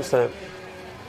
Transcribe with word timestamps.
Afonso, 0.00 0.30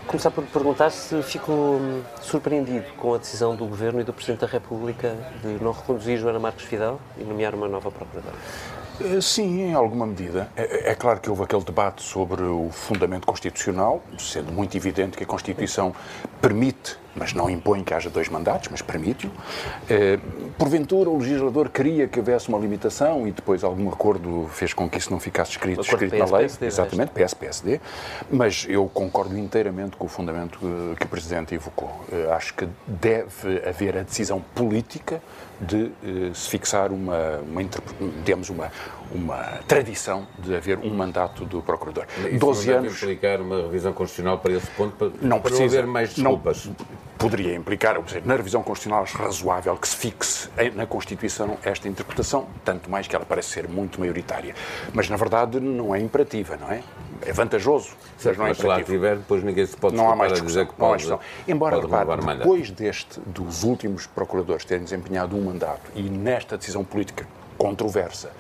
começar 0.06 0.32
por 0.32 0.44
perguntar 0.44 0.90
se 0.90 1.24
ficou 1.24 1.78
hum, 1.78 2.04
surpreendido 2.22 2.86
com 2.98 3.14
a 3.14 3.18
decisão 3.18 3.56
do 3.56 3.66
Governo 3.66 4.02
e 4.02 4.04
do 4.04 4.12
Presidente 4.12 4.42
da 4.42 4.48
República 4.48 5.16
de 5.42 5.64
não 5.64 5.72
reconduzir 5.72 6.18
Joana 6.18 6.40
Marques 6.40 6.66
Vidal 6.66 7.00
e 7.18 7.24
nomear 7.24 7.56
uma 7.56 7.70
nova 7.70 7.90
Procuradora. 7.90 8.36
Eh, 9.04 9.22
sim, 9.22 9.62
em 9.62 9.74
alguma 9.74 10.06
medida. 10.06 10.50
É, 10.56 10.92
é, 10.92 10.96
claro 10.96 11.20
que 11.20 11.30
houve 11.30 11.44
aquele 11.44 11.64
debate 11.64 12.02
sobre 12.02 12.44
o 12.44 12.70
fundamento 12.72 13.26
constitucional, 13.26 14.02
sendo 14.18 14.52
muito 14.52 14.76
evidente 14.76 15.18
que 15.18 15.24
a 15.24 15.28
Constituição 15.28 15.94
permite, 16.42 16.98
mas 17.16 17.34
não 17.34 17.50
impõe 17.50 17.84
que 17.84 17.94
haja 17.94 18.10
dois 18.10 18.30
mandatos, 18.30 18.70
mas 18.70 18.82
permite-o. 18.82 19.32
É, 19.90 20.18
porventura, 20.58 21.10
o 21.10 21.18
legislador 21.18 21.70
queria 21.70 22.08
que 22.08 22.20
houvesse 22.20 22.50
uma 22.50 22.58
limitação 22.58 23.28
e 23.28 23.32
depois 23.32 23.64
algum 23.64 23.90
acordo 23.90 24.48
fez 24.52 24.74
com 24.74 24.90
que 24.90 24.98
isso 24.98 25.12
não 25.12 25.20
ficasse 25.20 25.52
escrito, 25.52 25.82
escrito 25.82 26.12
PS, 26.12 26.20
na 26.20 26.38
lei. 26.38 26.48
PSD, 26.48 26.66
Exatamente, 26.66 27.12
PS, 27.12 27.34
PSD. 27.34 27.82
Mas 28.32 28.66
eu 28.70 28.90
concordo 28.94 29.38
inteiramente 29.38 29.98
com 29.98 30.06
o 30.06 30.10
fundamento 30.10 30.60
que 30.98 31.06
o 31.06 31.10
Presidente 31.10 31.54
evocou. 31.54 31.92
Acho 32.32 32.54
que 32.54 32.68
deve 32.88 33.68
haver 33.68 33.98
a 33.98 34.04
decisão 34.04 34.42
política 34.56 35.22
de 35.62 35.92
eh, 36.04 36.32
se 36.34 36.50
fixar 36.50 36.92
uma, 36.92 37.38
uma, 37.40 37.62
digamos, 38.24 38.50
uma, 38.50 38.72
uma 39.14 39.60
tradição 39.68 40.28
de 40.40 40.56
haver 40.56 40.80
um 40.80 40.94
mandato 40.94 41.46
do 41.46 41.62
Procurador. 41.62 42.06
Isso 42.30 42.40
12 42.40 42.70
não 42.70 42.78
anos. 42.78 43.04
implicar 43.04 43.42
uma 43.42 43.58
revisão 43.64 43.94
constitucional 43.94 44.38
para 44.40 44.54
esse 44.54 44.68
ponto, 44.72 44.96
para 44.96 45.12
não, 45.22 45.40
para 45.40 45.50
precisa, 45.50 45.60
não 45.60 45.66
haver 45.66 45.86
mais 45.88 46.14
desculpas? 46.14 46.66
Não, 46.66 46.76
poderia 47.22 47.56
implicar, 47.56 47.98
ou 47.98 48.08
seja, 48.08 48.24
na 48.26 48.36
revisão 48.36 48.64
constitucional 48.64 49.04
acho 49.04 49.16
razoável 49.16 49.78
que 49.78 49.88
se 49.88 49.96
fixe 49.96 50.50
na 50.74 50.88
Constituição 50.88 51.58
esta 51.64 51.88
interpretação, 51.88 52.48
tanto 52.66 52.90
mais 52.90 53.08
que 53.08 53.16
ela 53.16 53.26
parece 53.26 53.50
ser 53.50 53.68
muito 53.68 54.00
maioritária. 54.00 54.56
Mas, 54.92 55.08
na 55.08 55.18
verdade, 55.18 55.60
não 55.60 55.94
é 55.94 56.00
imperativa, 56.00 56.58
não 56.58 56.72
é? 56.72 56.82
É 57.24 57.32
vantajoso, 57.32 57.92
mas 58.24 58.38
não 58.38 58.48
é 58.48 58.52
imperativo. 58.52 58.68
lá 58.68 58.84
tiver, 58.84 59.18
depois 59.18 59.44
ninguém 59.44 59.66
se 59.68 59.78
pode 59.78 59.96
não 59.96 60.10
há 60.10 60.16
mais 60.16 60.42
dizer 60.42 60.66
que 60.66 60.74
pode, 60.74 61.08
não 61.08 61.20
Embora, 61.48 61.80
repare, 61.80 62.38
depois 62.40 62.72
deste, 62.72 63.20
dos 63.20 63.64
últimos 63.64 64.08
procuradores 64.08 64.66
terem 64.66 64.84
desempenhado 64.84 65.38
um 65.38 65.44
mandato 65.44 65.92
e 65.96 66.02
nesta 66.02 66.58
decisão 66.58 66.84
política 66.84 67.28
controversa, 67.56 68.32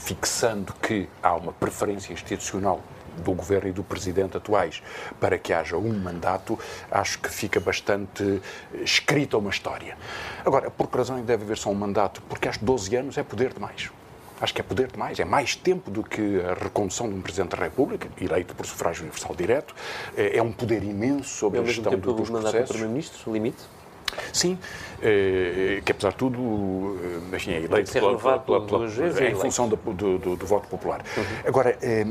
fixando 0.00 0.72
que 0.82 1.08
há 1.22 1.34
uma 1.36 1.52
preferência 1.52 2.12
institucional 2.12 2.80
do 3.18 3.32
governo 3.32 3.68
e 3.68 3.72
do 3.72 3.84
presidente 3.84 4.36
atuais 4.36 4.82
para 5.20 5.38
que 5.38 5.52
haja 5.52 5.76
um 5.76 5.98
mandato, 5.98 6.58
acho 6.90 7.18
que 7.18 7.28
fica 7.28 7.60
bastante 7.60 8.40
escrita 8.82 9.36
uma 9.36 9.50
história. 9.50 9.96
Agora, 10.44 10.70
por 10.70 10.88
que 10.88 10.96
razão 10.96 11.18
é 11.18 11.22
deve 11.22 11.44
haver 11.44 11.58
só 11.58 11.70
um 11.70 11.74
mandato? 11.74 12.22
Porque 12.22 12.48
acho 12.48 12.58
que 12.58 12.64
12 12.64 12.96
anos 12.96 13.18
é 13.18 13.22
poder 13.22 13.52
demais. 13.52 13.90
Acho 14.40 14.54
que 14.54 14.60
é 14.62 14.64
poder 14.64 14.90
demais, 14.90 15.20
é 15.20 15.24
mais 15.24 15.54
tempo 15.54 15.90
do 15.90 16.02
que 16.02 16.40
a 16.40 16.54
recondução 16.54 17.10
de 17.10 17.14
um 17.14 17.20
Presidente 17.20 17.50
da 17.50 17.62
República, 17.62 18.08
eleito 18.18 18.54
por 18.54 18.64
sufrágio 18.64 19.02
universal 19.02 19.36
direto, 19.36 19.74
é, 20.16 20.38
é 20.38 20.42
um 20.42 20.50
poder 20.50 20.82
imenso 20.82 21.28
sobre 21.28 21.60
a 21.60 21.64
gestão 21.64 21.92
do, 21.92 22.14
dos 22.14 22.30
processos. 22.30 22.30
mandato 22.30 22.56
do 22.56 22.68
Primeiro-Ministro, 22.68 23.32
limite? 23.34 23.58
Sim, 24.32 24.58
eh, 25.02 25.80
que 25.84 25.92
apesar 25.92 26.10
de 26.10 26.16
tudo, 26.16 26.98
eh, 27.32 27.36
enfim, 27.36 27.52
é 27.52 27.62
eleito 27.62 27.92
pela, 27.92 28.18
pela, 28.18 28.38
pela, 28.38 28.66
pela, 28.66 29.28
em 29.28 29.34
função 29.34 29.68
do, 29.68 29.76
do, 29.76 30.36
do, 30.36 30.46
voto 30.46 30.68
popular. 30.68 31.02
Uhum. 31.16 31.24
Agora, 31.46 31.78
eh, 31.80 32.06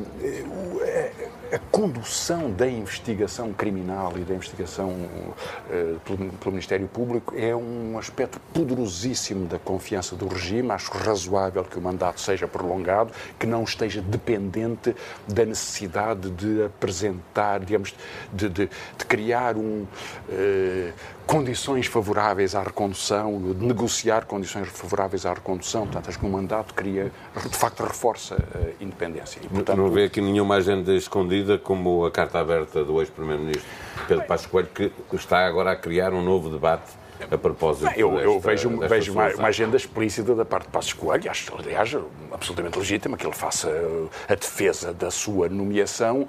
a 1.52 1.58
condução 1.72 2.52
da 2.52 2.68
investigação 2.68 3.52
criminal 3.54 4.14
e 4.18 4.22
da 4.22 4.36
investigação 4.36 4.90
uh, 4.90 6.00
pelo, 6.06 6.18
pelo, 6.18 6.52
Ministério 6.52 6.88
Público 6.88 7.34
é 7.36 7.56
um 7.56 7.98
aspecto 7.98 8.40
poderosíssimo 8.54 9.48
da 9.48 9.58
confiança 9.58 10.16
do 10.16 10.28
regime. 10.28 10.72
Acho 10.72 10.92
razoável 10.92 11.64
que 11.64 11.78
o 11.78 11.82
mandato 11.82 12.22
seja 12.22 12.48
prolongado, 12.48 13.12
que 13.40 13.48
não 13.48 13.64
esteja 13.64 14.02
dependente 14.02 14.96
da 15.28 15.44
necessidade 15.44 16.30
de 16.30 16.66
apresentar, 16.66 17.60
digamos, 17.62 17.96
de, 18.32 18.48
de, 18.48 18.70
de 18.98 19.06
criar 19.08 19.58
um. 19.58 19.88
Condições 21.30 21.86
favoráveis 21.86 22.56
à 22.56 22.64
recondução, 22.64 23.40
de 23.40 23.64
negociar 23.64 24.26
condições 24.26 24.68
favoráveis 24.68 25.28
à 25.28 25.34
recondução. 25.36 25.84
Portanto, 25.84 26.10
acho 26.10 26.18
que 26.18 26.26
o 26.26 26.30
mandato 26.30 26.74
cria, 26.74 27.12
de 27.36 27.56
facto, 27.56 27.84
reforça 27.84 28.36
a 28.36 28.84
independência. 28.84 29.40
E, 29.44 29.48
portanto, 29.48 29.78
não 29.78 29.92
vê 29.92 30.06
aqui 30.06 30.22
nenhuma 30.22 30.56
agenda 30.56 30.92
escondida 30.92 31.60
como 31.60 32.04
a 32.04 32.10
carta 32.10 32.40
aberta 32.40 32.84
do 32.84 33.00
ex-primeiro-ministro 33.00 33.64
Pedro 34.08 34.26
Passos 34.26 34.48
Coelho, 34.48 34.70
que 34.70 34.92
está 35.14 35.46
agora 35.46 35.74
a 35.74 35.76
criar 35.76 36.14
um 36.14 36.24
novo 36.24 36.50
debate 36.50 36.90
a 37.30 37.38
propósito 37.38 37.92
Eu, 37.96 38.12
desta, 38.12 38.26
eu 38.26 38.40
vejo, 38.40 38.80
vejo 38.80 39.12
uma, 39.12 39.28
uma, 39.36 39.48
agenda 39.48 39.76
explícita 39.76 40.36
da 40.36 40.46
parte 40.46 40.66
de 40.66 40.72
Passos 40.72 40.94
Coelho, 40.94 41.30
acho, 41.30 41.54
aliás, 41.58 41.96
absolutamente 42.32 42.78
legítima 42.78 43.18
que 43.18 43.26
ele 43.26 43.36
faça 43.36 43.70
a 44.28 44.36
defesa 44.36 44.94
da 44.94 45.12
sua 45.12 45.50
nomeação 45.50 46.28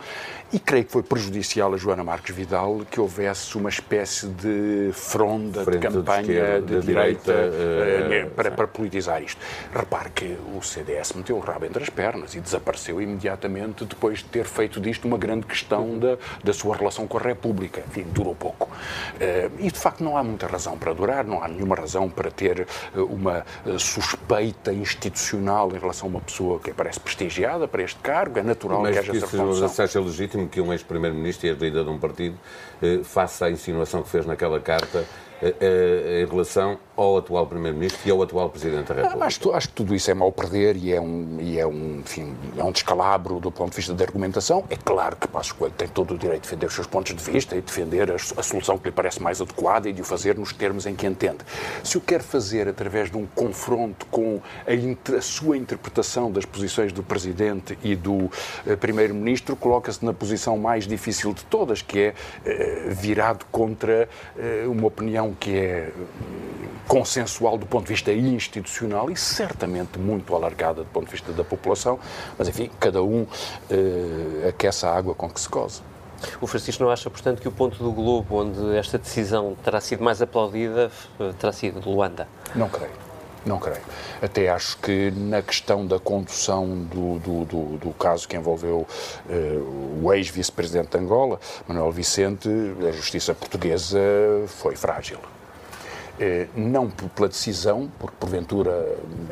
e 0.52 0.58
creio 0.58 0.84
que 0.84 0.92
foi 0.92 1.02
prejudicial 1.02 1.72
a 1.72 1.76
Joana 1.76 2.02
Marques 2.02 2.34
Vidal 2.34 2.80
que 2.90 3.00
houvesse 3.00 3.56
uma 3.56 3.68
espécie 3.68 4.26
de 4.26 4.90
fronda 4.92 5.64
Frente 5.64 5.86
de 5.86 5.94
campanha 5.94 6.22
de, 6.22 6.32
esquerda, 6.32 6.60
de, 6.60 6.80
de 6.80 6.86
direita, 6.86 7.32
direita 7.32 8.26
uh, 8.26 8.30
para, 8.30 8.50
para, 8.50 8.66
politizar 8.66 9.22
isto. 9.22 9.40
Repare 9.72 10.10
que 10.10 10.36
o 10.56 10.62
CDS 10.62 11.12
meteu 11.12 11.36
o 11.36 11.40
rabo 11.40 11.66
entre 11.66 11.82
as 11.82 11.88
pernas 11.88 12.34
e 12.34 12.40
desapareceu 12.40 13.00
imediatamente 13.00 13.84
depois 13.84 14.18
de 14.18 14.24
ter 14.24 14.44
feito 14.44 14.80
disto 14.80 15.06
uma 15.06 15.18
grande 15.18 15.46
questão 15.46 15.98
da, 15.98 16.16
da 16.42 16.52
sua 16.52 16.76
relação 16.76 17.06
com 17.06 17.18
a 17.18 17.20
República. 17.20 17.82
Enfim, 17.86 18.04
durou 18.10 18.34
pouco. 18.34 18.66
Uh, 18.66 19.50
e, 19.58 19.70
de 19.70 19.78
facto, 19.78 20.02
não 20.02 20.16
há 20.16 20.22
muita 20.22 20.46
razão 20.46 20.76
para 20.80 20.94
durar, 20.94 21.24
não 21.24 21.42
há 21.42 21.48
nenhuma 21.48 21.76
razão 21.76 22.08
para 22.08 22.30
ter 22.30 22.66
uh, 22.96 23.04
uma 23.04 23.44
suspeita 23.78 24.72
institucional 24.72 25.70
em 25.74 25.78
relação 25.78 26.08
a 26.08 26.10
uma 26.10 26.20
pessoa 26.20 26.58
que 26.58 26.72
parece 26.72 26.98
prestigiada 26.98 27.68
para 27.68 27.82
este 27.82 28.00
cargo. 28.00 28.38
É 28.38 28.42
natural 28.42 28.82
Mas 28.82 28.92
que 28.92 28.98
haja 28.98 29.16
essa. 29.16 29.44
Mas 29.44 29.72
seja 29.72 30.00
legítimo 30.00 30.48
que 30.48 30.60
um 30.60 30.72
ex-primeiro-ministro 30.72 31.46
e 31.46 31.50
ex-líder 31.50 31.84
de 31.84 31.90
um 31.90 31.98
partido 31.98 32.38
eh, 32.82 33.00
faça 33.04 33.46
a 33.46 33.50
insinuação 33.50 34.02
que 34.02 34.08
fez 34.08 34.26
naquela 34.26 34.60
carta 34.60 35.04
eh, 35.42 35.54
eh, 35.60 36.22
em 36.22 36.26
relação 36.26 36.78
ao 37.02 37.16
atual 37.16 37.46
Primeiro-Ministro 37.46 38.00
e 38.06 38.10
ao 38.10 38.22
atual 38.22 38.50
Presidente 38.50 38.88
da 38.88 38.94
República? 38.94 39.24
Acho, 39.24 39.52
acho, 39.52 39.68
que 39.68 39.74
tudo 39.74 39.94
isso 39.94 40.10
é 40.10 40.14
mau 40.14 40.30
perder 40.30 40.76
e 40.76 40.92
é, 40.92 41.00
um, 41.00 41.38
e 41.40 41.58
é, 41.58 41.66
um, 41.66 42.00
enfim, 42.00 42.34
é 42.56 42.62
um 42.62 42.70
descalabro 42.70 43.40
do 43.40 43.50
ponto 43.50 43.70
de 43.70 43.76
vista 43.76 43.94
da 43.94 44.04
argumentação. 44.04 44.64
É 44.68 44.76
claro 44.76 45.16
que 45.16 45.26
Passos 45.26 45.52
Coelho 45.52 45.74
tem 45.76 45.88
todo 45.88 46.14
o 46.14 46.18
direito 46.18 46.42
de 46.42 46.48
defender 46.48 46.66
os 46.66 46.74
seus 46.74 46.86
pontos 46.86 47.14
de 47.14 47.22
vista 47.22 47.56
e 47.56 47.60
defender 47.60 48.10
a, 48.10 48.14
a, 48.14 48.42
solução 48.42 48.78
que 48.78 48.86
lhe 48.86 48.92
parece 48.92 49.22
mais 49.22 49.40
adequada 49.40 49.88
e 49.88 49.92
de 49.92 50.02
o 50.02 50.04
fazer 50.04 50.36
nos 50.36 50.52
termos 50.52 50.86
em 50.86 50.94
que 50.94 51.06
entende. 51.06 51.38
Se 51.82 51.96
o 51.96 52.00
quer 52.00 52.22
fazer 52.22 52.68
através 52.68 53.10
de 53.10 53.16
um 53.16 53.26
confronto 53.26 54.06
com 54.06 54.40
a, 54.66 55.16
a 55.16 55.22
sua 55.22 55.56
interpretação 55.56 56.30
das 56.30 56.44
posições 56.44 56.92
do 56.92 57.02
Presidente 57.02 57.78
e 57.82 57.96
do 57.96 58.12
uh, 58.12 58.30
Primeiro-Ministro, 58.78 59.56
coloca-se 59.56 60.04
na 60.04 60.12
posição 60.12 60.58
mais 60.58 60.86
difícil 60.86 61.32
de 61.32 61.44
todas, 61.44 61.82
que 61.82 61.98
é 61.98 62.10
uh, 62.10 62.94
virado 62.94 63.44
contra 63.50 64.08
uh, 64.36 64.70
uma 64.70 64.86
opinião 64.86 65.34
que 65.38 65.56
é 65.56 65.90
consensual 66.90 67.56
do 67.56 67.66
ponto 67.66 67.84
de 67.84 67.90
vista 67.90 68.12
institucional 68.12 69.08
e 69.12 69.16
certamente 69.16 69.96
muito 69.96 70.34
alargada 70.34 70.82
do 70.82 70.88
ponto 70.88 71.04
de 71.04 71.12
vista 71.12 71.30
da 71.30 71.44
população, 71.44 72.00
mas 72.36 72.48
enfim, 72.48 72.68
cada 72.80 73.00
um 73.00 73.22
uh, 73.22 74.48
aquece 74.48 74.84
a 74.84 74.92
água 74.92 75.14
com 75.14 75.30
que 75.30 75.40
se 75.40 75.48
goza. 75.48 75.82
O 76.40 76.48
Francisco 76.48 76.82
não 76.82 76.90
acha, 76.90 77.08
portanto, 77.08 77.40
que 77.40 77.46
o 77.46 77.52
ponto 77.52 77.80
do 77.80 77.92
Globo 77.92 78.42
onde 78.42 78.76
esta 78.76 78.98
decisão 78.98 79.56
terá 79.62 79.80
sido 79.80 80.02
mais 80.02 80.20
aplaudida 80.20 80.90
eh, 81.20 81.32
terá 81.38 81.52
sido 81.52 81.80
de 81.80 81.88
Luanda? 81.88 82.26
Não 82.56 82.68
creio. 82.68 82.92
Não 83.46 83.58
creio. 83.58 83.80
Até 84.20 84.50
acho 84.50 84.76
que 84.78 85.12
na 85.12 85.40
questão 85.40 85.86
da 85.86 85.98
condução 85.98 86.66
do, 86.66 87.18
do, 87.20 87.44
do, 87.44 87.78
do 87.78 87.90
caso 87.92 88.28
que 88.28 88.36
envolveu 88.36 88.86
uh, 89.28 90.02
o 90.02 90.12
ex-vice-presidente 90.12 90.90
de 90.90 90.98
Angola, 90.98 91.38
Manuel 91.66 91.92
Vicente, 91.92 92.50
a 92.86 92.90
justiça 92.90 93.32
portuguesa 93.32 93.98
foi 94.48 94.74
frágil. 94.76 95.20
Eh, 96.22 96.48
não 96.54 96.86
pela 96.90 97.28
decisão, 97.28 97.90
porque 97.98 98.14
porventura 98.20 98.70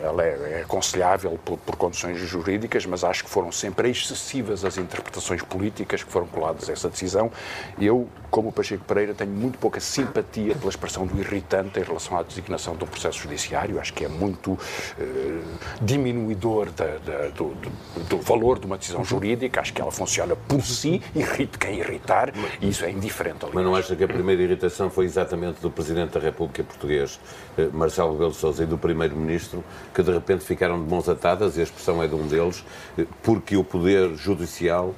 ela 0.02 0.24
é, 0.24 0.54
é 0.58 0.62
aconselhável 0.62 1.38
por, 1.44 1.58
por, 1.58 1.76
condições 1.76 2.16
jurídicas, 2.18 2.86
mas 2.86 3.04
acho 3.04 3.24
que 3.24 3.28
foram 3.28 3.52
sempre 3.52 3.90
excessivas 3.90 4.64
as 4.64 4.78
interpretações 4.78 5.42
políticas 5.42 6.02
que 6.02 6.10
foram 6.10 6.26
coladas 6.26 6.66
a 6.70 6.72
essa 6.72 6.88
decisão. 6.88 7.30
Eu, 7.78 8.08
como 8.30 8.50
Pacheco 8.50 8.84
Pereira, 8.84 9.12
tenho 9.12 9.30
muito 9.30 9.58
pouca 9.58 9.80
simpatia 9.80 10.54
pela 10.54 10.70
expressão 10.70 11.06
do 11.06 11.20
irritante 11.20 11.78
em 11.78 11.82
relação 11.82 12.16
à 12.16 12.22
designação 12.22 12.74
do 12.74 12.86
processo 12.86 13.18
judiciário. 13.18 13.78
Acho 13.78 13.92
que 13.92 14.06
é 14.06 14.08
muito 14.08 14.58
eh, 14.98 15.42
diminuidor 15.82 16.70
da, 16.70 16.86
da, 16.86 17.28
do, 17.28 17.54
do, 17.54 18.04
do, 18.08 18.18
valor 18.22 18.58
de 18.58 18.64
uma 18.64 18.78
decisão 18.78 19.04
jurídica. 19.04 19.60
Acho 19.60 19.74
que 19.74 19.82
ela 19.82 19.92
funciona 19.92 20.34
por 20.34 20.62
si, 20.62 21.02
irrita 21.14 21.58
quem 21.58 21.80
irritar, 21.80 22.32
e 22.62 22.70
isso 22.70 22.82
é 22.86 22.90
indiferente. 22.90 23.40
Aliás. 23.40 23.54
Mas 23.54 23.64
não 23.64 23.76
acha 23.76 23.94
que 23.94 24.04
a 24.04 24.08
primeira 24.08 24.42
irritação 24.42 24.88
foi 24.88 25.04
exatamente 25.04 25.60
do 25.60 25.70
Presidente 25.70 26.12
da 26.12 26.20
República 26.20 26.64
português, 26.78 27.18
eh, 27.58 27.68
Marcelo 27.72 28.12
Rebelo 28.12 28.30
de 28.30 28.36
Sousa, 28.36 28.62
e 28.62 28.66
do 28.66 28.78
Primeiro-Ministro, 28.78 29.64
que 29.92 30.02
de 30.02 30.12
repente 30.12 30.44
ficaram 30.44 30.82
de 30.82 30.88
mãos 30.88 31.08
atadas, 31.08 31.56
e 31.56 31.60
a 31.60 31.64
expressão 31.64 32.02
é 32.02 32.06
de 32.06 32.14
um 32.14 32.26
deles, 32.26 32.64
eh, 32.96 33.04
porque 33.22 33.56
o 33.56 33.64
Poder 33.64 34.14
Judicial 34.14 34.94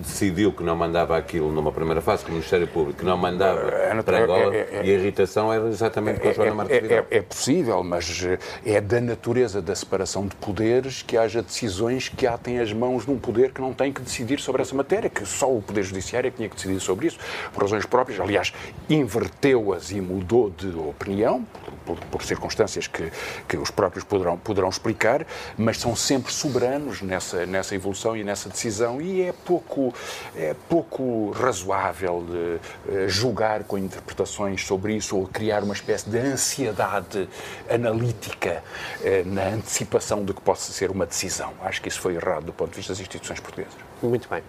decidiu 0.00 0.50
que 0.50 0.62
não 0.62 0.74
mandava 0.74 1.16
aquilo 1.16 1.52
numa 1.52 1.70
primeira 1.70 2.00
fase, 2.00 2.24
que 2.24 2.30
o 2.30 2.32
Ministério 2.32 2.66
Público 2.66 3.00
que 3.00 3.04
não 3.04 3.16
mandava 3.16 3.70
para 4.02 4.24
Angola, 4.24 4.54
é, 4.54 4.58
é, 4.58 4.68
é, 4.78 4.86
e 4.86 4.90
a 4.90 4.98
irritação 4.98 5.52
era 5.52 5.68
exatamente 5.68 6.20
com 6.20 6.28
a 6.28 6.32
Joana 6.32 6.54
Marques 6.54 6.80
Vidal. 6.80 7.06
É, 7.10 7.20
possível, 7.20 7.82
mas 7.84 8.26
é 8.64 8.80
da 8.80 9.00
natureza 9.00 9.60
da 9.60 9.74
separação 9.74 10.26
de 10.26 10.34
poderes 10.36 11.02
que 11.02 11.16
haja 11.16 11.42
decisões 11.42 12.08
que 12.08 12.26
atem 12.26 12.58
as 12.58 12.72
mãos 12.72 13.06
num 13.06 13.18
poder 13.18 13.52
que 13.52 13.60
não 13.60 13.72
tem 13.72 13.92
que 13.92 14.00
decidir 14.00 14.40
sobre 14.40 14.62
essa 14.62 14.74
matéria, 14.74 15.08
que 15.10 15.24
só 15.26 15.52
o 15.54 15.60
Poder 15.60 15.82
Judiciário 15.82 16.28
é 16.28 16.30
que 16.30 16.36
tinha 16.36 16.48
que 16.48 16.56
decidir 16.56 16.80
sobre 16.80 17.06
isso, 17.06 17.18
por 17.52 17.62
razões 17.62 17.84
próprias. 17.84 18.20
Aliás, 18.20 18.52
inverteu-as 18.88 19.90
e 19.90 20.00
mudou 20.00 20.50
de 20.50 20.68
por, 21.84 21.98
por, 22.06 22.22
circunstâncias 22.22 22.86
que, 22.86 23.10
que 23.48 23.56
os 23.56 23.70
próprios 23.70 24.04
poderão, 24.04 24.36
poderão 24.36 24.68
explicar, 24.68 25.26
mas 25.56 25.78
são 25.78 25.96
sempre 25.96 26.32
soberanos 26.32 27.02
nessa, 27.02 27.46
nessa 27.46 27.74
evolução 27.74 28.16
e 28.16 28.24
nessa 28.24 28.48
decisão, 28.48 29.00
e 29.00 29.22
é 29.22 29.32
pouco, 29.32 29.94
é 30.36 30.54
pouco 30.68 31.30
razoável 31.30 32.24
de, 32.26 32.92
uh, 32.92 33.08
julgar 33.08 33.64
com 33.64 33.78
interpretações 33.78 34.64
sobre 34.64 34.96
isso 34.96 35.16
ou 35.16 35.26
criar 35.26 35.62
uma 35.62 35.74
espécie 35.74 36.08
de 36.08 36.18
ansiedade 36.18 37.28
analítica 37.70 38.62
uh, 39.00 39.28
na 39.28 39.48
antecipação 39.48 40.24
de 40.24 40.34
que 40.34 40.40
possa 40.40 40.72
ser 40.72 40.90
uma 40.90 41.06
decisão. 41.06 41.52
Acho 41.62 41.80
que 41.80 41.88
isso 41.88 42.00
foi 42.00 42.14
errado 42.14 42.44
do 42.44 42.52
ponto 42.52 42.70
de 42.70 42.76
vista 42.76 42.92
das 42.92 43.00
instituições 43.00 43.40
portuguesas. 43.40 43.87
Muito 44.02 44.28
bem. 44.28 44.42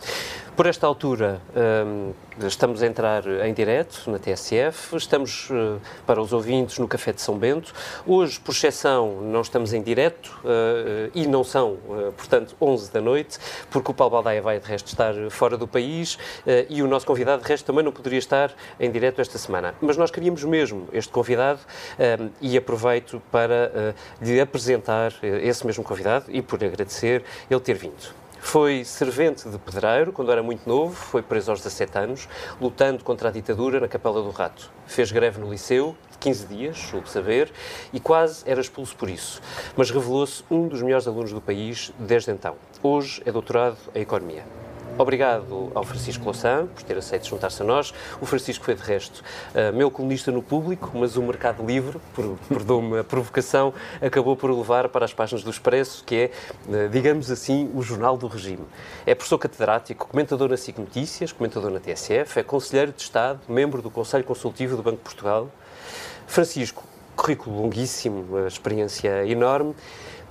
Por 0.55 0.67
esta 0.67 0.85
altura, 0.85 1.41
um, 1.87 2.11
estamos 2.45 2.83
a 2.83 2.85
entrar 2.85 3.25
em 3.47 3.53
direto 3.53 4.11
na 4.11 4.19
TSF, 4.19 4.95
estamos 4.95 5.49
uh, 5.49 5.79
para 6.05 6.21
os 6.21 6.33
ouvintes 6.33 6.77
no 6.77 6.87
Café 6.87 7.13
de 7.13 7.21
São 7.21 7.37
Bento. 7.37 7.73
Hoje, 8.05 8.39
por 8.39 8.51
exceção, 8.51 9.21
não 9.21 9.41
estamos 9.41 9.73
em 9.73 9.81
direto 9.81 10.39
uh, 10.43 11.09
e 11.15 11.25
não 11.25 11.43
são, 11.43 11.75
uh, 11.87 12.13
portanto, 12.15 12.55
11 12.61 12.91
da 12.91 13.01
noite, 13.01 13.39
porque 13.71 13.89
o 13.89 13.93
Paulo 13.93 14.11
Baldaia 14.11 14.41
vai, 14.41 14.59
de 14.59 14.67
resto, 14.67 14.87
estar 14.87 15.13
fora 15.31 15.57
do 15.57 15.67
país 15.67 16.17
e 16.69 16.83
o 16.83 16.87
nosso 16.87 17.05
convidado, 17.05 17.41
de 17.41 17.47
resto, 17.47 17.65
também 17.65 17.83
não 17.83 17.91
poderia 17.91 18.19
estar 18.19 18.53
em 18.79 18.91
direto 18.91 19.21
esta 19.21 19.37
semana. 19.37 19.73
Mas 19.81 19.95
nós 19.95 20.11
queríamos 20.11 20.43
mesmo 20.43 20.89
este 20.91 21.11
convidado 21.11 21.61
um, 21.97 22.29
e 22.41 22.57
aproveito 22.57 23.21
para 23.31 23.95
lhe 24.21 24.41
apresentar 24.41 25.13
esse 25.23 25.65
mesmo 25.65 25.83
convidado 25.83 26.25
e 26.27 26.41
por 26.41 26.61
agradecer 26.63 27.23
ele 27.49 27.61
ter 27.61 27.75
vindo. 27.75 28.18
Foi 28.39 28.83
servente 28.83 29.47
de 29.47 29.57
pedreiro 29.59 30.11
quando 30.11 30.31
era 30.31 30.41
muito 30.41 30.67
novo, 30.67 30.95
foi 30.95 31.21
preso 31.21 31.51
aos 31.51 31.59
17 31.59 31.97
anos, 31.97 32.29
lutando 32.59 33.03
contra 33.03 33.29
a 33.29 33.31
ditadura 33.31 33.79
na 33.79 33.87
Capela 33.87 34.23
do 34.23 34.29
Rato. 34.31 34.71
Fez 34.87 35.11
greve 35.11 35.39
no 35.39 35.51
liceu, 35.51 35.95
de 36.11 36.17
15 36.17 36.47
dias, 36.47 36.77
soube 36.77 37.09
saber, 37.09 37.51
e 37.93 37.99
quase 37.99 38.49
era 38.49 38.59
expulso 38.59 38.95
por 38.95 39.09
isso. 39.09 39.41
Mas 39.75 39.91
revelou-se 39.91 40.43
um 40.49 40.67
dos 40.67 40.81
melhores 40.81 41.07
alunos 41.07 41.31
do 41.31 41.41
país 41.41 41.91
desde 41.99 42.31
então. 42.31 42.55
Hoje 42.81 43.21
é 43.25 43.31
doutorado 43.31 43.77
em 43.93 44.01
Economia. 44.01 44.43
Obrigado 44.99 45.71
ao 45.73 45.85
Francisco 45.85 46.25
Louçã 46.25 46.67
por 46.75 46.83
ter 46.83 46.97
aceito 46.97 47.25
juntar-se 47.25 47.61
a 47.61 47.65
nós. 47.65 47.93
O 48.19 48.25
Francisco 48.25 48.65
foi, 48.65 48.75
de 48.75 48.81
resto, 48.81 49.23
uh, 49.55 49.73
meu 49.73 49.89
colunista 49.89 50.29
no 50.29 50.43
público, 50.43 50.91
mas 50.93 51.15
o 51.15 51.23
Mercado 51.23 51.65
Livre, 51.65 51.97
por, 52.13 52.37
perdoe-me 52.49 52.99
a 52.99 53.03
provocação, 53.05 53.73
acabou 54.01 54.35
por 54.35 54.51
levar 54.51 54.89
para 54.89 55.05
as 55.05 55.13
páginas 55.13 55.41
do 55.41 55.49
Expresso, 55.49 56.03
que 56.03 56.15
é, 56.15 56.31
uh, 56.67 56.89
digamos 56.89 57.31
assim, 57.31 57.71
o 57.73 57.81
jornal 57.81 58.17
do 58.17 58.27
regime. 58.27 58.65
É 59.05 59.15
professor 59.15 59.37
catedrático, 59.37 60.05
comentador 60.05 60.49
na 60.49 60.57
SIC 60.57 60.77
Notícias, 60.77 61.31
comentador 61.31 61.71
na 61.71 61.79
TSF, 61.79 62.37
é 62.37 62.43
conselheiro 62.43 62.91
de 62.91 63.01
Estado, 63.01 63.39
membro 63.47 63.81
do 63.81 63.89
Conselho 63.89 64.25
Consultivo 64.25 64.75
do 64.75 64.83
Banco 64.83 64.97
de 64.97 65.03
Portugal. 65.03 65.49
Francisco, 66.27 66.83
currículo 67.15 67.61
longuíssimo, 67.61 68.45
experiência 68.45 69.25
enorme. 69.25 69.73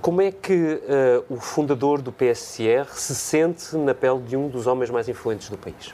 Como 0.01 0.21
é 0.21 0.31
que 0.31 0.53
uh, 0.53 1.33
o 1.33 1.37
fundador 1.37 2.01
do 2.01 2.11
PSR 2.11 2.87
se 2.93 3.13
sente 3.13 3.75
na 3.75 3.93
pele 3.93 4.21
de 4.21 4.37
um 4.37 4.47
dos 4.47 4.65
homens 4.65 4.89
mais 4.89 5.09
influentes 5.09 5.49
do 5.49 5.57
país? 5.57 5.91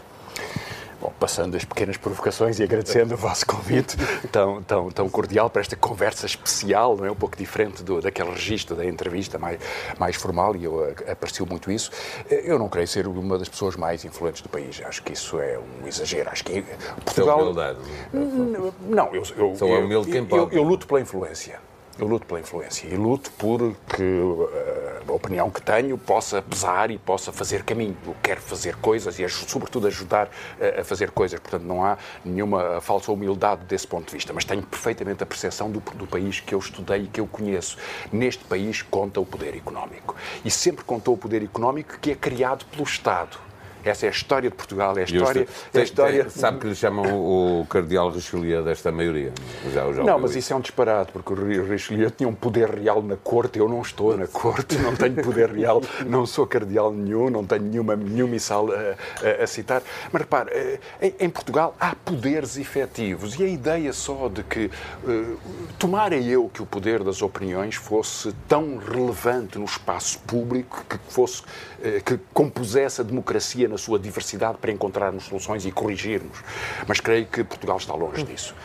Bom, 1.02 1.12
passando 1.20 1.58
as 1.58 1.66
pequenas 1.66 1.98
provocações 1.98 2.60
e 2.60 2.64
agradecendo 2.64 3.16
o 3.16 3.18
vosso 3.18 3.46
convite 3.48 3.98
tão, 4.32 4.62
tão, 4.64 4.92
tão 4.92 5.10
cordial 5.10 5.50
para 5.50 5.62
esta 5.62 5.76
conversa 5.76 6.26
especial, 6.26 6.96
não 6.96 7.06
é? 7.06 7.12
um 7.12 7.16
pouco 7.16 7.36
diferente 7.36 7.84
do, 7.84 8.00
daquele 8.00 8.30
registro 8.30 8.76
da 8.76 8.86
entrevista 8.86 9.40
mais, 9.40 9.60
mais 10.00 10.16
formal, 10.16 10.56
e 10.56 10.64
eu, 10.64 10.86
eh, 10.86 11.12
apareceu 11.12 11.46
muito 11.46 11.72
isso. 11.72 11.92
Eh, 12.30 12.44
eu 12.46 12.58
não 12.58 12.70
creio 12.70 12.88
ser 12.88 13.08
uma 13.08 13.38
das 13.38 13.50
pessoas 13.50 13.76
mais 13.76 14.06
influentes 14.06 14.42
do 14.42 14.50
país. 14.50 14.82
Acho 14.86 15.04
que 15.04 15.14
isso 15.14 15.40
é 15.40 15.60
um 15.60 15.88
exagero. 15.88 16.30
Acho 16.30 16.46
que 16.46 16.64
Portugal... 17.04 17.42
humildade. 17.42 17.80
Não, 18.14 19.14
eu, 19.14 19.24
eu, 19.36 19.84
humilde 19.84 20.12
quem 20.12 20.26
pode. 20.26 20.56
Eu, 20.56 20.62
eu 20.62 20.64
luto 20.64 20.88
pela 20.88 21.02
influência. 21.02 21.60
Eu 21.98 22.08
luto 22.08 22.26
pela 22.26 22.42
influência 22.42 22.88
e 22.88 22.96
luto 22.96 23.32
por 23.32 23.74
que 23.88 24.04
eh, 24.04 25.02
a 25.08 25.14
opinião 25.14 25.50
que 25.50 25.62
tenho 25.62 25.98
possa 25.98 26.42
pesar 26.42 26.92
e 26.92 26.98
possa 26.98 27.32
fazer 27.32 27.64
caminho. 27.64 27.96
Eu 28.06 28.16
quero 28.22 28.42
fazer 28.42 28.76
coisas 28.76 29.18
e, 29.18 29.28
sobretudo, 29.30 29.88
ajudar 29.88 30.30
a 30.78 30.84
fazer 30.84 31.12
coisas. 31.12 31.40
Portanto, 31.40 31.64
não 31.64 31.86
há 31.86 31.98
nenhuma 32.24 32.82
falsa 32.82 33.12
humildade 33.12 33.64
desse 33.66 33.88
ponto 33.88 34.08
de 34.08 34.14
vista, 34.14 34.34
mas 34.34 34.44
tenho 34.44 34.62
perfeitamente 34.64 35.24
a 35.24 35.26
percepção 35.26 35.72
do, 35.72 35.80
do 35.80 36.06
país 36.06 36.42
que 36.42 36.54
eu 36.54 36.60
estudei 36.60 37.04
e 37.04 37.08
que 37.08 37.22
eu 37.22 37.28
conheço. 37.28 37.78
Neste 38.12 38.44
país 38.44 38.82
conta 38.82 39.22
o 39.22 39.26
poder 39.26 39.56
económico. 39.56 40.16
E 40.44 40.52
sempre 40.52 40.84
contou 40.84 41.14
o 41.14 41.18
poder 41.18 41.44
económico 41.44 41.98
que 42.00 42.12
é 42.12 42.16
criado 42.16 42.66
pelo 42.66 42.84
Estado. 42.84 43.45
Essa 43.86 44.08
é 44.08 44.10
a 44.10 44.12
história 44.12 44.50
de 44.50 44.56
Portugal, 44.56 44.98
é 44.98 45.02
a 45.02 45.04
história. 45.04 45.48
é 45.74 45.80
a 45.80 45.84
história... 45.84 46.30
sabe 46.30 46.60
que 46.60 46.68
lhe 46.68 46.76
chamam 46.76 47.06
o 47.06 47.66
Cardeal 47.68 48.10
Richelieu 48.10 48.64
desta 48.64 48.92
maioria? 48.92 49.32
Já, 49.72 49.92
já 49.94 50.04
não, 50.04 50.18
mas 50.18 50.36
isso. 50.36 50.52
é 50.52 50.56
um 50.56 50.60
disparate, 50.60 51.12
porque 51.12 51.34
o 51.34 51.66
Richelieu 51.66 52.10
tinha 52.10 52.28
um 52.28 52.34
poder 52.34 52.70
real 52.70 53.02
na 53.04 53.16
corte. 53.16 53.60
Eu 53.60 53.70
não 53.70 53.82
estou 53.82 54.18
na 54.18 54.26
corte, 54.28 54.76
não 54.78 54.96
tenho 54.96 55.16
poder 55.24 55.52
real, 55.52 55.82
não 56.08 56.26
sou 56.26 56.48
cardeal 56.48 56.92
nenhum, 56.92 57.30
não 57.30 57.46
tenho 57.46 57.62
nenhuma, 57.62 57.96
nenhum 57.96 58.28
missal 58.28 58.68
a, 58.72 58.96
a, 59.42 59.44
a 59.44 59.48
citar. 59.48 59.84
Mas 60.12 60.22
repare, 60.22 60.50
eh, 60.52 60.80
em, 61.02 61.26
em, 61.26 61.30
Portugal 61.30 61.76
há 61.80 61.96
poderes 61.96 62.58
efetivos 62.58 63.38
e 63.40 63.44
a 63.44 63.48
ideia 63.48 63.94
só 63.94 64.28
de 64.30 64.42
que 64.44 64.66
uh, 64.66 65.38
tomara 65.78 66.16
eu 66.16 66.50
que 66.52 66.62
o 66.62 66.66
poder 66.66 67.04
das 67.04 67.22
opiniões 67.22 67.76
fosse 67.76 68.34
tão 68.48 68.78
relevante 68.78 69.60
no 69.60 69.66
espaço 69.66 70.20
público 70.20 70.84
que 70.90 70.98
fosse 71.10 71.42
uh, 71.42 72.04
que 72.04 72.20
compusesse 72.34 73.02
a 73.02 73.04
democracia 73.04 73.68
na 73.68 73.75
sua 73.78 74.00
diversidade 74.00 74.58
para 74.58 74.72
encontrarmos 74.72 75.26
soluções 75.26 75.66
e 75.66 75.72
corrigirmos. 75.72 76.40
Mas 76.88 77.00
creio 77.00 77.26
que 77.26 77.44
Portugal 77.44 77.78
está 77.78 77.94
longe 77.94 78.24
disso. 78.24 78.56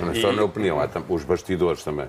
Não 0.00 0.14
só 0.14 0.32
e... 0.32 0.36
na 0.36 0.44
opinião, 0.44 0.80
há 0.80 0.88
os 1.08 1.24
bastidores 1.24 1.82
também. 1.82 2.06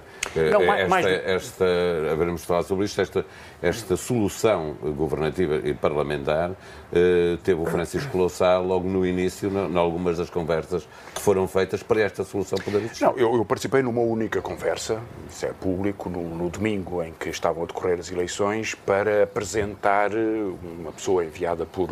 Não, 0.52 0.62
esta, 0.62 0.88
mais... 0.88 1.06
esta, 1.06 1.66
haveremos 2.12 2.44
falado 2.44 2.66
sobre 2.66 2.86
isto, 2.86 3.00
esta, 3.02 3.26
esta 3.62 3.96
solução 3.98 4.74
governativa 4.96 5.56
e 5.64 5.74
parlamentar 5.74 6.52
eh, 6.96 7.38
teve 7.44 7.60
o 7.60 7.66
Francisco 7.66 8.16
Louçã 8.16 8.60
logo 8.60 8.88
no 8.88 9.04
início, 9.04 9.50
em 9.50 9.78
algumas 9.78 10.18
das 10.18 10.30
conversas 10.30 10.88
que 11.14 11.20
foram 11.20 11.48
feitas 11.48 11.82
para 11.82 12.02
esta 12.02 12.24
solução 12.24 12.60
poder 12.60 12.84
existir. 12.84 13.04
Não, 13.04 13.18
eu, 13.18 13.36
eu 13.36 13.44
participei 13.44 13.82
numa 13.82 14.02
única 14.02 14.42
conversa, 14.42 15.02
isso 15.28 15.44
é 15.46 15.50
público, 15.54 16.08
no, 16.08 16.22
no, 16.36 16.50
domingo 16.50 17.02
em 17.02 17.12
que 17.12 17.30
estavam 17.30 17.64
a 17.64 17.66
decorrer 17.66 18.00
as 18.00 18.12
eleições, 18.12 18.76
para 18.76 19.24
apresentar 19.24 20.12
eh, 20.12 20.54
uma 20.80 20.92
pessoa 20.92 21.26
enviada 21.26 21.66
por, 21.66 21.90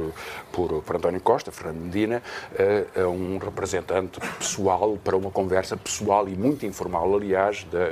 por, 0.51 0.81
por 0.81 0.96
António 0.96 1.22
Costa, 1.22 1.51
Fernando 1.51 1.81
Medina, 1.81 2.22
a, 2.96 3.01
a, 3.01 3.08
um 3.08 3.38
representante 3.38 4.20
pessoal 4.38 4.98
para 5.03 5.15
uma 5.15 5.31
conversa 5.31 5.77
pessoal 5.77 6.27
e 6.27 6.36
muito 6.36 6.65
informal, 6.65 7.13
aliás, 7.15 7.63
da, 7.65 7.89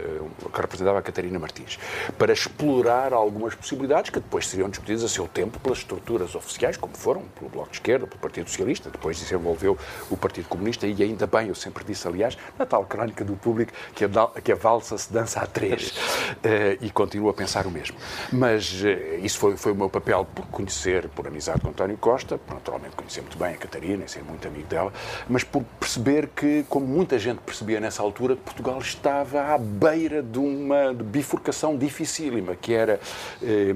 que 0.52 0.62
representava 0.62 1.00
a 1.00 1.02
Catarina 1.02 1.40
Martins, 1.40 1.80
para 2.18 2.34
explorar 2.34 3.14
algumas 3.14 3.56
possibilidades 3.56 4.10
que 4.10 4.20
depois 4.20 4.48
seriam 4.48 4.70
discutidas 4.70 5.04
a 5.04 5.10
seu 5.10 5.28
tempo 5.28 5.60
pelas 5.60 5.80
estruturas 5.80 6.36
oficiais, 6.36 6.78
como 6.78 6.96
foram 6.96 7.22
pelo 7.38 7.50
Bloco 7.50 7.70
de 7.70 7.78
Esquerda, 7.78 8.08
pelo 8.08 8.20
Partido 8.20 8.50
Socialista, 8.50 8.90
depois 8.90 9.20
desenvolveu 9.20 9.78
o 10.10 10.18
Partido 10.18 10.48
Comunista 10.48 10.88
e 10.88 11.04
ainda 11.04 11.28
bem, 11.28 11.48
eu 11.48 11.56
sempre 11.56 11.84
disse, 11.84 12.08
aliás, 12.08 12.38
na 12.58 12.66
tal 12.66 12.86
crónica 12.86 13.24
do 13.24 13.36
público, 13.36 13.72
que 13.94 14.06
a, 14.06 14.42
que 14.42 14.52
a 14.52 14.56
valsa 14.56 14.98
se 14.98 15.12
dança 15.12 15.40
a 15.40 15.48
três. 15.48 15.90
Uh, 15.90 16.80
e 16.82 16.90
continuo 16.90 17.30
a 17.30 17.34
pensar 17.34 17.66
o 17.66 17.72
mesmo. 17.72 17.98
Mas 18.32 18.84
isso 19.22 19.38
foi, 19.38 19.58
foi 19.58 19.72
o 19.72 19.76
meu 19.76 19.90
papel 19.90 20.26
por 20.34 20.46
conhecer, 20.48 21.08
por 21.10 21.28
amizade 21.28 21.62
com 21.62 21.70
António 21.70 21.98
Costa, 22.00 22.38
por 22.38 22.56
naturalmente 22.56 22.96
conhecer 22.96 23.22
muito 23.22 23.38
bem 23.38 23.54
a 23.54 23.58
Catarina 23.58 24.06
e 24.06 24.10
ser 24.10 24.24
muito 24.24 24.48
amigo 24.48 24.68
dela, 24.68 24.92
mas 25.28 25.44
por 25.44 25.64
perceber 25.80 26.30
que, 26.36 26.66
como 26.70 26.86
muita 26.86 27.20
gente 27.20 27.40
percebia 27.40 27.80
nessa 27.80 28.02
altura, 28.02 28.36
Portugal 28.36 28.80
estava 28.80 29.42
à 29.54 29.58
beira 29.58 30.24
de 30.24 30.40
uma 30.40 30.94
bifurcação 30.94 31.78
dificílima, 31.78 32.56
que 32.56 32.74
era. 32.74 33.00
Eh, 33.44 33.76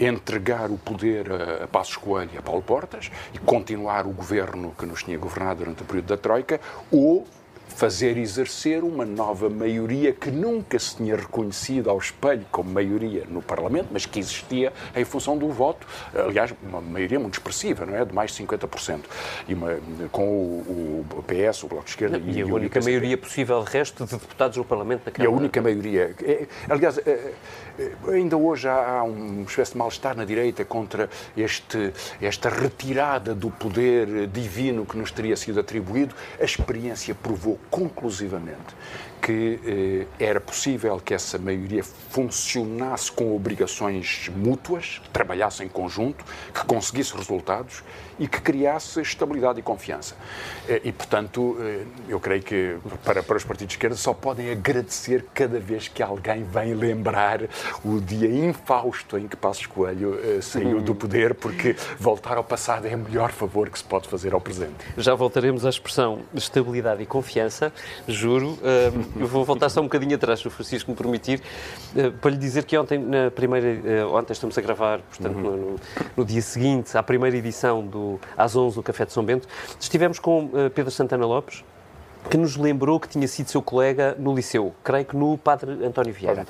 entregar 0.00 0.68
o 0.70 0.76
poder 0.76 1.30
a, 1.30 1.64
a 1.64 1.68
Passos 1.68 1.96
Coelho 1.96 2.30
e 2.34 2.38
a 2.38 2.42
Paulo 2.42 2.62
Portas 2.62 3.10
e 3.32 3.38
continuar 3.38 4.04
o 4.04 4.10
governo 4.10 4.74
que 4.76 4.84
nos 4.84 5.04
tinha 5.04 5.16
governado 5.16 5.60
durante 5.60 5.82
o 5.82 5.84
período 5.84 6.06
da 6.06 6.16
Troika, 6.16 6.60
ou 6.90 7.24
fazer 7.70 8.18
exercer 8.18 8.84
uma 8.84 9.04
nova 9.04 9.48
maioria 9.48 10.12
que 10.12 10.30
nunca 10.30 10.78
se 10.78 10.96
tinha 10.96 11.16
reconhecido 11.16 11.88
ao 11.88 11.98
espelho 11.98 12.44
como 12.50 12.70
maioria 12.70 13.24
no 13.28 13.40
Parlamento, 13.40 13.88
mas 13.90 14.04
que 14.04 14.18
existia 14.18 14.72
em 14.94 15.04
função 15.04 15.38
do 15.38 15.48
voto, 15.48 15.86
aliás, 16.14 16.52
uma 16.62 16.80
maioria 16.80 17.18
muito 17.18 17.34
expressiva, 17.34 17.86
não 17.86 17.96
é? 17.96 18.04
De 18.04 18.14
mais 18.14 18.32
de 18.32 18.44
50%. 18.44 19.00
E 19.48 19.54
uma, 19.54 19.78
com 20.10 20.24
o, 20.24 21.06
o, 21.16 21.22
PS, 21.22 21.64
o 21.64 21.68
Bloco 21.68 21.84
de 21.84 21.90
Esquerda 21.90 22.18
e, 22.18 22.38
e 22.38 22.42
a 22.42 22.46
única 22.46 22.80
maioria 22.80 23.16
possível, 23.16 23.62
resto 23.62 24.04
de 24.04 24.12
deputados 24.12 24.56
no 24.56 24.64
Parlamento 24.64 25.04
da 25.04 25.10
Câmara. 25.10 25.30
E 25.30 25.34
a 25.34 25.36
única 25.36 25.62
maioria. 25.62 26.14
É, 26.22 26.46
aliás, 26.68 26.98
é, 26.98 27.32
ainda 28.12 28.36
hoje 28.36 28.68
há 28.68 29.02
uma 29.02 29.42
espécie 29.42 29.72
de 29.72 29.78
mal-estar 29.78 30.16
na 30.16 30.24
direita 30.24 30.64
contra 30.64 31.08
este, 31.36 31.92
esta 32.20 32.48
retirada 32.48 33.34
do 33.34 33.50
poder 33.50 34.26
divino 34.28 34.84
que 34.84 34.96
nos 34.96 35.10
teria 35.10 35.36
sido 35.36 35.60
atribuído. 35.60 36.14
A 36.40 36.44
experiência 36.44 37.14
provou 37.14 37.58
conclusivamente 37.70 38.74
que 39.20 40.06
eh, 40.18 40.24
era 40.24 40.40
possível 40.40 40.98
que 40.98 41.12
essa 41.14 41.38
maioria 41.38 41.84
funcionasse 41.84 43.12
com 43.12 43.34
obrigações 43.36 44.30
mútuas, 44.34 45.00
trabalhasse 45.12 45.62
em 45.62 45.68
conjunto, 45.68 46.24
que 46.52 46.64
conseguisse 46.64 47.14
resultados 47.14 47.84
e 48.18 48.26
que 48.26 48.40
criasse 48.40 49.00
estabilidade 49.00 49.60
e 49.60 49.62
confiança. 49.62 50.16
Eh, 50.68 50.80
e, 50.84 50.92
portanto, 50.92 51.56
eh, 51.60 51.84
eu 52.08 52.18
creio 52.18 52.42
que 52.42 52.76
para, 53.04 53.22
para 53.22 53.36
os 53.36 53.44
partidos 53.44 53.72
de 53.72 53.76
esquerda 53.76 53.96
só 53.96 54.14
podem 54.14 54.50
agradecer 54.50 55.26
cada 55.34 55.60
vez 55.60 55.86
que 55.86 56.02
alguém 56.02 56.42
vem 56.42 56.74
lembrar 56.74 57.40
o 57.84 58.00
dia 58.00 58.28
infausto 58.28 59.18
em 59.18 59.26
que 59.26 59.36
Passos 59.36 59.66
Coelho 59.66 60.18
eh, 60.22 60.40
saiu 60.40 60.80
do 60.80 60.94
poder, 60.94 61.34
porque 61.34 61.76
voltar 61.98 62.36
ao 62.36 62.44
passado 62.44 62.86
é 62.86 62.94
o 62.94 62.98
melhor 62.98 63.32
favor 63.32 63.68
que 63.68 63.78
se 63.78 63.84
pode 63.84 64.08
fazer 64.08 64.32
ao 64.32 64.40
presente. 64.40 64.74
Já 64.96 65.14
voltaremos 65.14 65.64
à 65.64 65.68
expressão 65.68 66.20
estabilidade 66.34 67.02
e 67.02 67.06
confiança, 67.06 67.72
juro. 68.06 68.58
Eu 69.18 69.26
vou 69.26 69.44
voltar 69.44 69.68
só 69.68 69.80
um 69.80 69.84
bocadinho 69.84 70.14
atrás, 70.14 70.40
se 70.40 70.46
o 70.46 70.50
Francisco 70.50 70.90
me 70.90 70.96
permitir, 70.96 71.42
para 72.20 72.30
lhe 72.30 72.36
dizer 72.36 72.64
que 72.64 72.76
ontem, 72.76 72.98
na 72.98 73.30
primeira, 73.30 74.06
ontem 74.08 74.32
estamos 74.32 74.56
a 74.56 74.60
gravar, 74.60 75.00
portanto, 75.00 75.36
uhum. 75.36 75.42
no, 75.42 75.76
no 76.16 76.24
dia 76.24 76.42
seguinte, 76.42 76.96
à 76.96 77.02
primeira 77.02 77.36
edição 77.36 77.84
do 77.86 78.20
às 78.36 78.56
11 78.56 78.76
do 78.76 78.82
Café 78.82 79.04
de 79.04 79.12
São 79.12 79.24
Bento. 79.24 79.48
Estivemos 79.78 80.18
com 80.18 80.46
uh, 80.46 80.70
Pedro 80.74 80.90
Santana 80.90 81.26
Lopes, 81.26 81.64
que 82.28 82.36
nos 82.36 82.56
lembrou 82.56 83.00
que 83.00 83.08
tinha 83.08 83.26
sido 83.26 83.50
seu 83.50 83.62
colega 83.62 84.14
no 84.18 84.34
liceu, 84.34 84.74
creio 84.84 85.04
que 85.04 85.16
no 85.16 85.38
Padre 85.38 85.84
António 85.84 86.12
Vieira, 86.12 86.46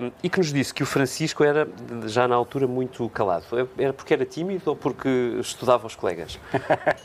um, 0.00 0.10
e 0.22 0.28
que 0.28 0.38
nos 0.38 0.52
disse 0.52 0.72
que 0.72 0.82
o 0.82 0.86
Francisco 0.86 1.44
era, 1.44 1.68
já 2.06 2.26
na 2.26 2.34
altura, 2.34 2.66
muito 2.66 3.08
calado. 3.10 3.44
Era 3.76 3.92
porque 3.92 4.14
era 4.14 4.24
tímido 4.24 4.70
ou 4.70 4.76
porque 4.76 5.08
estudava 5.40 5.86
os 5.86 5.94
colegas? 5.94 6.38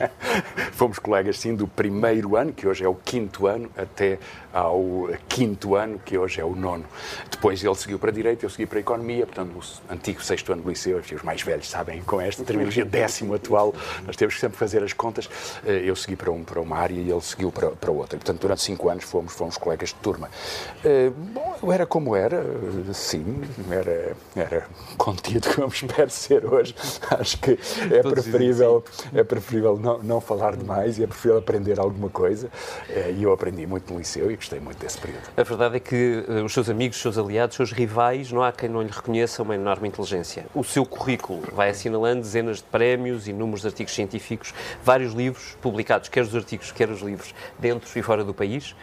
Fomos 0.74 1.00
colegas, 1.00 1.40
sim, 1.40 1.56
do 1.56 1.68
primeiro 1.68 2.36
ano, 2.36 2.52
que 2.54 2.68
hoje 2.68 2.84
é 2.84 2.88
o 2.88 2.96
quinto 2.96 3.48
ano, 3.48 3.70
até 3.78 4.20
ao 4.54 5.10
quinto 5.28 5.76
ano, 5.76 6.00
que 6.04 6.18
hoje 6.18 6.40
é 6.40 6.46
o 6.46 6.56
nono. 6.56 6.86
Depois 7.30 7.64
ele 7.64 7.76
seguiu 7.76 8.00
para 8.00 8.12
Direito, 8.12 8.44
eu 8.44 8.50
segui 8.50 8.66
para 8.66 8.80
Economia, 8.80 9.26
portanto, 9.26 9.52
o 9.56 9.94
antigo 9.94 10.24
sexto 10.24 10.54
ano 10.54 10.62
do 10.62 10.70
liceu, 10.70 10.98
os 10.98 11.24
mais 11.24 11.42
velhos 11.42 11.70
sabem, 11.70 12.02
com 12.02 12.22
esta 12.22 12.44
terminologia 12.44 12.86
décimo 12.86 13.34
atual, 13.34 13.74
nós 14.06 14.16
temos 14.16 14.36
que 14.36 14.40
sempre 14.40 14.58
fazer 14.58 14.84
as 14.84 14.94
contas. 14.94 15.30
Eh, 15.66 15.84
eu 15.86 15.96
segui 15.96 16.16
para, 16.16 16.32
um, 16.32 16.44
para 16.44 16.60
uma 16.60 16.78
área 16.78 16.94
e 16.94 17.10
ele 17.10 17.22
seguiu 17.22 17.52
para, 17.52 17.70
para 17.84 17.92
outra. 17.92 18.18
Portanto, 18.18 18.40
durante 18.40 18.62
cinco 18.62 18.90
anos 18.90 19.04
fomos, 19.04 19.34
fomos 19.34 19.58
colegas 19.58 19.90
de 19.90 19.96
turma. 19.96 20.30
Uh, 20.84 21.12
bom, 21.12 21.56
eu 21.62 21.72
era 21.72 21.86
como 21.86 22.16
era, 22.16 22.42
sim, 22.94 23.42
era, 23.70 24.16
era 24.36 24.68
contido 24.98 25.50
como 25.54 25.68
espero 25.68 26.10
ser 26.10 26.46
hoje. 26.46 26.74
Acho 27.12 27.38
que 27.40 27.60
é 27.92 28.02
preferível, 28.02 28.84
é 29.14 29.24
preferível 29.24 29.78
não, 29.78 30.02
não 30.02 30.22
falar 30.22 30.56
demais 30.56 30.98
e 30.98 31.04
é 31.04 31.08
preferível 31.08 31.40
aprender 31.40 31.80
alguma 31.80 32.10
coisa. 32.10 32.48
Uh, 32.48 33.14
e 33.18 33.24
eu 33.24 33.34
aprendi 33.34 33.68
muito 33.68 33.92
no 33.92 34.00
liceu 34.00 34.32
e 34.32 34.36
gostei 34.36 34.60
muito 34.60 34.80
desse 34.80 34.98
período. 34.98 35.24
A 35.36 35.44
verdade 35.44 35.76
é 35.76 35.80
que 35.80 36.24
uh, 36.28 36.46
os 36.46 36.54
seus 36.54 36.70
amigos, 36.70 36.98
os 36.98 37.02
seus 37.02 37.18
aliados, 37.18 37.60
os 37.60 37.70
seus 37.70 37.72
rivais, 37.78 38.32
não 38.32 38.42
há 38.42 38.52
quem 38.52 38.70
não 38.70 38.82
lhe 38.82 38.92
reconheça 38.92 39.44
uma 39.44 39.56
enorme 39.56 39.90
inteligência. 39.90 40.46
O 40.56 40.64
seu 40.64 40.86
currículo 40.86 41.42
vai 41.52 41.70
assinalando 41.70 42.22
dezenas 42.22 42.58
de 42.58 42.64
prémios, 42.64 43.28
inúmeros 43.28 43.62
de 43.62 43.68
artigos 43.68 43.94
científicos, 43.94 44.54
vários 44.84 45.14
livros 45.14 45.58
publicados, 45.62 46.08
quer 46.08 46.22
os 46.22 46.34
artigos, 46.36 46.72
quer 46.72 46.90
os 46.90 47.02
livros, 47.02 47.34
dentro 47.74 48.00
e 48.00 48.02
fora 48.02 48.24
do 48.24 48.34
país. 48.34 48.76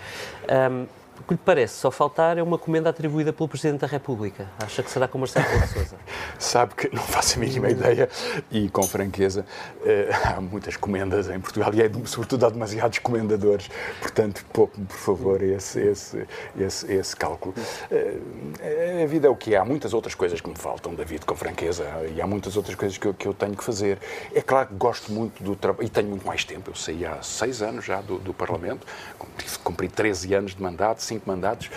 Um, 0.49 0.87
o 1.21 1.23
que 1.23 1.35
lhe 1.35 1.41
parece 1.45 1.75
só 1.75 1.91
faltar 1.91 2.39
é 2.39 2.43
uma 2.43 2.57
comenda 2.57 2.89
atribuída 2.89 3.33
pelo 3.33 3.49
Presidente 3.49 3.81
da 3.81 3.87
República. 3.87 4.49
Acha 4.59 4.83
que 4.83 4.91
será 4.91 5.07
com 5.07 5.19
Marcelo 5.19 5.45
Rebelo 5.47 5.67
de 5.67 5.73
Sousa? 5.73 5.97
Sabe 6.39 6.75
que 6.75 6.95
não 6.95 7.03
faço 7.03 7.37
a 7.37 7.41
mínima 7.41 7.69
ideia 7.69 8.09
e, 8.51 8.69
com 8.71 8.83
franqueza, 8.83 9.45
eh, 9.85 10.09
há 10.25 10.41
muitas 10.41 10.77
comendas 10.77 11.29
em 11.29 11.39
Portugal 11.39 11.73
e, 11.75 11.83
é, 11.83 11.91
sobretudo, 12.07 12.47
há 12.47 12.51
demasiados 12.51 12.99
comendadores. 12.99 13.69
Portanto, 14.01 14.45
pouco, 14.53 14.81
por 14.81 14.97
favor, 14.97 15.43
esse, 15.43 15.81
esse, 15.81 16.27
esse, 16.59 16.93
esse 16.93 17.15
cálculo. 17.15 17.55
Eh, 17.91 19.03
a 19.05 19.07
vida 19.07 19.27
é 19.27 19.31
o 19.31 19.37
que 19.37 19.55
é. 19.55 19.59
Há 19.59 19.65
muitas 19.65 19.93
outras 19.93 20.15
coisas 20.15 20.41
que 20.41 20.49
me 20.49 20.57
faltam, 20.57 20.95
David, 20.95 21.27
com 21.27 21.37
franqueza, 21.37 21.85
e 22.15 22.21
há 22.21 22.27
muitas 22.27 22.57
outras 22.57 22.75
coisas 22.75 22.97
que 22.97 23.07
eu, 23.07 23.15
que 23.15 23.29
eu 23.29 23.35
tenho 23.35 23.55
que 23.55 23.63
fazer. 23.63 23.99
É 24.35 24.41
claro 24.41 24.69
que 24.69 24.75
gosto 24.75 25.13
muito 25.13 25.43
do 25.43 25.55
trabalho, 25.55 25.85
e 25.85 25.91
tenho 25.91 26.09
muito 26.09 26.27
mais 26.27 26.45
tempo. 26.45 26.71
Eu 26.71 26.75
saí 26.75 27.05
há 27.05 27.23
seis 27.23 27.61
anos 27.61 27.85
já 27.85 28.01
do, 28.01 28.19
do 28.19 28.33
Parlamento, 28.33 28.87
cumpri 29.63 29.89
13 29.89 30.35
anos 30.35 30.55
de 30.55 30.63
mandato, 30.63 31.03
cinco 31.11 31.29
mandatos, 31.29 31.71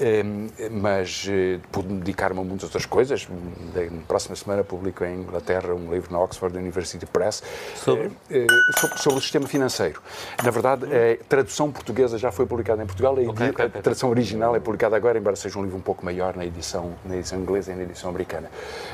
ehm, 0.00 0.48
mas 0.70 1.26
eh, 1.28 1.60
pude 1.70 1.88
dedicar-me 1.94 2.40
a 2.40 2.44
muitas 2.44 2.64
outras 2.64 2.84
coisas. 2.84 3.28
Na 3.74 4.02
próxima 4.06 4.34
semana 4.34 4.64
publico 4.64 5.04
em 5.04 5.20
Inglaterra 5.20 5.74
um 5.74 5.92
livro 5.92 6.12
na 6.12 6.18
Oxford 6.18 6.56
University 6.56 7.06
Press 7.06 7.42
sobre? 7.76 8.10
Eh, 8.30 8.46
eh, 8.46 8.80
sobre, 8.80 8.98
sobre 8.98 9.18
o 9.18 9.22
sistema 9.22 9.46
financeiro. 9.46 10.02
Na 10.42 10.50
verdade, 10.50 10.86
a 10.86 11.24
tradução 11.24 11.70
portuguesa 11.70 12.18
já 12.18 12.32
foi 12.32 12.46
publicada 12.46 12.82
em 12.82 12.86
Portugal, 12.86 13.16
a, 13.16 13.30
okay, 13.30 13.50
okay, 13.50 13.66
a 13.66 13.68
tradução 13.68 14.10
original 14.10 14.56
é 14.56 14.60
publicada 14.60 14.96
agora, 14.96 15.18
embora 15.18 15.36
seja 15.36 15.58
um 15.58 15.62
livro 15.62 15.78
um 15.78 15.82
pouco 15.82 16.04
maior 16.04 16.36
na 16.36 16.44
edição, 16.44 16.94
na 17.04 17.16
edição 17.16 17.38
inglesa 17.38 17.72
e 17.72 17.76
na 17.76 17.82
edição 17.82 18.10
americana. 18.10 18.50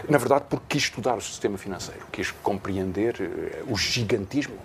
Na 0.08 0.18
verdade, 0.18 0.44
porque 0.48 0.66
quis 0.68 0.84
estudar 0.84 1.16
o 1.16 1.20
sistema 1.22 1.56
financeiro, 1.56 2.02
quis 2.12 2.30
compreender 2.30 3.14
o 3.66 3.76
gigantismo 3.76 4.58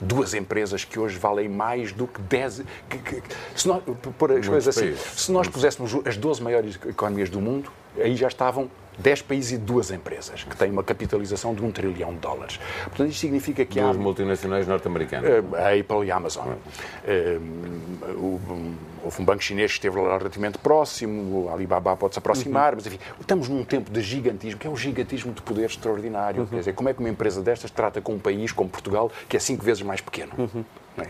duas 0.00 0.34
empresas 0.34 0.84
que 0.84 0.98
hoje 0.98 1.18
valem 1.18 1.48
mais 1.48 1.92
do 1.92 2.06
que 2.06 2.20
10. 2.20 2.62
Que, 2.88 2.98
que, 2.98 3.22
se 3.54 3.68
nós, 3.68 3.82
por 4.18 4.32
as 4.32 4.46
coisas 4.46 4.76
assim, 4.76 4.94
se 4.96 5.30
nós 5.32 5.48
puséssemos 5.48 5.94
as 6.06 6.16
12 6.16 6.42
maiores 6.42 6.78
economias 6.86 7.30
do 7.30 7.40
mundo, 7.40 7.70
aí 7.96 8.16
já 8.16 8.28
estavam 8.28 8.70
10 8.98 9.22
países 9.22 9.52
e 9.52 9.58
duas 9.58 9.90
empresas, 9.90 10.44
que 10.44 10.56
têm 10.56 10.70
uma 10.70 10.82
capitalização 10.82 11.54
de 11.54 11.64
um 11.64 11.70
trilhão 11.70 12.12
de 12.12 12.18
dólares. 12.18 12.58
Portanto, 12.84 13.10
isto 13.10 13.20
significa 13.20 13.64
que 13.64 13.80
Duas 13.80 13.96
há... 13.96 13.98
multinacionais 13.98 14.66
norte-americanas. 14.66 15.30
Uh, 15.30 15.56
a 15.56 15.68
Apple 15.68 16.06
e 16.06 16.10
a 16.10 16.16
Amazon. 16.16 16.48
Uh, 16.48 18.40
houve 19.04 19.22
um 19.22 19.24
banco 19.24 19.42
chinês 19.42 19.72
que 19.72 19.78
esteve 19.78 20.00
relativamente 20.00 20.58
próximo, 20.58 21.46
o 21.46 21.52
Alibaba 21.52 21.96
pode-se 21.96 22.18
aproximar, 22.18 22.72
uhum. 22.72 22.76
mas 22.76 22.86
enfim, 22.86 22.98
estamos 23.20 23.48
num 23.48 23.64
tempo 23.64 23.90
de 23.90 24.00
gigantismo, 24.00 24.58
que 24.58 24.66
é 24.66 24.70
um 24.70 24.76
gigantismo 24.76 25.32
de 25.32 25.42
poder 25.42 25.66
extraordinário. 25.66 26.42
Uhum. 26.42 26.46
Quer 26.46 26.58
dizer, 26.58 26.72
como 26.74 26.88
é 26.88 26.94
que 26.94 27.00
uma 27.00 27.08
empresa 27.08 27.42
destas 27.42 27.70
trata 27.70 28.00
com 28.00 28.14
um 28.14 28.18
país 28.18 28.52
como 28.52 28.68
Portugal, 28.68 29.10
que 29.28 29.36
é 29.36 29.40
cinco 29.40 29.64
vezes 29.64 29.82
mais 29.82 30.00
pequeno? 30.00 30.32
Uhum. 30.36 30.64
É? 30.98 31.06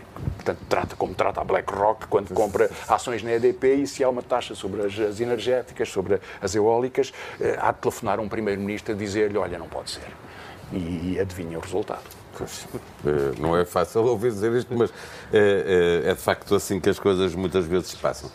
Portanto, 0.49 0.65
trata 0.67 0.95
como 0.95 1.13
trata 1.13 1.41
a 1.41 1.43
BlackRock 1.43 2.07
quando 2.07 2.33
compra 2.33 2.69
ações 2.87 3.21
na 3.21 3.33
EDP 3.33 3.75
e 3.75 3.87
se 3.87 4.03
há 4.03 4.09
uma 4.09 4.23
taxa 4.23 4.55
sobre 4.55 4.81
as, 4.81 4.97
as 4.99 5.19
energéticas, 5.19 5.89
sobre 5.89 6.19
as 6.41 6.55
eólicas, 6.55 7.13
eh, 7.39 7.57
há 7.59 7.71
de 7.71 7.79
telefonar 7.79 8.19
um 8.19 8.27
primeiro-ministro 8.27 8.93
a 8.93 8.97
dizer-lhe, 8.97 9.37
olha, 9.37 9.59
não 9.59 9.67
pode 9.67 9.91
ser. 9.91 10.07
E, 10.73 11.13
e 11.13 11.19
adivinha 11.19 11.57
o 11.57 11.61
resultado. 11.61 12.03
Eh, 12.41 13.39
não 13.39 13.55
é 13.55 13.65
fácil 13.65 14.03
ouvir 14.05 14.31
dizer 14.31 14.51
isto, 14.53 14.75
mas 14.75 14.91
é, 15.31 16.03
é, 16.05 16.09
é 16.09 16.13
de 16.13 16.21
facto 16.21 16.55
assim 16.55 16.79
que 16.79 16.89
as 16.89 16.97
coisas 16.97 17.35
muitas 17.35 17.65
vezes 17.65 17.89
se 17.89 17.97
passam. 17.97 18.31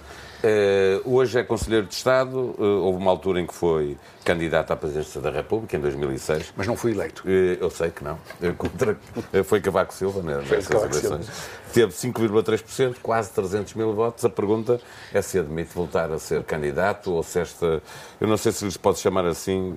Hoje 1.06 1.38
é 1.38 1.42
Conselheiro 1.42 1.87
de 1.87 1.94
Estado. 1.94 2.54
Houve 2.59 2.99
uma 2.99 3.11
altura 3.11 3.40
em 3.40 3.47
que 3.47 3.54
foi 3.54 3.97
candidato 4.24 4.72
à 4.72 4.76
presidência 4.76 5.20
da 5.20 5.30
República, 5.30 5.76
em 5.76 5.80
2006. 5.80 6.54
Mas 6.56 6.66
não 6.66 6.76
fui 6.76 6.92
eleito. 6.92 7.22
Uh, 7.24 7.58
eu 7.60 7.70
sei 7.70 7.90
que 7.90 8.02
não. 8.02 8.18
Contra, 8.56 8.96
foi 9.44 9.60
Cavaco 9.60 9.92
Silva 9.92 10.22
né, 10.22 10.42
nessas 10.48 10.70
eleições. 10.70 11.30
Teve 11.72 11.92
5,3%, 11.92 12.96
quase 13.02 13.30
300 13.30 13.74
mil 13.74 13.92
votos. 13.94 14.24
A 14.24 14.30
pergunta 14.30 14.80
é 15.12 15.20
se 15.20 15.38
admite 15.38 15.74
voltar 15.74 16.10
a 16.12 16.18
ser 16.18 16.42
candidato 16.44 17.12
ou 17.12 17.22
se 17.22 17.40
esta. 17.40 17.82
Eu 18.20 18.28
não 18.28 18.36
sei 18.36 18.52
se 18.52 18.64
lhes 18.64 18.76
pode 18.76 18.98
chamar 19.00 19.26
assim 19.26 19.74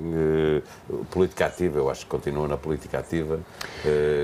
política 1.09 1.47
ativa. 1.47 1.79
Eu 1.79 1.89
acho 1.89 2.05
que 2.05 2.11
continua 2.11 2.47
na 2.47 2.55
política 2.55 2.99
ativa, 2.99 3.39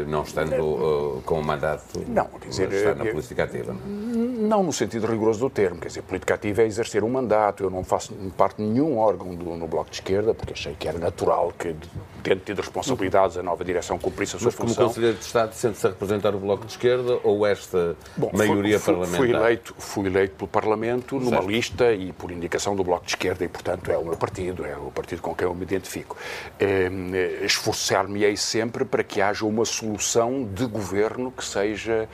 não 0.08 0.22
estando 0.22 1.22
com 1.26 1.40
o 1.40 1.44
mandato. 1.44 2.00
Não, 2.08 2.28
quer 2.28 2.50
dizer. 2.50 2.72
Está 2.72 2.96
na 2.96 3.06
política 3.06 3.44
ativa. 3.44 3.74
Não? 3.74 4.24
não 4.44 4.64
no 4.64 4.74
sentido 4.74 5.08
rigoroso 5.08 5.40
do 5.40 5.50
termo. 5.50 5.80
Quer 5.80 5.88
dizer, 5.88 6.02
política 6.04 6.36
ativa 6.36 6.62
é 6.62 6.66
exercer 6.66 7.04
um 7.04 7.10
mandato. 7.10 7.64
Eu 7.64 7.70
não 7.70 7.84
faço 7.84 8.14
parte 8.38 8.58
de 8.58 8.64
nenhum 8.64 8.98
órgão 8.98 9.34
do, 9.34 9.56
no 9.56 9.68
Bloco 9.68 9.90
de 9.90 9.96
Esquerda, 9.96 10.13
porque 10.34 10.54
achei 10.54 10.76
que 10.76 10.88
era 10.88 11.00
natural 11.00 11.52
que, 11.58 11.76
tendo 12.22 12.42
tido 12.42 12.60
responsabilidades, 12.60 13.38
a 13.38 13.44
nova 13.44 13.64
direção 13.64 13.98
cumprisse 13.98 14.36
a 14.36 14.40
sua 14.40 14.48
Mas 14.48 14.56
função. 14.56 14.68
Mas 14.68 14.76
como 14.76 14.88
Conselheiro 14.90 15.18
de 15.18 15.26
Estado, 15.26 15.54
sente-se 15.54 15.88
a 15.88 15.90
representar 15.90 16.36
o 16.36 16.40
Bloco 16.40 16.66
de 16.66 16.74
Esquerda 16.74 17.20
ou 17.24 17.46
esta 17.48 17.96
Bom, 18.16 18.30
maioria 18.34 18.80
fui, 18.80 18.94
parlamentar? 18.94 19.18
Fui 19.18 19.32
eleito, 19.32 19.76
fui 19.78 20.08
eleito 20.08 20.36
pelo 20.36 20.48
Parlamento 20.48 21.16
numa 21.16 21.38
certo. 21.38 21.50
lista 21.50 21.94
e 21.94 22.12
por 22.12 22.32
indicação 22.32 22.76
do 22.76 22.84
Bloco 22.84 23.06
de 23.06 23.12
Esquerda 23.12 23.44
e, 23.44 23.48
portanto, 23.48 23.92
é 23.92 23.98
o 23.98 24.04
meu 24.04 24.18
partido, 24.18 24.66
é 24.66 24.76
o 24.76 24.92
partido 24.92 25.22
com 25.22 25.34
quem 25.34 25.48
eu 25.48 25.56
me 25.56 25.64
identifico. 25.64 26.16
Eh, 26.60 27.42
esforçar-me-ei 27.44 28.38
sempre 28.38 28.86
para 28.86 29.04
que 29.04 29.22
haja 29.22 29.46
uma 29.46 29.66
solução 29.66 30.44
de 30.44 30.66
governo 30.66 31.32
que 31.32 31.44
seja 31.44 32.08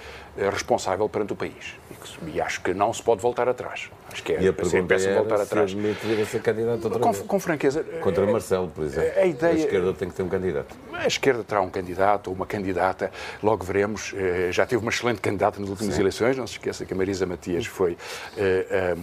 responsável 0.52 1.10
perante 1.10 1.34
o 1.34 1.36
país. 1.36 1.79
E 2.28 2.42
acho 2.42 2.62
que 2.62 2.74
não 2.74 2.94
se 2.94 3.02
pode 3.02 3.22
voltar 3.22 3.48
atrás. 3.48 3.90
Acho 4.12 4.24
que 4.24 4.34
é, 4.34 4.42
e 4.42 4.48
a 4.48 4.54
pergunta 4.54 4.96
é 4.96 5.14
voltar 5.16 5.42
atrás. 5.42 5.72
Se 5.72 6.26
ser 6.26 6.42
candidato 6.42 6.86
outra 6.86 7.00
com, 7.00 7.12
vez. 7.12 7.26
com 7.26 7.40
franqueza. 7.40 7.84
Contra 8.02 8.26
Marcelo, 8.26 8.68
por 8.70 8.84
exemplo. 8.84 9.12
A, 9.20 9.26
ideia, 9.26 9.54
a 9.54 9.58
esquerda 9.58 9.94
tem 9.94 10.10
que 10.10 10.16
ter 10.16 10.24
um 10.24 10.30
candidato. 10.30 10.76
A 10.94 11.08
esquerda 11.08 11.44
terá 11.44 11.62
um 11.62 11.70
candidato 11.70 12.28
ou 12.28 12.36
uma 12.36 12.46
candidata, 12.46 13.12
logo 13.42 13.64
veremos. 13.64 14.14
Eh, 14.16 14.50
já 14.52 14.66
teve 14.66 14.82
uma 14.82 14.92
excelente 14.92 15.22
candidata 15.22 15.60
nas 15.60 15.70
últimas 15.70 15.96
Sim. 15.96 16.02
eleições, 16.02 16.38
não 16.38 16.48
se 16.48 16.54
esqueça 16.54 16.86
que 16.86 16.94
a 16.94 16.98
Marisa 16.98 17.26
Matias 17.26 17.66
foi 17.66 17.98
eh, 18.38 18.96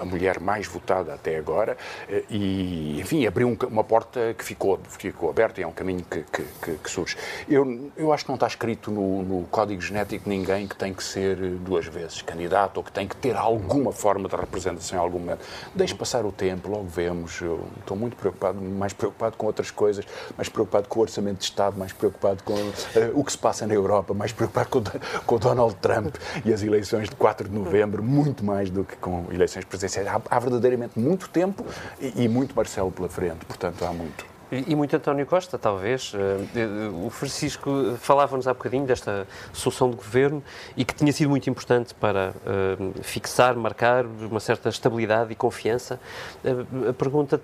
a 0.00 0.04
mulher 0.04 0.40
mais 0.40 0.66
votada 0.66 1.14
até 1.14 1.36
agora 1.36 1.76
eh, 2.08 2.24
e, 2.30 3.00
enfim, 3.00 3.26
abriu 3.26 3.56
uma 3.70 3.84
porta 3.84 4.34
que 4.36 4.44
ficou, 4.44 4.78
ficou 4.88 5.30
aberta 5.30 5.60
e 5.60 5.64
é 5.64 5.66
um 5.66 5.72
caminho 5.72 6.04
que, 6.08 6.24
que, 6.24 6.72
que 6.72 6.90
surge. 6.90 7.16
Eu, 7.48 7.90
eu 7.96 8.12
acho 8.12 8.24
que 8.24 8.30
não 8.30 8.36
está 8.36 8.46
escrito 8.46 8.90
no, 8.90 9.22
no, 9.22 9.46
código 9.46 9.80
genético 9.80 10.28
ninguém 10.28 10.66
que 10.66 10.76
tem 10.76 10.92
que 10.92 11.02
ser 11.02 11.36
duas 11.36 11.86
vezes 11.86 12.22
candidato 12.22 12.78
ou 12.78 12.84
que 12.84 12.92
tem 12.92 13.06
que 13.06 13.16
ter 13.16 13.36
alguma 13.36 13.92
forma 13.92 14.28
de 14.28 14.36
representação 14.36 14.98
em 14.98 15.02
algum 15.02 15.18
momento. 15.18 15.40
Deixe 15.74 15.94
passar 15.94 16.24
o 16.24 16.32
tempo, 16.32 16.70
logo 16.70 16.86
vemos. 16.86 17.40
Eu 17.40 17.66
estou 17.80 17.96
muito 17.96 18.16
preocupado, 18.16 18.60
mais 18.60 18.92
preocupado 18.92 19.36
com 19.36 19.46
outras 19.46 19.70
coisas, 19.70 20.04
mais 20.36 20.48
preocupado 20.48 20.88
com 20.88 21.00
o 21.00 21.02
orçamento 21.02 21.38
de 21.38 21.44
Estado, 21.44 21.78
mais 21.78 21.92
preocupado 21.92 22.42
com 22.42 22.54
uh, 22.54 22.72
o 23.14 23.24
que 23.24 23.32
se 23.32 23.38
passa 23.38 23.66
na 23.66 23.74
Europa, 23.74 24.14
mais 24.14 24.32
preocupado 24.32 24.68
com, 24.68 24.82
com 25.26 25.34
o 25.34 25.38
Donald 25.38 25.74
Trump 25.76 26.16
e 26.44 26.52
as 26.52 26.62
eleições 26.62 27.08
de 27.08 27.16
4 27.16 27.48
de 27.48 27.54
novembro, 27.54 28.02
muito 28.02 28.44
mais 28.44 28.70
do 28.70 28.84
que 28.84 28.96
com 28.96 29.26
eleições 29.32 29.64
presidenciais 29.64 29.87
Há, 29.96 30.20
há 30.30 30.38
verdadeiramente 30.38 30.98
muito 30.98 31.28
tempo 31.28 31.64
e, 32.00 32.24
e 32.24 32.28
muito 32.28 32.54
Marcelo 32.54 32.90
pela 32.90 33.08
frente, 33.08 33.44
portanto 33.46 33.84
há 33.84 33.92
muito. 33.92 34.38
E, 34.50 34.74
muito 34.74 34.96
António 34.96 35.26
Costa, 35.26 35.58
talvez. 35.58 36.12
Eh, 36.14 36.60
eh, 36.60 36.88
o 37.04 37.10
Francisco 37.10 37.96
falava-nos 37.98 38.48
há 38.48 38.54
bocadinho 38.54 38.86
desta 38.86 39.26
solução 39.52 39.90
de 39.90 39.96
governo 39.96 40.42
e 40.74 40.86
que 40.86 40.94
tinha 40.94 41.12
sido 41.12 41.28
muito 41.28 41.50
importante 41.50 41.94
para 41.94 42.30
uh, 42.30 43.02
fixar, 43.02 43.54
marcar 43.56 44.06
uma 44.06 44.40
certa 44.40 44.70
estabilidade 44.70 45.30
e 45.32 45.34
confiança. 45.34 46.00
Uh, 46.42 46.88
a 46.88 46.92
pergunta, 46.94 47.38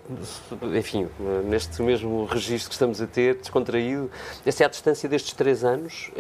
enfim, 0.75 1.07
neste 1.45 1.83
mesmo 1.83 2.25
registro 2.25 2.71
que 2.71 2.75
estamos 2.75 3.03
a 3.03 3.07
ter, 3.07 3.35
descontraído, 3.37 4.11
se 4.51 4.63
é 4.63 4.67
à 4.67 4.69
distância 4.69 5.07
destes 5.07 5.35
três 5.35 5.63
anos, 5.63 6.11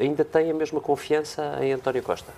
ainda 0.00 0.24
tem 0.24 0.50
a 0.50 0.54
mesma 0.54 0.80
confiança 0.80 1.58
em 1.60 1.72
António 1.72 2.02
Costa? 2.02 2.32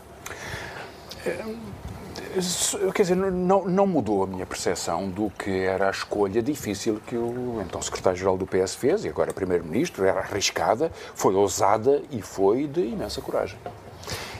Quer 2.94 3.02
dizer, 3.02 3.16
não, 3.16 3.64
não 3.64 3.86
mudou 3.86 4.22
a 4.22 4.26
minha 4.26 4.44
percepção 4.44 5.08
do 5.08 5.30
que 5.30 5.50
era 5.50 5.88
a 5.88 5.90
escolha 5.90 6.42
difícil 6.42 7.00
que 7.06 7.16
o 7.16 7.62
então 7.66 7.80
secretário-geral 7.80 8.36
do 8.36 8.46
PS 8.46 8.74
fez, 8.74 9.06
e 9.06 9.08
agora 9.08 9.32
primeiro-ministro, 9.32 10.04
era 10.04 10.20
arriscada, 10.20 10.92
foi 11.14 11.34
ousada 11.34 12.02
e 12.10 12.20
foi 12.20 12.66
de 12.66 12.82
imensa 12.82 13.22
coragem. 13.22 13.58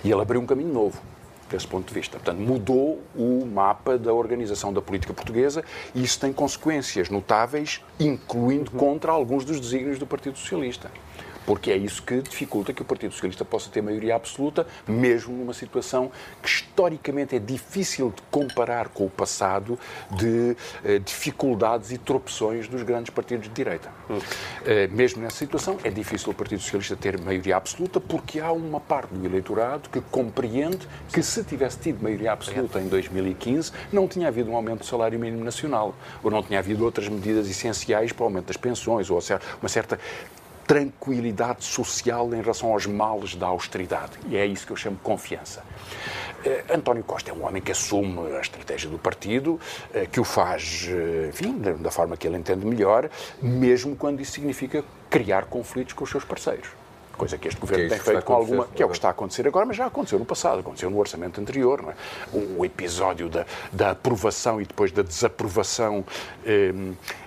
E 0.04 0.10
ele 0.10 0.20
abriu 0.20 0.42
um 0.42 0.46
caminho 0.46 0.74
novo 0.74 1.00
desse 1.48 1.66
ponto 1.66 1.88
de 1.88 1.94
vista. 1.94 2.18
Portanto, 2.18 2.38
mudou 2.38 3.00
o 3.14 3.46
mapa 3.46 3.96
da 3.96 4.12
organização 4.12 4.74
da 4.74 4.82
política 4.82 5.14
portuguesa 5.14 5.64
e 5.94 6.04
isso 6.04 6.20
tem 6.20 6.34
consequências 6.34 7.08
notáveis, 7.08 7.82
incluindo 7.98 8.72
uhum. 8.72 8.78
contra 8.78 9.10
alguns 9.10 9.42
dos 9.42 9.58
desígnios 9.58 9.98
do 9.98 10.06
Partido 10.06 10.36
Socialista 10.36 10.90
porque 11.46 11.70
é 11.70 11.76
isso 11.76 12.02
que 12.02 12.20
dificulta 12.20 12.72
que 12.72 12.82
o 12.82 12.84
Partido 12.84 13.12
Socialista 13.12 13.44
possa 13.44 13.70
ter 13.70 13.80
maioria 13.80 14.16
absoluta, 14.16 14.66
mesmo 14.86 15.34
numa 15.34 15.54
situação 15.54 16.10
que 16.42 16.48
historicamente 16.48 17.36
é 17.36 17.38
difícil 17.38 18.12
de 18.14 18.20
comparar 18.30 18.88
com 18.88 19.06
o 19.06 19.10
passado 19.10 19.78
de 20.10 20.56
eh, 20.84 20.98
dificuldades 20.98 21.92
e 21.92 21.98
tropeções 21.98 22.68
dos 22.68 22.82
grandes 22.82 23.10
partidos 23.10 23.48
de 23.48 23.54
direita. 23.54 23.90
Hum. 24.10 24.18
Eh, 24.64 24.88
mesmo 24.88 25.22
nessa 25.22 25.36
situação, 25.36 25.78
é 25.84 25.90
difícil 25.90 26.32
o 26.32 26.34
Partido 26.34 26.60
Socialista 26.60 26.96
ter 26.96 27.18
maioria 27.18 27.56
absoluta, 27.56 28.00
porque 28.00 28.40
há 28.40 28.50
uma 28.50 28.80
parte 28.80 29.14
do 29.14 29.24
eleitorado 29.24 29.88
que 29.88 30.00
compreende 30.00 30.88
que 31.12 31.22
se 31.22 31.44
tivesse 31.44 31.78
tido 31.78 32.02
maioria 32.02 32.32
absoluta 32.32 32.80
em 32.80 32.88
2015, 32.88 33.72
não 33.92 34.08
tinha 34.08 34.28
havido 34.28 34.50
um 34.50 34.56
aumento 34.56 34.80
do 34.80 34.86
salário 34.86 35.18
mínimo 35.18 35.44
nacional, 35.44 35.94
ou 36.22 36.30
não 36.30 36.42
tinha 36.42 36.58
havido 36.58 36.84
outras 36.84 37.08
medidas 37.08 37.48
essenciais 37.48 38.10
para 38.12 38.24
o 38.24 38.26
aumento 38.26 38.46
das 38.46 38.56
pensões, 38.56 39.08
ou 39.10 39.20
uma 39.60 39.68
certa 39.68 39.98
tranquilidade 40.66 41.64
social 41.64 42.32
em 42.34 42.40
relação 42.40 42.72
aos 42.72 42.86
males 42.86 43.34
da 43.34 43.46
austeridade. 43.46 44.12
E 44.28 44.36
é 44.36 44.44
isso 44.44 44.66
que 44.66 44.72
eu 44.72 44.76
chamo 44.76 44.96
de 44.96 45.02
confiança. 45.02 45.62
Uh, 46.44 46.74
António 46.74 47.02
Costa 47.04 47.30
é 47.30 47.34
um 47.34 47.44
homem 47.46 47.62
que 47.62 47.72
assume 47.72 48.34
a 48.36 48.40
estratégia 48.40 48.90
do 48.90 48.98
partido, 48.98 49.54
uh, 49.54 50.08
que 50.10 50.20
o 50.20 50.24
faz, 50.24 50.88
uh, 50.88 51.28
enfim, 51.28 51.58
da 51.58 51.90
forma 51.90 52.16
que 52.16 52.26
ele 52.26 52.36
entende 52.36 52.64
melhor, 52.66 53.08
mesmo 53.40 53.96
quando 53.96 54.20
isso 54.20 54.32
significa 54.32 54.84
criar 55.08 55.46
conflitos 55.46 55.94
com 55.94 56.04
os 56.04 56.10
seus 56.10 56.24
parceiros 56.24 56.68
coisa 57.16 57.36
que 57.38 57.48
este 57.48 57.60
governo 57.60 57.88
que 57.88 57.94
é 57.94 57.96
tem 57.96 58.04
feito 58.04 58.24
com 58.24 58.32
alguma. 58.32 58.66
que 58.66 58.82
é 58.82 58.86
o 58.86 58.88
que 58.88 58.94
está 58.96 59.08
a 59.08 59.10
acontecer 59.10 59.46
agora, 59.48 59.66
mas 59.66 59.76
já 59.76 59.86
aconteceu 59.86 60.18
no 60.18 60.24
passado, 60.24 60.60
aconteceu 60.60 60.90
no 60.90 60.98
orçamento 60.98 61.40
anterior. 61.40 61.84
É? 61.88 62.36
o, 62.36 62.60
o 62.60 62.64
episódio 62.64 63.28
da, 63.28 63.46
da 63.72 63.90
aprovação 63.90 64.60
e 64.60 64.64
depois 64.64 64.92
da 64.92 65.02
desaprovação 65.02 66.04
eh, 66.44 66.72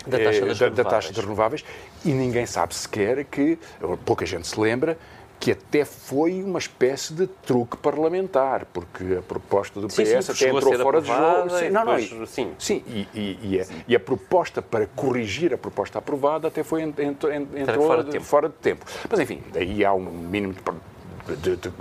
da, 0.06 0.20
taxa 0.20 0.46
eh, 0.46 0.54
da, 0.54 0.70
da 0.70 0.84
taxa 0.84 1.14
de 1.14 1.20
renováveis, 1.20 1.64
e 2.06 2.12
ninguém 2.12 2.46
sabe 2.46 2.74
sequer 2.76 3.26
que, 3.26 3.58
pouca 4.06 4.26
gente 4.26 4.48
se 4.48 4.60
lembra, 4.60 4.98
que 5.40 5.52
até 5.52 5.86
foi 5.86 6.44
uma 6.44 6.60
espécie 6.60 7.14
de 7.14 7.26
truque 7.26 7.78
parlamentar, 7.78 8.66
porque 8.66 9.16
a 9.20 9.22
proposta 9.22 9.80
do 9.80 9.88
PS 9.88 9.96
sim, 9.96 10.06
sim, 10.06 10.32
até 10.32 10.50
entrou 10.50 10.80
fora 10.80 11.02
de 11.02 11.08
jogo. 11.08 11.50
Sim, 11.52 11.70
não, 11.70 11.86
depois, 11.86 12.12
não, 12.12 12.26
sim. 12.26 12.52
sim 12.60 12.84
e, 12.88 13.08
e, 13.14 13.40
e, 13.42 13.62
a, 13.62 13.66
e, 13.88 13.96
a, 13.96 14.00
proposta 14.00 14.62
para 14.62 14.86
corrigir 14.88 15.54
a 15.54 15.58
proposta 15.58 15.98
aprovada 16.00 16.50
até 16.50 16.62
foi 16.62 16.82
entrou, 16.82 17.32
entrou 17.32 17.88
fora, 17.88 18.04
de, 18.04 18.20
fora 18.20 18.50
de 18.50 18.56
tempo. 18.56 18.86
Mas 19.10 19.20
enfim, 19.20 19.42
daí 19.54 19.86
há 19.86 19.94
um 19.94 20.02
mínimo 20.02 20.54
de 20.54 20.62
de, 21.36 21.56
de, 21.56 21.72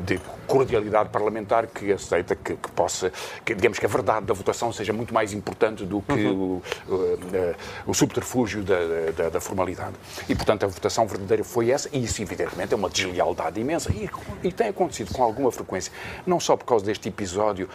de 0.00 0.20
cordialidade 0.46 1.10
parlamentar 1.10 1.66
que 1.66 1.92
aceita 1.92 2.34
que, 2.34 2.56
que, 2.56 2.70
possa, 2.70 3.12
que 3.44 3.54
digamos 3.54 3.78
que 3.78 3.86
a 3.86 3.88
verdade 3.88 4.26
da 4.26 4.34
votação 4.34 4.72
seja 4.72 4.92
muito 4.92 5.12
mais 5.12 5.32
importante 5.32 5.84
do 5.84 6.00
que 6.02 6.12
uhum. 6.12 6.62
o, 6.88 6.92
o, 6.92 7.90
o, 7.90 7.94
subterfúgio 7.94 8.62
da, 8.62 8.76
da, 9.16 9.28
da, 9.30 9.40
formalidade. 9.40 9.94
E, 10.28 10.34
portanto, 10.34 10.64
a 10.64 10.66
votação 10.66 11.06
verdadeira 11.06 11.44
foi 11.44 11.70
essa, 11.70 11.88
e 11.92 12.02
isso, 12.02 12.22
evidentemente, 12.22 12.72
é 12.72 12.76
uma 12.76 12.88
deslealdade 12.88 13.60
imensa. 13.60 13.90
E, 13.92 14.08
e 14.42 14.52
tem 14.52 14.68
acontecido 14.68 15.12
com 15.12 15.22
alguma 15.22 15.52
frequência, 15.52 15.92
não 16.26 16.40
só 16.40 16.56
por 16.56 16.64
causa 16.64 16.84
deste 16.84 17.08
episódio, 17.08 17.68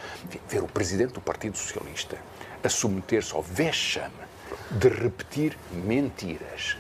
ver 0.49 0.63
o 0.63 0.67
presidente 0.67 1.13
do 1.13 1.21
Partido 1.21 1.57
Socialista 1.57 2.17
a 2.63 2.69
submeter-se 2.69 3.33
ao 3.35 3.41
vexame 3.41 4.13
de 4.71 4.87
repetir 4.87 5.57
mentiras 5.71 6.77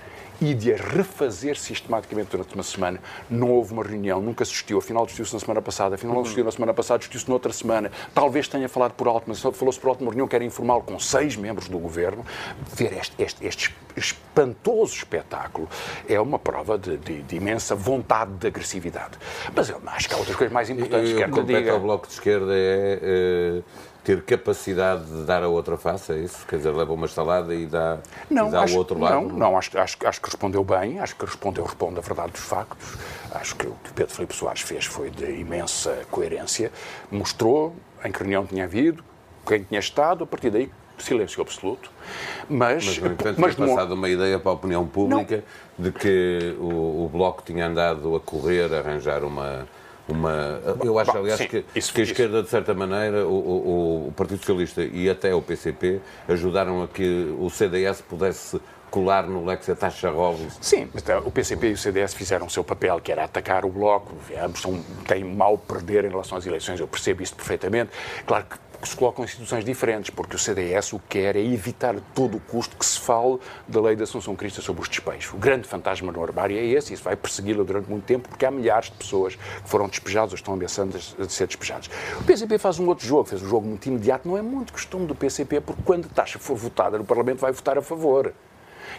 e 0.49 0.53
de 0.53 0.73
a 0.73 0.77
refazer 0.77 1.57
sistematicamente 1.57 2.31
durante 2.31 2.53
uma 2.53 2.63
semana. 2.63 2.99
Não 3.29 3.51
houve 3.51 3.73
uma 3.73 3.83
reunião, 3.83 4.21
nunca 4.21 4.43
se 4.43 4.51
discutiu, 4.51 4.77
afinal 4.77 5.05
discutiu-se 5.05 5.33
na 5.33 5.39
semana 5.39 5.61
passada, 5.61 5.95
afinal 5.95 6.15
não 6.15 6.23
discutiu 6.23 6.43
na 6.43 6.51
semana 6.51 6.73
passada, 6.73 6.99
discutiu-se 6.99 7.29
noutra 7.29 7.53
semana. 7.53 7.91
Talvez 8.13 8.47
tenha 8.47 8.67
falado 8.67 8.93
por 8.93 9.07
alto, 9.07 9.25
mas 9.27 9.39
falou-se 9.39 9.79
por 9.79 9.89
alto 9.89 10.01
numa 10.01 10.11
reunião 10.11 10.27
que 10.27 10.35
era 10.35 10.43
informal 10.43 10.81
com 10.81 10.99
seis 10.99 11.35
membros 11.35 11.69
do 11.69 11.79
governo. 11.79 12.25
Ver 12.75 12.93
este, 12.93 13.15
este, 13.21 13.45
este 13.45 13.75
espantoso 13.95 14.95
espetáculo 14.95 15.69
é 16.07 16.19
uma 16.19 16.37
prova 16.37 16.77
de, 16.77 16.97
de, 16.97 17.21
de, 17.21 17.35
imensa 17.35 17.75
vontade 17.75 18.33
de 18.33 18.47
agressividade. 18.47 19.17
Mas 19.55 19.69
eu 19.69 19.81
acho 19.85 20.09
que 20.09 20.15
há 20.15 20.17
outras 20.17 20.35
coisas 20.35 20.53
mais 20.53 20.69
importantes. 20.69 21.11
E, 21.11 21.15
que 21.15 21.39
eu 21.39 21.43
diga. 21.43 21.71
ao 21.71 21.79
Bloco 21.79 22.07
de 22.07 22.13
Esquerda 22.13 22.53
é... 22.53 22.99
é 23.01 23.92
ter 24.03 24.21
capacidade 24.23 25.05
de 25.05 25.23
dar 25.23 25.43
a 25.43 25.47
outra 25.47 25.77
face, 25.77 26.11
é 26.11 26.17
isso? 26.17 26.45
Quer 26.47 26.57
dizer, 26.57 26.71
leva 26.71 26.91
uma 26.91 27.05
estalada 27.05 27.55
e 27.55 27.65
dá, 27.65 27.99
não, 28.29 28.47
e 28.47 28.51
dá 28.51 28.63
acho, 28.63 28.75
o 28.75 28.77
outro 28.77 28.99
lado? 28.99 29.15
Não, 29.15 29.29
não 29.29 29.57
acho, 29.57 29.77
acho, 29.77 29.97
acho 30.05 30.21
que 30.21 30.27
respondeu 30.27 30.63
bem, 30.63 30.99
acho 30.99 31.15
que 31.15 31.25
respondeu, 31.25 31.63
responde 31.63 31.99
a 31.99 32.01
verdade 32.01 32.31
dos 32.33 32.41
factos. 32.41 32.97
Acho 33.31 33.55
que 33.55 33.65
o 33.65 33.75
que 33.83 33.93
Pedro 33.93 34.13
Filipe 34.13 34.35
Soares 34.35 34.61
fez 34.61 34.85
foi 34.85 35.09
de 35.09 35.39
imensa 35.39 36.05
coerência, 36.11 36.71
mostrou 37.09 37.73
em 38.03 38.11
que 38.11 38.19
reunião 38.19 38.45
tinha 38.45 38.65
havido, 38.65 39.03
quem 39.47 39.63
tinha 39.63 39.79
estado, 39.79 40.25
a 40.25 40.27
partir 40.27 40.49
daí 40.49 40.69
silêncio 40.97 41.41
absoluto. 41.41 41.91
Mas, 42.49 42.85
mas 42.85 42.97
no 42.97 43.07
entanto, 43.07 43.41
mas, 43.41 43.55
passado 43.55 43.93
uma 43.93 44.09
ideia 44.09 44.39
para 44.39 44.51
a 44.51 44.53
opinião 44.53 44.85
pública 44.85 45.43
não. 45.77 45.85
de 45.85 45.91
que 45.91 46.55
o, 46.59 47.05
o 47.05 47.09
Bloco 47.11 47.41
tinha 47.43 47.67
andado 47.67 48.15
a 48.15 48.19
correr, 48.19 48.73
a 48.73 48.79
arranjar 48.79 49.23
uma 49.23 49.67
uma. 50.07 50.61
Eu 50.83 50.99
acho, 50.99 51.17
aliás, 51.17 51.39
Sim, 51.39 51.47
que, 51.47 51.65
isso, 51.75 51.93
que 51.93 52.01
a 52.01 52.03
esquerda, 52.03 52.43
de 52.43 52.49
certa 52.49 52.73
maneira, 52.73 53.25
o, 53.27 53.31
o, 53.31 54.07
o, 54.07 54.11
Partido 54.11 54.39
Socialista 54.39 54.83
e 54.83 55.09
até 55.09 55.33
o 55.33 55.41
PCP 55.41 56.01
ajudaram 56.27 56.83
a 56.83 56.87
que 56.87 57.33
o 57.39 57.49
CDS 57.49 58.01
pudesse 58.01 58.59
colar 58.91 59.25
no 59.25 59.43
Lex 59.43 59.69
a 59.69 59.75
taxa 59.75 60.11
Robles. 60.11 60.57
Sim, 60.61 60.87
o 61.25 61.31
PCP 61.31 61.69
e 61.69 61.73
o 61.73 61.77
CDS 61.77 62.13
fizeram 62.13 62.45
o 62.45 62.49
seu 62.49 62.63
papel, 62.63 62.99
que 63.01 63.11
era 63.11 63.23
atacar 63.23 63.65
o 63.65 63.69
Bloco. 63.69 64.13
Ambos 64.39 64.61
são, 64.61 64.83
têm 65.07 65.23
mal 65.23 65.57
perder 65.57 66.05
em 66.05 66.09
relação 66.09 66.37
às 66.37 66.45
eleições, 66.45 66.79
eu 66.79 66.87
percebo 66.87 67.23
isso 67.23 67.35
perfeitamente. 67.35 67.89
Claro 68.27 68.45
que 68.45 68.57
que 68.83 68.89
se 68.89 68.95
colocam 68.97 69.23
em 69.23 69.27
situações 69.27 69.63
diferentes, 69.63 70.09
porque 70.09 70.35
o 70.35 70.39
CDS 70.39 70.91
o 70.91 70.99
que 70.99 71.19
quer 71.19 71.37
é 71.37 71.41
evitar 71.41 71.95
a 71.95 71.99
todo 72.13 72.35
o 72.35 72.39
custo 72.39 72.75
que 72.75 72.85
se 72.85 72.99
fale 72.99 73.39
da 73.65 73.81
lei 73.81 73.95
da 73.95 74.03
Assunção 74.03 74.35
Crista 74.35 74.61
sobre 74.61 74.81
os 74.81 74.89
despejos. 74.89 75.33
O 75.33 75.37
grande 75.37 75.65
fantasma 75.67 76.11
no 76.11 76.21
armário 76.21 76.57
é 76.57 76.65
esse, 76.65 76.91
e 76.91 76.93
isso 76.95 77.03
vai 77.03 77.15
persegui-lo 77.15 77.63
durante 77.63 77.89
muito 77.89 78.03
tempo, 78.03 78.27
porque 78.27 78.45
há 78.45 78.51
milhares 78.51 78.89
de 78.89 78.97
pessoas 78.97 79.35
que 79.35 79.69
foram 79.69 79.87
despejadas 79.87 80.31
ou 80.31 80.35
estão 80.35 80.53
ameaçando 80.53 80.97
de 80.97 81.33
ser 81.33 81.47
despejadas. 81.47 81.89
O 82.19 82.23
PCP 82.25 82.57
faz 82.57 82.77
um 82.77 82.87
outro 82.87 83.07
jogo, 83.07 83.23
fez 83.23 83.41
um 83.41 83.47
jogo 83.47 83.65
muito 83.65 83.85
imediato, 83.85 84.27
não 84.27 84.37
é 84.37 84.41
muito 84.41 84.73
costume 84.73 85.05
do 85.05 85.15
PCP, 85.15 85.61
porque 85.61 85.81
quando 85.85 86.05
a 86.05 86.09
taxa 86.09 86.37
for 86.37 86.57
votada 86.57 86.97
no 86.97 87.05
Parlamento 87.05 87.39
vai 87.39 87.53
votar 87.53 87.77
a 87.77 87.81
favor. 87.81 88.33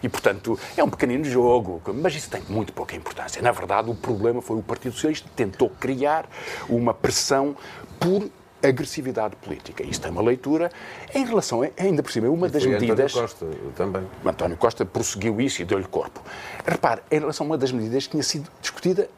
E, 0.03 0.09
portanto, 0.09 0.59
é 0.77 0.83
um 0.83 0.91
pequenino 0.91 1.25
jogo, 1.25 1.81
mas 1.95 2.15
isso 2.15 2.31
tem 2.31 2.43
muito 2.49 2.73
pouca 2.73 2.97
importância. 2.97 3.41
Na 3.43 3.53
verdade, 3.53 3.91
o 3.91 3.95
problema 3.95 4.41
foi 4.41 4.57
o 4.57 4.63
Partido 4.63 4.93
Socialista 4.93 5.29
tentou 5.37 5.69
criar 5.69 6.27
uma 6.69 6.95
pressão 6.95 7.55
por 8.01 8.29
agressividade 8.69 9.37
política. 9.37 9.83
Isso 9.83 10.01
tem 10.01 10.11
uma 10.11 10.23
leitura 10.23 10.71
em 11.15 11.25
relação, 11.25 11.63
ainda 11.79 12.03
por 12.03 12.13
cima, 12.13 12.29
uma 12.29 12.49
das 12.49 12.65
medidas. 12.65 13.15
António 13.15 13.29
Costa 13.29 13.47
também. 13.77 14.03
António 14.25 14.57
Costa 14.57 14.85
prosseguiu 14.85 15.41
isso 15.41 15.63
e 15.63 15.65
deu-lhe 15.65 15.87
corpo. 15.87 16.23
Repare, 16.67 17.03
em 17.11 17.19
relação 17.19 17.47
a 17.47 17.51
uma 17.51 17.59
das 17.59 17.73
medidas 17.73 18.05
que 18.07 18.13
tinha 18.13 18.23
sido 18.23 18.49
discutida 18.61 19.09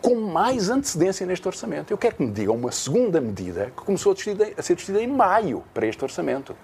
com 0.00 0.16
mais 0.16 0.68
antecedência 0.68 1.26
neste 1.26 1.48
orçamento. 1.48 1.90
Eu 1.90 1.96
quero 1.96 2.16
que 2.16 2.22
me 2.22 2.30
digam 2.30 2.54
uma 2.54 2.70
segunda 2.70 3.20
medida 3.22 3.72
que 3.74 3.82
começou 3.84 4.12
a, 4.12 4.62
ser 4.62 4.74
discutida 4.74 5.02
em 5.02 5.06
maio 5.06 5.64
para 5.72 5.86
este 5.86 6.02
orçamento. 6.04 6.54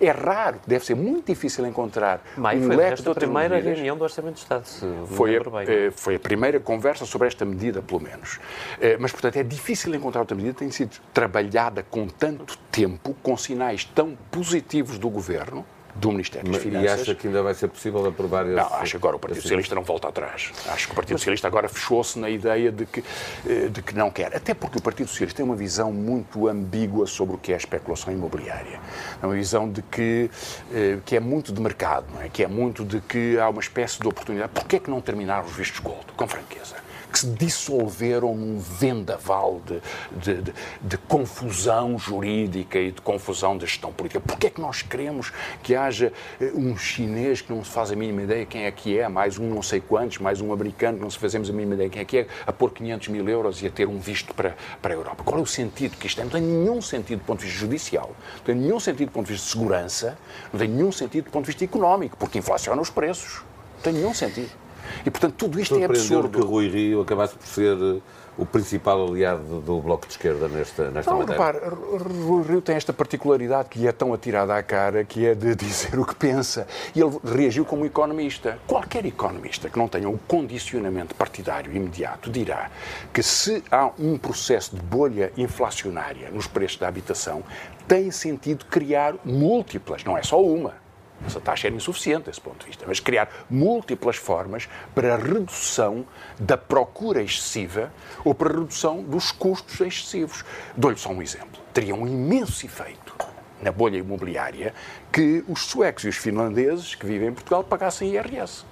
É 0.00 0.10
raro, 0.10 0.58
deve 0.66 0.84
ser 0.84 0.94
muito 0.94 1.26
difícil 1.26 1.66
encontrar 1.66 2.22
Maio 2.36 2.60
um 2.60 2.66
foi 2.66 2.76
leque 2.76 3.02
de 3.02 3.08
outras 3.08 3.24
primeira 3.24 3.54
medidas. 3.54 3.76
reunião 3.76 3.96
do 3.96 4.04
Orçamento 4.04 4.34
de 4.34 4.40
Estado, 4.40 4.64
foi 5.06 5.36
a, 5.36 5.40
eh, 5.66 5.90
foi 5.90 6.16
a 6.16 6.18
primeira 6.18 6.60
conversa 6.60 7.06
sobre 7.06 7.28
esta 7.28 7.44
medida, 7.44 7.80
pelo 7.82 8.00
menos. 8.00 8.38
Eh, 8.80 8.96
mas, 8.98 9.12
portanto, 9.12 9.36
é 9.36 9.42
difícil 9.42 9.94
encontrar 9.94 10.20
outra 10.20 10.36
medida 10.36 10.52
que 10.54 10.58
tenha 10.60 10.72
sido 10.72 10.96
trabalhada 11.12 11.82
com 11.82 12.06
tanto 12.06 12.58
tempo, 12.70 13.14
com 13.22 13.36
sinais 13.36 13.84
tão 13.84 14.16
positivos 14.30 14.98
do 14.98 15.08
Governo, 15.08 15.64
do 15.98 16.10
Ministério 16.10 16.50
das 16.50 16.62
Finanças. 16.62 16.98
E 16.98 17.00
acha 17.02 17.14
que 17.14 17.26
ainda 17.26 17.42
vai 17.42 17.54
ser 17.54 17.68
possível 17.68 18.06
aprovar 18.06 18.46
esse... 18.46 18.54
Não, 18.54 18.74
acho 18.74 18.92
que 18.92 18.96
agora 18.96 19.16
o 19.16 19.18
Partido 19.18 19.42
Socialista 19.42 19.74
não 19.74 19.82
volta 19.82 20.08
atrás. 20.08 20.52
Acho 20.68 20.86
que 20.86 20.92
o 20.92 20.94
Partido 20.94 21.18
Socialista 21.18 21.46
agora 21.46 21.68
fechou-se 21.68 22.18
na 22.18 22.28
ideia 22.28 22.70
de 22.70 22.86
que, 22.86 23.02
eh, 23.46 23.68
de 23.68 23.82
que 23.82 23.94
não 23.94 24.10
quer. 24.10 24.34
Até 24.34 24.54
porque 24.54 24.78
o 24.78 24.82
Partido 24.82 25.08
Socialista 25.08 25.38
tem 25.38 25.44
uma 25.44 25.56
visão 25.56 25.92
muito 25.92 26.48
ambígua 26.48 27.06
sobre 27.06 27.36
o 27.36 27.38
que 27.38 27.52
é 27.52 27.54
a 27.54 27.58
especulação 27.58 28.12
imobiliária. 28.12 28.80
É 29.22 29.26
uma 29.26 29.34
visão 29.34 29.70
de 29.70 29.82
que, 29.82 30.30
eh, 30.72 30.98
que 31.04 31.16
é 31.16 31.20
muito 31.20 31.52
de 31.52 31.60
mercado, 31.60 32.06
é? 32.20 32.28
que 32.28 32.42
é 32.42 32.46
muito 32.46 32.84
de 32.84 33.00
que 33.00 33.38
há 33.38 33.48
uma 33.48 33.60
espécie 33.60 34.00
de 34.00 34.06
oportunidade. 34.06 34.52
Porquê 34.52 34.76
é 34.76 34.78
que 34.78 34.90
não 34.90 35.00
terminar 35.00 35.44
os 35.44 35.52
vistos 35.52 35.80
gold? 35.80 36.04
Com 36.16 36.26
franqueza 36.26 36.85
que 37.16 37.20
se 37.20 37.26
dissolveram 37.28 38.34
num 38.34 38.58
vendaval 38.58 39.62
de, 39.64 39.80
de, 40.20 40.42
de, 40.42 40.54
de, 40.82 40.98
confusão 40.98 41.98
jurídica 41.98 42.78
e 42.78 42.92
de 42.92 43.00
confusão 43.00 43.56
de 43.56 43.64
gestão 43.64 43.90
política. 43.90 44.20
Porquê 44.20 44.48
é 44.48 44.50
que 44.50 44.60
nós 44.60 44.82
queremos 44.82 45.32
que 45.62 45.74
haja 45.74 46.12
eh, 46.38 46.52
um 46.54 46.76
chinês 46.76 47.40
que 47.40 47.50
não 47.50 47.64
se 47.64 47.70
faz 47.70 47.90
a 47.90 47.96
mínima 47.96 48.20
ideia 48.22 48.44
quem 48.44 48.64
é 48.64 48.70
que 48.70 48.98
é, 48.98 49.08
mais 49.08 49.38
um 49.38 49.48
não 49.48 49.62
sei 49.62 49.80
quantos, 49.80 50.18
mais 50.18 50.42
um 50.42 50.52
americano 50.52 50.98
que 50.98 51.04
não 51.04 51.10
se 51.10 51.18
fazemos 51.18 51.48
a 51.48 51.54
mínima 51.54 51.74
ideia 51.74 51.88
quem 51.88 52.02
é 52.02 52.04
que 52.04 52.18
é, 52.18 52.26
a 52.46 52.52
pôr 52.52 52.70
500 52.70 53.08
mil 53.08 53.26
euros 53.26 53.62
e 53.62 53.66
a 53.66 53.70
ter 53.70 53.88
um 53.88 53.98
visto 53.98 54.34
para, 54.34 54.54
para 54.82 54.92
a 54.92 54.96
Europa? 54.96 55.24
Qual 55.24 55.38
é 55.38 55.42
o 55.42 55.46
sentido 55.46 55.96
que 55.96 56.06
isto 56.06 56.16
tem? 56.16 56.24
Não 56.26 56.32
tem 56.32 56.42
nenhum 56.42 56.82
sentido 56.82 57.20
do 57.20 57.24
ponto 57.24 57.38
de 57.38 57.46
vista 57.46 57.60
judicial, 57.60 58.14
não 58.36 58.44
tem 58.44 58.54
nenhum 58.54 58.78
sentido 58.78 59.08
do 59.08 59.12
ponto 59.12 59.26
de 59.26 59.32
vista 59.32 59.46
de 59.46 59.52
segurança, 59.52 60.18
não 60.52 60.60
tem 60.60 60.68
nenhum 60.68 60.92
sentido 60.92 61.24
do 61.24 61.30
ponto 61.30 61.44
de 61.44 61.52
vista 61.52 61.64
económico, 61.64 62.14
porque 62.18 62.38
inflaciona 62.38 62.82
os 62.82 62.90
preços. 62.90 63.42
Não 63.76 63.82
tem 63.82 63.92
nenhum 63.94 64.12
sentido. 64.12 64.65
E, 65.04 65.10
portanto, 65.10 65.34
tudo 65.36 65.60
isto 65.60 65.76
é 65.78 65.84
absurdo. 65.84 66.38
que 66.38 66.44
Rui 66.44 66.68
Rio 66.68 67.00
acabasse 67.00 67.34
por 67.34 67.46
ser 67.46 67.76
eh, 67.76 68.00
o 68.38 68.44
principal 68.44 69.06
aliado 69.06 69.60
do 69.60 69.80
Bloco 69.80 70.06
de 70.06 70.12
Esquerda 70.12 70.48
nesta, 70.48 70.90
nesta 70.90 71.10
não, 71.10 71.20
matéria? 71.20 71.42
Repare, 71.42 71.58
Rui 71.68 72.42
Rio 72.42 72.60
tem 72.60 72.76
esta 72.76 72.92
particularidade 72.92 73.68
que 73.68 73.78
lhe 73.78 73.86
é 73.86 73.92
tão 73.92 74.12
atirada 74.12 74.54
à 74.54 74.62
cara, 74.62 75.04
que 75.04 75.24
é 75.24 75.34
de 75.34 75.54
dizer 75.56 75.98
o 75.98 76.04
que 76.04 76.14
pensa. 76.14 76.66
E 76.94 77.00
ele 77.00 77.18
reagiu 77.24 77.64
como 77.64 77.84
economista. 77.86 78.58
Qualquer 78.66 79.06
economista 79.06 79.70
que 79.70 79.78
não 79.78 79.88
tenha 79.88 80.08
um 80.08 80.16
condicionamento 80.16 81.14
partidário 81.14 81.74
imediato 81.74 82.30
dirá 82.30 82.70
que 83.12 83.22
se 83.22 83.62
há 83.70 83.90
um 83.98 84.18
processo 84.18 84.76
de 84.76 84.82
bolha 84.82 85.32
inflacionária 85.36 86.30
nos 86.30 86.46
preços 86.46 86.78
da 86.78 86.88
habitação, 86.88 87.42
tem 87.88 88.10
sentido 88.10 88.64
criar 88.66 89.14
múltiplas, 89.24 90.04
não 90.04 90.18
é 90.18 90.22
só 90.22 90.42
uma 90.42 90.85
essa 91.24 91.40
taxa 91.40 91.68
era 91.68 91.76
insuficiente 91.76 92.26
desse 92.26 92.40
ponto 92.40 92.60
de 92.60 92.66
vista, 92.66 92.84
mas 92.86 93.00
criar 93.00 93.28
múltiplas 93.48 94.16
formas 94.16 94.68
para 94.94 95.14
a 95.14 95.16
redução 95.16 96.06
da 96.38 96.56
procura 96.56 97.22
excessiva 97.22 97.92
ou 98.24 98.34
para 98.34 98.50
a 98.50 98.58
redução 98.58 99.02
dos 99.02 99.30
custos 99.30 99.80
excessivos. 99.80 100.44
Dou-lhe 100.76 100.98
só 100.98 101.10
um 101.10 101.22
exemplo. 101.22 101.60
Teria 101.72 101.94
um 101.94 102.06
imenso 102.06 102.66
efeito 102.66 103.14
na 103.62 103.72
bolha 103.72 103.96
imobiliária 103.96 104.74
que 105.10 105.44
os 105.48 105.64
suecos 105.64 106.04
e 106.04 106.08
os 106.08 106.16
finlandeses 106.16 106.94
que 106.94 107.06
vivem 107.06 107.28
em 107.28 107.32
Portugal 107.32 107.64
pagassem 107.64 108.10
IRS. 108.10 108.64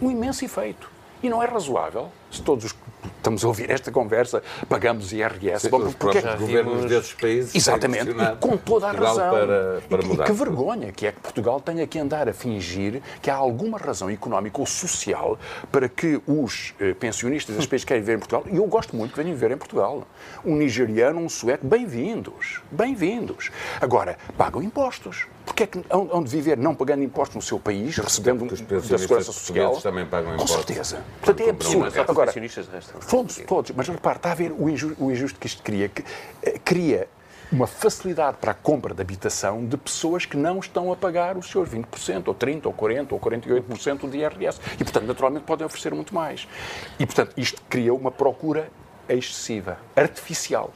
Um 0.00 0.10
imenso 0.10 0.44
efeito. 0.44 0.90
E 1.22 1.30
não 1.30 1.42
é 1.42 1.46
razoável, 1.46 2.10
se 2.30 2.42
todos 2.42 2.66
os 2.66 2.74
estamos 3.26 3.44
a 3.44 3.48
ouvir 3.48 3.70
esta 3.70 3.90
conversa 3.90 4.40
pagamos 4.68 5.12
IRS. 5.12 5.62
Sim, 5.62 5.70
Bom, 5.70 5.92
porque 5.92 6.18
os 6.18 6.34
governos 6.38 6.84
desses 6.86 7.12
países 7.14 7.54
Exatamente, 7.54 8.10
e 8.10 8.36
com 8.36 8.56
toda 8.56 8.88
a 8.88 8.92
razão. 8.92 9.30
Para, 9.30 9.80
para 9.88 10.02
e, 10.02 10.12
e, 10.12 10.24
que 10.24 10.32
vergonha 10.32 10.92
que 10.92 11.06
é 11.06 11.12
que 11.12 11.20
Portugal 11.20 11.60
tenha 11.60 11.86
que 11.86 11.98
andar 11.98 12.28
a 12.28 12.32
fingir 12.32 13.02
que 13.20 13.28
há 13.28 13.34
alguma 13.34 13.78
razão 13.78 14.08
económica 14.08 14.60
ou 14.60 14.66
social 14.66 15.38
para 15.72 15.88
que 15.88 16.20
os 16.26 16.72
eh, 16.78 16.94
pensionistas 16.94 17.54
desses 17.54 17.68
países 17.68 17.84
querem 17.84 18.02
viver 18.02 18.16
em 18.16 18.18
Portugal, 18.18 18.44
e 18.50 18.56
eu 18.56 18.66
gosto 18.66 18.94
muito 18.94 19.12
que 19.12 19.22
venham 19.22 19.34
viver 19.34 19.50
em 19.50 19.56
Portugal. 19.58 20.06
Um 20.44 20.54
nigeriano, 20.54 21.18
um 21.18 21.28
sueco, 21.28 21.66
bem-vindos, 21.66 22.60
bem-vindos. 22.70 23.50
Agora, 23.80 24.16
pagam 24.36 24.62
impostos. 24.62 25.26
Porque 25.46 25.62
é 25.62 25.66
que 25.66 25.82
onde 25.90 26.28
viver 26.28 26.58
não 26.58 26.74
pagando 26.74 27.04
impostos 27.04 27.36
no 27.36 27.40
seu 27.40 27.58
país, 27.58 27.96
recebendo 27.96 28.42
um, 28.42 28.46
da 28.48 28.98
Segurança 28.98 29.32
Social? 29.32 29.80
também 29.80 30.04
pagam 30.04 30.34
impostos. 30.34 30.56
Com 30.56 30.62
certeza. 30.66 31.04
Portanto, 31.22 31.46
é 31.46 31.50
absurdo. 31.50 32.00
Agora, 32.08 32.32
todos, 33.08 33.36
todos. 33.46 33.70
Mas 33.70 33.88
repare, 33.88 34.16
está 34.16 34.32
a 34.32 34.34
ver 34.34 34.52
o 34.52 34.68
injusto, 34.68 35.02
o 35.02 35.10
injusto 35.10 35.38
que 35.38 35.46
isto 35.46 35.62
cria. 35.62 35.88
Que, 35.88 36.04
eh, 36.42 36.58
cria 36.64 37.08
uma 37.50 37.66
facilidade 37.66 38.38
para 38.40 38.50
a 38.50 38.54
compra 38.54 38.92
de 38.92 39.00
habitação 39.00 39.64
de 39.64 39.76
pessoas 39.76 40.26
que 40.26 40.36
não 40.36 40.58
estão 40.58 40.92
a 40.92 40.96
pagar 40.96 41.36
os 41.36 41.46
seus 41.48 41.68
20%, 41.68 42.26
ou 42.26 42.34
30%, 42.34 42.66
ou 42.66 42.72
40%, 42.72 43.12
ou 43.12 43.20
48% 43.20 44.10
de 44.10 44.18
IRS. 44.18 44.60
E, 44.74 44.84
portanto, 44.84 45.06
naturalmente 45.06 45.44
podem 45.44 45.64
oferecer 45.64 45.94
muito 45.94 46.14
mais. 46.14 46.48
E, 46.98 47.06
portanto, 47.06 47.32
isto 47.36 47.62
cria 47.68 47.94
uma 47.94 48.10
procura 48.10 48.68
excessiva, 49.08 49.78
artificial. 49.94 50.72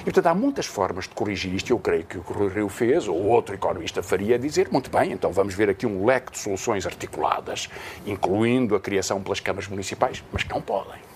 E, 0.00 0.04
portanto, 0.04 0.26
há 0.26 0.34
muitas 0.34 0.66
formas 0.66 1.04
de 1.04 1.14
corrigir 1.14 1.54
isto. 1.54 1.70
Eu 1.70 1.78
creio 1.78 2.04
que 2.04 2.18
o 2.18 2.22
que 2.22 2.32
o 2.32 2.48
Rio 2.48 2.68
fez, 2.68 3.08
ou 3.08 3.22
outro 3.24 3.54
economista 3.54 4.02
faria, 4.02 4.38
dizer, 4.38 4.68
muito 4.70 4.90
bem, 4.90 5.12
então 5.12 5.32
vamos 5.32 5.54
ver 5.54 5.68
aqui 5.68 5.86
um 5.86 6.04
leque 6.04 6.32
de 6.32 6.38
soluções 6.38 6.86
articuladas, 6.86 7.68
incluindo 8.06 8.74
a 8.74 8.80
criação 8.80 9.22
pelas 9.22 9.40
câmaras 9.40 9.68
municipais, 9.68 10.22
mas 10.32 10.42
que 10.42 10.50
não 10.50 10.60
podem. 10.60 11.13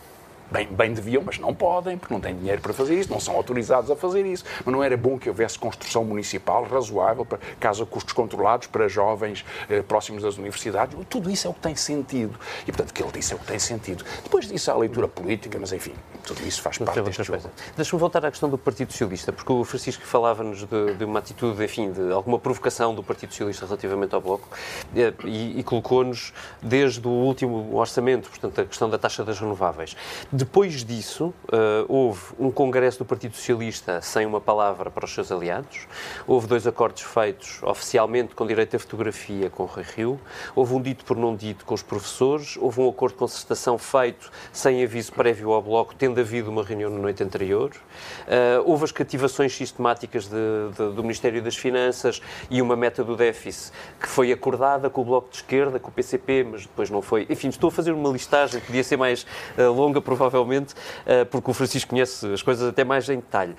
Bem, 0.51 0.67
bem 0.67 0.93
deviam, 0.95 1.23
mas 1.25 1.39
não 1.39 1.55
podem, 1.55 1.99
porque 1.99 2.13
não 2.13 2.21
têm 2.21 2.35
dinheiro 2.35 2.63
para 2.63 2.73
fazer 2.73 2.99
isso, 2.99 3.11
não 3.11 3.21
são 3.21 3.35
autorizados 3.37 3.91
a 3.91 3.97
fazer 3.97 4.25
isso. 4.25 4.45
Mas 4.65 4.73
não 4.73 4.83
era 4.83 4.97
bom 4.97 5.19
que 5.19 5.29
houvesse 5.29 5.59
construção 5.59 6.05
municipal 6.05 6.65
razoável, 6.65 7.25
para, 7.25 7.39
casa 7.61 7.85
custos 7.85 8.13
controlados 8.13 8.67
para 8.67 8.89
jovens 8.89 9.45
eh, 9.69 9.83
próximos 9.83 10.23
das 10.23 10.39
universidades. 10.39 10.97
Tudo 11.09 11.31
isso 11.31 11.47
é 11.47 11.51
o 11.51 11.55
que 11.55 11.61
tem 11.61 11.77
sentido. 11.77 12.39
E, 12.63 12.73
portanto, 12.73 12.91
o 12.91 12.95
que 12.95 13.03
ele 13.03 13.13
disse 13.13 13.33
é 13.33 13.37
o 13.37 13.39
que 13.39 13.47
tem 13.47 13.59
sentido. 13.59 14.05
Depois 14.23 14.49
disso 14.49 14.71
há 14.71 14.75
a 14.75 14.79
leitura 14.79 15.07
política, 15.07 15.59
mas, 15.61 15.73
enfim, 15.73 15.93
tudo 16.25 16.41
isso 16.47 16.63
faz 16.63 16.79
parte 16.79 17.01
deste 17.03 17.25
jogo. 17.25 17.51
Deixa-me 17.77 18.01
voltar 18.01 18.25
à 18.25 18.31
questão 18.31 18.49
do 18.49 18.57
Partido 18.57 18.93
Socialista, 18.93 19.33
porque 19.33 19.53
o 19.53 19.65
Francisco 19.65 20.05
falava-nos 20.05 20.65
de, 20.65 20.95
de, 20.95 21.05
uma 21.05 21.19
atitude, 21.19 21.63
enfim, 21.63 21.93
de 21.93 22.11
alguma 22.13 22.39
provocação 22.39 22.95
do 22.95 23.03
Partido 23.03 23.31
Socialista 23.31 23.67
relativamente 23.67 24.15
ao 24.15 24.21
Bloco 24.21 24.49
eh, 24.97 25.13
e, 25.25 25.61
e 25.61 25.63
colocou-nos 25.63 26.33
desde 26.63 27.07
o 27.07 27.11
último 27.11 27.77
orçamento, 27.77 28.31
portanto, 28.31 28.61
a 28.61 28.65
questão 28.65 28.89
da 28.89 28.99
taxa 28.99 29.25
das 29.25 29.39
renováveis. 29.39 29.95
Depois 30.39 30.85
disso, 30.85 31.35
uh, 31.47 31.85
houve 31.89 32.21
um 32.39 32.49
congresso 32.49 33.01
do 33.01 33.05
Partido 33.05 33.35
Socialista 33.35 34.01
sem 34.01 34.25
uma 34.25 34.41
palavra 34.41 34.89
para 34.89 35.05
os 35.05 35.13
seus 35.13 35.33
aliados, 35.33 35.89
houve 36.29 36.47
dois 36.47 36.65
acordos 36.65 37.03
feitos 37.03 37.61
oficialmente 37.61 38.37
com 38.37 38.47
direito 38.47 38.77
à 38.77 38.79
fotografia 38.79 39.51
com 39.51 39.65
o 39.65 39.67
Rui 39.67 39.85
Rio, 39.97 40.21
houve 40.55 40.75
um 40.75 40.81
dito 40.81 41.05
por 41.05 41.17
não 41.17 41.35
dito 41.35 41.65
com 41.65 41.75
os 41.75 41.83
professores, 41.83 42.57
houve 42.57 42.81
um 42.81 42.89
acordo 42.89 43.15
de 43.15 43.19
concertação 43.19 43.77
feito 43.79 44.31
sem 44.53 44.85
aviso 44.85 45.13
prévio 45.13 45.51
ao 45.51 45.61
Bloco, 45.61 45.93
tendo 45.97 46.21
havido 46.21 46.53
uma 46.53 46.63
reunião 46.63 46.89
na 46.89 47.01
noite 47.01 47.21
anterior, 47.21 47.73
uh, 47.73 48.63
houve 48.65 48.85
as 48.85 48.93
cativações 48.93 49.53
sistemáticas 49.53 50.29
de, 50.29 50.37
de, 50.71 50.95
do 50.95 51.03
Ministério 51.03 51.43
das 51.43 51.57
Finanças 51.57 52.23
e 52.49 52.63
uma 52.63 52.77
meta 52.77 53.03
do 53.03 53.17
déficit 53.17 53.73
que 54.01 54.07
foi 54.07 54.31
acordada 54.31 54.89
com 54.89 55.01
o 55.01 55.05
Bloco 55.05 55.31
de 55.31 55.39
Esquerda, 55.39 55.81
com 55.81 55.89
o 55.89 55.93
PCP, 55.93 56.47
mas 56.49 56.61
depois 56.63 56.91
não 56.91 57.03
foi. 57.03 57.27
Enfim, 57.29 57.49
estou 57.49 57.67
a 57.67 57.73
fazer 57.73 57.91
uma 57.91 58.11
listagem, 58.11 58.61
podia 58.61 58.85
ser 58.85 58.97
mais 58.97 59.27
uh, 59.59 59.73
longa, 59.73 60.01
provavelmente 60.01 60.28
provavelmente, 60.31 60.75
eh, 61.07 61.25
porque 61.25 61.51
o 61.51 61.55
Francisco 61.55 61.91
conhece 61.91 62.27
as 62.33 62.43
coisas 62.43 62.69
até 62.69 62.85
mais 62.85 63.09
em 63.09 63.17
detalhe. 63.17 63.57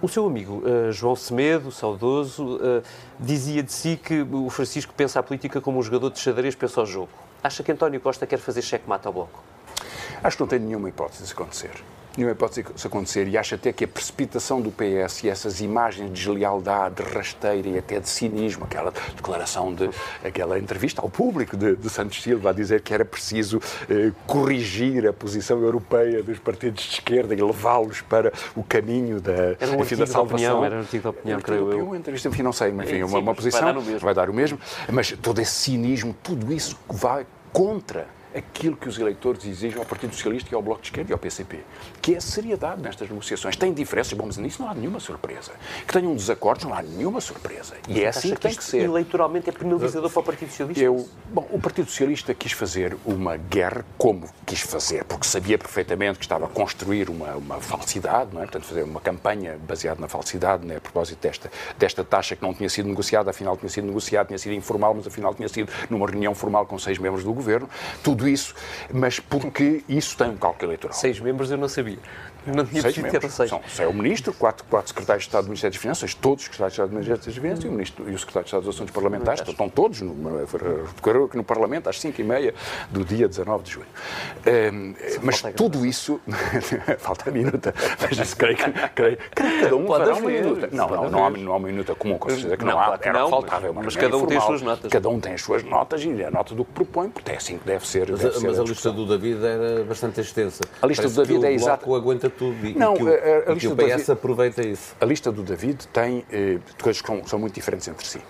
O 0.00 0.08
seu 0.08 0.26
amigo 0.26 0.62
uh, 0.62 0.92
João 0.92 1.16
Semedo, 1.16 1.72
saudoso, 1.72 2.56
uh, 2.56 2.82
dizia 3.18 3.62
de 3.62 3.72
si 3.72 3.96
que 3.96 4.20
o 4.30 4.50
Francisco 4.50 4.92
pensa 4.94 5.20
a 5.20 5.22
política 5.22 5.58
como 5.58 5.78
um 5.78 5.82
jogador 5.82 6.10
de 6.10 6.18
xadrez 6.18 6.54
pensa 6.54 6.80
ao 6.80 6.86
jogo. 6.86 7.08
Acha 7.42 7.62
que 7.62 7.72
António 7.72 7.98
Costa 7.98 8.26
quer 8.26 8.38
fazer 8.38 8.60
cheque-mate 8.60 9.06
ao 9.06 9.12
Bloco? 9.14 9.42
Acho 10.22 10.36
que 10.36 10.42
não 10.42 10.48
tem 10.48 10.58
nenhuma 10.58 10.90
hipótese 10.90 11.24
de 11.24 11.32
acontecer. 11.32 11.82
Nenhuma 12.16 12.32
hipótese 12.32 12.64
isso 12.74 12.86
acontecer 12.86 13.28
e 13.28 13.36
acho 13.36 13.54
até 13.54 13.72
que 13.72 13.84
a 13.84 13.88
precipitação 13.88 14.60
do 14.60 14.70
PS 14.70 15.24
e 15.24 15.28
essas 15.28 15.60
imagens 15.60 16.08
de 16.08 16.24
deslealdade, 16.24 16.96
de 16.96 17.02
rasteira 17.02 17.68
e 17.68 17.78
até 17.78 18.00
de 18.00 18.08
cinismo, 18.08 18.64
aquela 18.64 18.92
declaração 19.14 19.74
de 19.74 19.90
aquela 20.24 20.58
entrevista 20.58 21.02
ao 21.02 21.08
público 21.08 21.56
de, 21.56 21.76
de 21.76 21.90
Santos 21.90 22.22
Silva 22.22 22.50
a 22.50 22.52
dizer 22.52 22.80
que 22.80 22.92
era 22.92 23.04
preciso 23.04 23.60
eh, 23.88 24.12
corrigir 24.26 25.06
a 25.06 25.12
posição 25.12 25.60
europeia 25.62 26.22
dos 26.22 26.38
partidos 26.38 26.84
de 26.84 26.94
esquerda 26.94 27.34
e 27.34 27.42
levá-los 27.42 28.00
para 28.00 28.32
o 28.54 28.62
caminho 28.62 29.20
da, 29.20 29.56
era 29.60 29.72
um 29.72 29.80
enfim, 29.80 29.96
da 29.96 30.06
salvação. 30.06 30.36
Opinião, 30.36 30.64
era 30.64 30.76
um 30.76 30.80
artigo 30.80 31.02
de 31.02 31.08
opinião, 31.08 31.40
creio 31.40 31.72
eu. 31.72 31.86
Uma 31.86 31.96
entrevista, 31.96 32.28
enfim, 32.28 32.42
não 32.42 32.52
sei, 32.52 32.72
mas 32.72 32.88
enfim, 32.88 33.02
uma, 33.02 33.18
uma 33.18 33.34
posição 33.34 33.60
vai 33.60 33.72
dar, 33.72 33.98
vai 33.98 34.14
dar 34.14 34.30
o 34.30 34.34
mesmo, 34.34 34.58
mas 34.90 35.12
todo 35.12 35.40
esse 35.40 35.52
cinismo, 35.52 36.14
tudo 36.22 36.52
isso 36.52 36.78
vai 36.88 37.26
contra 37.52 38.15
aquilo 38.36 38.76
que 38.76 38.88
os 38.88 38.98
eleitores 38.98 39.44
exigem 39.44 39.78
ao 39.78 39.86
Partido 39.86 40.14
Socialista 40.14 40.48
e 40.52 40.54
ao 40.54 40.62
Bloco 40.62 40.82
de 40.82 40.88
Esquerda 40.88 41.10
e 41.10 41.14
ao 41.14 41.18
PCP, 41.18 41.60
que 42.02 42.14
é 42.14 42.18
a 42.18 42.20
seriedade 42.20 42.82
nestas 42.82 43.08
negociações. 43.08 43.56
Tem 43.56 43.72
diferenças, 43.72 44.12
bom, 44.12 44.26
mas 44.26 44.36
nisso 44.36 44.62
não 44.62 44.70
há 44.70 44.74
nenhuma 44.74 45.00
surpresa. 45.00 45.52
Que 45.86 45.92
tenham 45.92 46.14
desacordos, 46.14 46.64
não 46.64 46.74
há 46.74 46.82
nenhuma 46.82 47.20
surpresa. 47.20 47.74
E 47.88 48.02
é 48.02 48.08
assim 48.08 48.30
que, 48.30 48.34
que 48.34 48.40
tem 48.42 48.54
que 48.54 48.64
ser. 48.64 48.82
eleitoralmente 48.82 49.48
é 49.48 49.52
penalizador 49.52 50.10
para 50.10 50.20
o 50.20 50.22
Partido 50.22 50.50
Socialista? 50.50 50.82
Eu, 50.82 51.08
bom, 51.32 51.46
o 51.50 51.58
Partido 51.58 51.88
Socialista 51.88 52.34
quis 52.34 52.52
fazer 52.52 52.96
uma 53.04 53.36
guerra 53.36 53.84
como 53.96 54.28
quis 54.44 54.60
fazer, 54.60 55.04
porque 55.04 55.26
sabia 55.26 55.56
perfeitamente 55.56 56.18
que 56.18 56.24
estava 56.24 56.46
a 56.46 56.48
construir 56.48 57.08
uma, 57.08 57.34
uma 57.36 57.60
falsidade, 57.60 58.34
não 58.34 58.42
é? 58.42 58.44
portanto, 58.44 58.64
fazer 58.64 58.82
uma 58.82 59.00
campanha 59.00 59.58
baseada 59.66 60.00
na 60.00 60.08
falsidade, 60.08 60.66
né? 60.66 60.76
a 60.76 60.80
propósito 60.80 61.20
desta, 61.20 61.50
desta 61.78 62.04
taxa 62.04 62.36
que 62.36 62.42
não 62.42 62.52
tinha 62.52 62.68
sido 62.68 62.88
negociada, 62.88 63.30
afinal 63.30 63.56
tinha 63.56 63.68
sido 63.68 63.86
negociada, 63.86 64.26
tinha 64.26 64.38
sido 64.38 64.54
informal, 64.54 64.94
mas 64.94 65.06
afinal 65.06 65.34
tinha 65.34 65.48
sido 65.48 65.72
numa 65.88 66.06
reunião 66.06 66.34
formal 66.34 66.66
com 66.66 66.78
seis 66.78 66.98
membros 66.98 67.24
do 67.24 67.32
governo. 67.32 67.68
Tudo 68.02 68.25
isso, 68.28 68.54
mas 68.92 69.20
porque 69.20 69.82
isso 69.88 70.16
tem 70.16 70.28
um 70.28 70.36
cálculo 70.36 70.66
eleitoral. 70.66 70.94
Seis 70.96 71.20
membros 71.20 71.50
eu 71.50 71.56
não 71.56 71.68
sabia. 71.68 71.98
Não 72.54 72.64
tinha 72.64 72.82
seis 72.82 72.96
membros. 72.98 73.32
Seis. 73.32 73.50
São, 73.50 73.60
é 73.78 73.86
o 73.86 73.94
Ministro, 73.94 74.32
quatro, 74.32 74.64
quatro 74.68 74.88
secretários 74.88 75.24
de 75.24 75.28
Estado 75.28 75.44
do 75.44 75.48
Ministério 75.48 75.72
das 75.72 75.80
Finanças, 75.80 76.14
todos 76.14 76.42
os 76.42 76.44
secretários 76.44 76.74
de 76.74 76.80
Estado 76.80 76.88
do 76.88 76.94
Ministério 76.94 77.24
das 77.24 77.34
Finanças 77.34 77.64
e 77.64 77.68
o, 77.68 77.70
ministro, 77.70 78.10
e 78.10 78.14
o 78.14 78.18
secretário 78.18 78.44
de 78.44 78.48
Estado 78.48 78.64
dos 78.64 78.74
Assuntos 78.74 78.94
Parlamentares, 78.94 79.42
estão 79.46 79.68
todos 79.68 80.00
no, 80.00 80.14
no, 80.14 81.30
no 81.34 81.44
Parlamento 81.44 81.88
às 81.88 82.00
cinco 82.00 82.20
e 82.20 82.24
meia 82.24 82.54
do 82.90 83.04
dia 83.04 83.28
19 83.28 83.64
de 83.64 83.70
junho. 83.72 83.86
Um, 84.46 84.94
mas 85.22 85.42
tudo 85.54 85.84
isso... 85.84 86.20
falta 86.98 87.30
a 87.30 87.32
minuta, 87.32 87.74
mas 88.00 88.18
isso 88.18 88.36
creio 88.36 88.56
que, 88.56 88.70
creio, 88.94 89.18
creio 89.34 89.52
que 89.52 89.60
cada 89.62 89.76
um 89.76 89.86
fará 89.86 90.14
uma 90.14 90.30
minuta. 90.30 90.68
Não, 90.72 90.88
não, 90.88 91.10
não 91.10 91.26
há, 91.26 91.30
não 91.30 91.52
há 91.52 91.56
uma 91.56 91.68
minuta 91.68 91.94
comum, 91.94 92.18
com 92.18 92.28
certeza 92.28 92.56
que 92.56 92.64
não, 92.64 92.72
não 92.72 92.80
há. 92.80 92.98
Era 93.00 93.20
não, 93.20 93.30
faltável, 93.30 93.72
mas, 93.72 93.84
mas 93.84 93.96
cada 93.96 94.16
um 94.16 94.26
tem 94.26 94.36
as 94.36 94.44
suas 94.44 94.62
notas. 94.62 94.90
Cada 94.90 95.08
um 95.08 95.20
tem 95.20 95.32
as 95.34 95.42
suas 95.42 95.62
notas 95.62 96.04
e 96.04 96.24
a 96.24 96.30
nota 96.30 96.54
do 96.54 96.64
que 96.64 96.72
propõe, 96.72 97.10
porque 97.10 97.30
é 97.32 97.36
assim 97.36 97.58
que 97.58 97.66
deve 97.66 97.86
ser. 97.86 98.10
Mas, 98.10 98.20
deve 98.20 98.36
a, 98.36 98.40
ser 98.40 98.46
mas 98.46 98.58
a, 98.58 98.62
a 98.62 98.64
lista 98.64 98.92
do 98.92 99.06
David 99.06 99.44
era 99.44 99.84
bastante 99.84 100.20
extensa. 100.20 100.64
A 100.82 100.86
lista 100.86 101.02
Parece 101.02 101.14
do 101.14 101.26
David 101.26 101.46
é 101.46 101.52
exato. 101.52 101.88
O 101.88 101.94
aguenta 101.94 102.28
tudo 102.36 102.66
e, 102.66 102.74
não, 102.74 102.94
que 102.94 103.02
o, 103.02 103.08
a, 103.08 103.50
a 103.50 103.54
lista 103.54 103.68
e 103.68 103.72
o 103.72 103.76
PS 103.76 103.86
David, 103.86 104.12
aproveita 104.12 104.66
isso. 104.66 104.96
A 105.00 105.04
lista 105.04 105.32
do 105.32 105.42
David 105.42 105.86
tem 105.88 106.24
eh, 106.30 106.58
coisas 106.82 107.00
que 107.00 107.08
são, 107.08 107.26
são, 107.26 107.38
muito 107.38 107.54
diferentes 107.54 107.86
entre 107.88 108.06
si. 108.06 108.20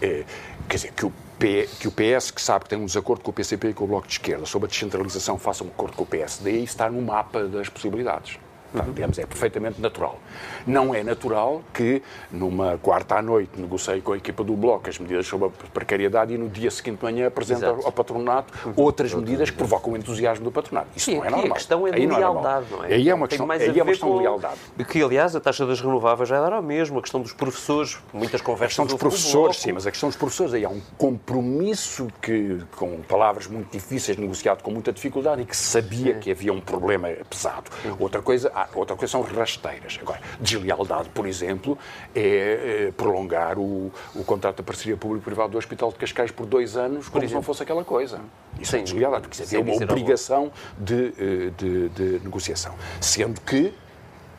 Eh, 0.00 0.24
quer 0.68 0.76
dizer, 0.76 0.92
que 0.92 1.06
o, 1.06 1.12
P, 1.38 1.68
que 1.80 1.88
o 1.88 1.92
PS, 1.92 2.30
que 2.30 2.40
sabe 2.40 2.64
que 2.64 2.70
tem 2.70 2.78
um 2.78 2.86
desacordo 2.86 3.22
com 3.22 3.30
o 3.30 3.34
PCP 3.34 3.70
e 3.70 3.74
com 3.74 3.84
o 3.84 3.86
Bloco 3.86 4.06
de 4.06 4.14
Esquerda 4.14 4.46
sobre 4.46 4.66
a 4.66 4.70
descentralização, 4.70 5.38
faça 5.38 5.64
um 5.64 5.68
acordo 5.68 5.96
com 5.96 6.02
o 6.02 6.06
PSD, 6.06 6.60
e 6.60 6.64
está 6.64 6.90
no 6.90 7.00
mapa 7.02 7.44
das 7.44 7.68
possibilidades. 7.68 8.38
Portanto, 8.72 8.94
digamos, 8.94 9.18
é 9.18 9.26
perfeitamente 9.26 9.80
natural. 9.80 10.18
Não 10.66 10.94
é 10.94 11.02
natural 11.02 11.62
que, 11.72 12.02
numa 12.30 12.78
quarta 12.78 13.16
à 13.16 13.22
noite, 13.22 13.50
negocie 13.60 14.00
com 14.00 14.12
a 14.12 14.16
equipa 14.16 14.42
do 14.42 14.54
Bloco 14.54 14.88
as 14.88 14.98
medidas 14.98 15.26
sobre 15.26 15.48
a 15.48 15.50
precariedade 15.72 16.34
e 16.34 16.38
no 16.38 16.48
dia 16.48 16.70
seguinte 16.70 16.98
de 16.98 17.04
manhã 17.04 17.26
apresenta 17.26 17.66
Exato. 17.66 17.86
ao 17.86 17.92
patronato 17.92 18.72
outras 18.76 19.12
medidas 19.12 19.50
que 19.50 19.56
provocam 19.56 19.92
o 19.92 19.96
entusiasmo 19.96 20.44
do 20.44 20.50
patronato. 20.50 20.88
Isso 20.96 21.06
Sim, 21.10 21.16
não 21.16 21.24
é 21.24 21.30
normal. 21.30 21.50
A 21.50 21.54
questão 21.54 21.86
é 21.86 21.90
de 21.92 22.06
lealdade, 22.06 22.66
não 22.70 22.84
é? 22.84 22.94
Aí 22.94 23.08
é 23.08 23.14
uma 23.14 23.28
questão, 23.28 23.50
aí 23.50 23.78
é 23.78 23.82
uma 23.82 23.92
questão 23.92 24.16
de 24.16 24.22
lealdade. 24.22 24.58
Que, 24.88 25.02
aliás, 25.02 25.36
a 25.36 25.40
taxa 25.40 25.66
das 25.66 25.80
renováveis 25.80 26.28
já 26.28 26.36
era 26.36 26.58
o 26.58 26.62
mesmo. 26.62 26.98
A 26.98 27.02
questão 27.02 27.20
dos 27.20 27.32
professores, 27.32 27.98
muitas 28.12 28.40
conversas... 28.40 28.64
A 28.64 28.68
questão 28.68 28.86
dos 28.86 28.94
professores, 28.94 29.56
sim, 29.60 29.72
mas 29.72 29.86
a 29.86 29.90
questão 29.90 30.08
dos 30.08 30.16
professores, 30.16 30.54
aí 30.54 30.64
há 30.64 30.68
um 30.68 30.80
compromisso 30.96 32.08
que, 32.20 32.60
com 32.76 33.00
palavras 33.02 33.46
muito 33.46 33.70
difíceis, 33.70 34.16
negociado 34.16 34.62
com 34.62 34.70
muita 34.70 34.92
dificuldade 34.92 35.42
e 35.42 35.44
que 35.44 35.56
sabia 35.56 36.14
que 36.14 36.30
havia 36.30 36.52
um 36.52 36.60
problema 36.60 37.08
pesado. 37.28 37.70
Outra 37.98 38.22
coisa, 38.22 38.50
outra 38.74 38.96
coisa 38.96 39.12
são 39.12 39.22
rasteiras. 39.22 39.98
Agora, 40.00 40.20
deslealdade, 40.40 41.08
por 41.10 41.26
exemplo, 41.26 41.78
é, 42.14 42.86
é 42.88 42.92
prolongar 42.92 43.58
o, 43.58 43.92
o 44.14 44.24
contrato 44.24 44.56
de 44.56 44.62
parceria 44.62 44.96
público-privado 44.96 45.50
do 45.52 45.58
Hospital 45.58 45.90
de 45.90 45.96
Cascais 45.96 46.30
por 46.30 46.46
dois 46.46 46.76
anos, 46.76 47.08
como 47.08 47.26
se 47.26 47.34
não 47.34 47.42
fosse 47.42 47.62
aquela 47.62 47.84
coisa. 47.84 48.20
Isso 48.60 48.76
é 48.76 48.78
Sim. 48.78 48.82
é 48.82 48.84
deslealdade, 48.84 49.22
porque 49.28 49.42
isso 49.42 49.56
é 49.56 49.58
uma 49.58 49.74
obrigação 49.74 50.52
de, 50.78 51.14
eh, 51.18 51.50
de, 51.56 51.88
de 51.88 52.24
negociação. 52.24 52.74
Sendo 53.00 53.40
que 53.40 53.72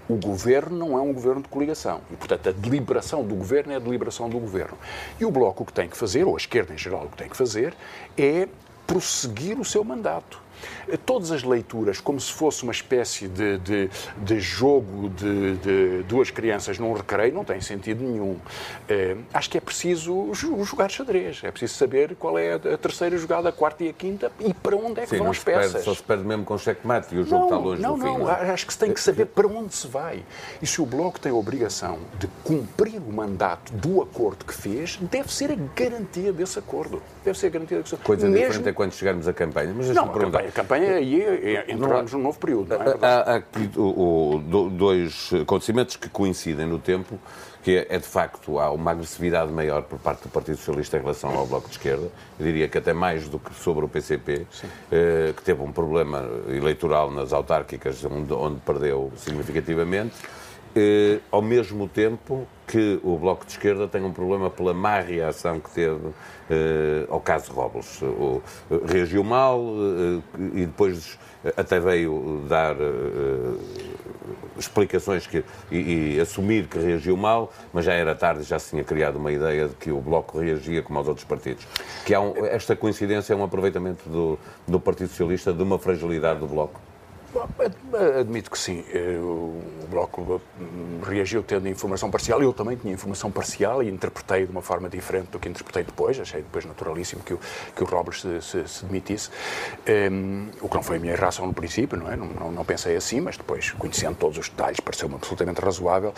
o 0.07 0.15
governo 0.15 0.77
não 0.77 0.97
é 0.97 1.01
um 1.01 1.13
governo 1.13 1.41
de 1.41 1.47
coligação. 1.47 2.01
E, 2.11 2.15
portanto, 2.15 2.49
a 2.49 2.51
deliberação 2.51 3.23
do 3.23 3.35
governo 3.35 3.71
é 3.71 3.77
a 3.77 3.79
deliberação 3.79 4.29
do 4.29 4.37
governo. 4.37 4.77
E 5.19 5.25
o 5.25 5.31
Bloco 5.31 5.63
o 5.63 5.65
que 5.65 5.73
tem 5.73 5.87
que 5.87 5.97
fazer, 5.97 6.25
ou 6.25 6.35
a 6.35 6.37
esquerda 6.37 6.73
em 6.73 6.77
geral 6.77 7.05
o 7.05 7.09
que 7.09 7.17
tem 7.17 7.29
que 7.29 7.37
fazer, 7.37 7.73
é 8.17 8.47
prosseguir 8.85 9.59
o 9.59 9.65
seu 9.65 9.83
mandato 9.83 10.42
todas 11.05 11.31
as 11.31 11.43
leituras 11.43 11.99
como 11.99 12.19
se 12.19 12.31
fosse 12.31 12.63
uma 12.63 12.71
espécie 12.71 13.27
de, 13.27 13.57
de, 13.59 13.89
de 14.17 14.39
jogo 14.39 15.09
de, 15.09 15.57
de, 15.57 16.03
duas 16.03 16.29
crianças 16.29 16.77
num 16.79 16.93
recreio 16.93 17.33
não 17.33 17.43
tem 17.43 17.61
sentido 17.61 18.03
nenhum. 18.03 18.37
É, 18.87 19.15
acho 19.33 19.49
que 19.49 19.57
é 19.57 19.61
preciso 19.61 20.31
jogar 20.33 20.89
xadrez, 20.89 21.41
é 21.43 21.51
preciso 21.51 21.75
saber 21.75 22.15
qual 22.15 22.37
é 22.37 22.53
a 22.53 22.77
terceira 22.77 23.17
jogada, 23.17 23.49
a 23.49 23.51
quarta 23.51 23.83
e 23.83 23.89
a 23.89 23.93
quinta 23.93 24.31
e 24.39 24.53
para 24.53 24.75
onde 24.75 25.01
é 25.01 25.03
que 25.03 25.11
Sim, 25.11 25.17
vão 25.17 25.31
as 25.31 25.39
peças. 25.39 25.71
Perde, 25.71 25.85
só 25.85 25.93
se 25.93 26.03
perde 26.03 26.23
mesmo 26.23 26.45
com 26.45 26.57
checkmate 26.57 27.15
e 27.15 27.19
o 27.19 27.23
jogo 27.23 27.35
não, 27.35 27.43
está 27.43 27.57
longe 27.57 27.81
não, 27.81 27.97
do 27.97 28.05
não, 28.05 28.13
fim. 28.15 28.23
Não, 28.23 28.29
acho 28.29 28.65
que 28.65 28.73
se 28.73 28.79
tem 28.79 28.93
que 28.93 28.99
saber 28.99 29.25
para 29.25 29.47
onde 29.47 29.75
se 29.75 29.87
vai. 29.87 30.23
E 30.61 30.67
se 30.67 30.81
o 30.81 30.85
Bloco 30.85 31.19
tem 31.19 31.31
a 31.31 31.35
obrigação 31.35 31.99
de 32.19 32.27
cumprir 32.43 32.97
o 32.97 33.11
mandato 33.11 33.73
do 33.73 34.01
acordo 34.01 34.45
que 34.45 34.53
fez, 34.53 34.97
deve 35.01 35.33
ser 35.33 35.51
a 35.51 35.55
garantia 35.75 36.31
desse 36.31 36.59
acordo. 36.59 37.01
Deve 37.23 37.37
ser 37.37 37.47
a 37.47 37.49
garantia 37.49 37.81
desse 37.81 37.95
acordo. 37.95 38.07
Coisa 38.07 38.27
mesmo... 38.27 38.47
diferente 38.47 38.69
é 38.69 38.73
quando 38.73 38.93
chegarmos 38.93 39.27
à 39.27 39.33
campanha. 39.33 39.73
Mas 39.75 39.89
não, 39.89 40.05
a 40.05 40.09
campanha, 40.09 40.51
campanha 40.53 40.93
aí 40.95 41.21
é, 41.21 41.65
entramos 41.67 42.13
num 42.13 42.21
novo 42.21 42.39
período. 42.39 42.77
Não 42.77 42.85
é? 42.85 42.97
Há, 43.01 43.31
há 43.31 43.35
aqui 43.35 43.69
o, 43.75 44.35
o, 44.35 44.69
dois 44.69 45.31
acontecimentos 45.41 45.95
que 45.95 46.09
coincidem 46.09 46.65
no 46.65 46.79
tempo, 46.79 47.19
que 47.63 47.77
é, 47.77 47.87
é, 47.89 47.97
de 47.97 48.07
facto 48.07 48.59
há 48.59 48.71
uma 48.71 48.91
agressividade 48.91 49.51
maior 49.51 49.83
por 49.83 49.97
parte 49.99 50.23
do 50.23 50.29
Partido 50.29 50.57
Socialista 50.57 50.97
em 50.97 51.01
relação 51.01 51.31
ao 51.31 51.47
Bloco 51.47 51.67
de 51.67 51.75
Esquerda, 51.75 52.09
eu 52.39 52.45
diria 52.45 52.67
que 52.67 52.77
até 52.77 52.93
mais 52.93 53.27
do 53.27 53.39
que 53.39 53.53
sobre 53.55 53.85
o 53.85 53.87
PCP, 53.87 54.45
eh, 54.91 55.33
que 55.35 55.43
teve 55.43 55.61
um 55.61 55.71
problema 55.71 56.27
eleitoral 56.49 57.09
nas 57.09 57.31
autárquicas 57.31 58.03
onde, 58.05 58.33
onde 58.33 58.59
perdeu 58.61 59.11
significativamente. 59.15 60.15
Eh, 60.75 61.19
ao 61.31 61.41
mesmo 61.41 61.87
tempo 61.87 62.47
que 62.65 62.99
o 63.03 63.17
Bloco 63.17 63.45
de 63.45 63.51
Esquerda 63.51 63.87
tem 63.87 64.03
um 64.03 64.11
problema 64.11 64.49
pela 64.49 64.73
má 64.73 64.99
reação 64.99 65.59
que 65.59 65.69
teve 65.69 66.09
eh, 66.49 67.05
ao 67.09 67.19
caso 67.19 67.51
Robles. 67.51 68.01
O, 68.01 68.41
reagiu 68.85 69.23
mal 69.23 69.61
eh, 69.61 70.39
e 70.55 70.65
depois 70.65 71.19
até 71.57 71.79
veio 71.79 72.43
dar 72.47 72.75
eh, 72.75 73.57
explicações 74.57 75.27
que, 75.27 75.43
e, 75.69 76.15
e, 76.15 76.19
assumir 76.19 76.67
que 76.67 76.79
reagiu 76.79 77.17
mal, 77.17 77.51
mas 77.71 77.85
já 77.85 77.93
era 77.93 78.15
tarde 78.15 78.43
já 78.43 78.57
se 78.57 78.71
tinha 78.71 78.83
criado 78.83 79.17
uma 79.17 79.31
ideia 79.31 79.67
de 79.67 79.75
que 79.75 79.91
o 79.91 79.99
Bloco 79.99 80.39
reagia 80.39 80.81
como 80.81 80.97
aos 80.99 81.07
outros 81.07 81.25
partidos. 81.25 81.67
Que 82.05 82.17
um, 82.17 82.45
esta 82.45 82.75
coincidência 82.75 83.33
é 83.33 83.35
um 83.35 83.43
aproveitamento 83.43 84.09
do, 84.09 84.39
do 84.67 84.79
Partido 84.79 85.09
Socialista 85.09 85.53
de 85.53 85.61
uma 85.61 85.77
fragilidade 85.77 86.39
do 86.39 86.47
Bloco. 86.47 86.79
Admito 88.19 88.51
que 88.51 88.57
sim. 88.57 88.83
O 89.21 89.87
Bloco 89.89 90.41
hum, 90.59 90.99
reagiu 91.03 91.43
tendo 91.43 91.67
informação 91.67 92.09
parcial. 92.09 92.41
Eu 92.41 92.53
também 92.53 92.75
tinha 92.77 92.93
informação 92.93 93.31
parcial 93.31 93.81
e 93.81 93.89
interpretei 93.89 94.45
de 94.45 94.51
uma 94.51 94.61
forma 94.61 94.89
diferente 94.89 95.27
do 95.27 95.39
que 95.39 95.49
interpretei 95.49 95.83
depois. 95.83 96.19
Achei 96.19 96.41
depois 96.41 96.65
naturalíssimo 96.65 97.23
que 97.23 97.33
o, 97.33 97.39
que 97.75 97.83
o 97.83 97.85
Robles 97.85 98.21
se, 98.21 98.41
se, 98.41 98.67
se 98.67 98.85
demitisse. 98.85 99.29
Um, 100.11 100.49
o 100.61 100.69
que 100.69 100.75
não 100.75 100.83
foi 100.83 100.97
a 100.97 100.99
minha 100.99 101.15
reação 101.15 101.45
no 101.45 101.53
princípio, 101.53 101.97
não 101.97 102.11
é? 102.11 102.15
Não, 102.15 102.27
não, 102.27 102.51
não 102.51 102.65
pensei 102.65 102.95
assim, 102.95 103.19
mas 103.19 103.37
depois, 103.37 103.71
conhecendo 103.71 104.15
todos 104.15 104.37
os 104.37 104.49
detalhes, 104.49 104.79
pareceu-me 104.79 105.15
absolutamente 105.15 105.61
razoável 105.61 106.13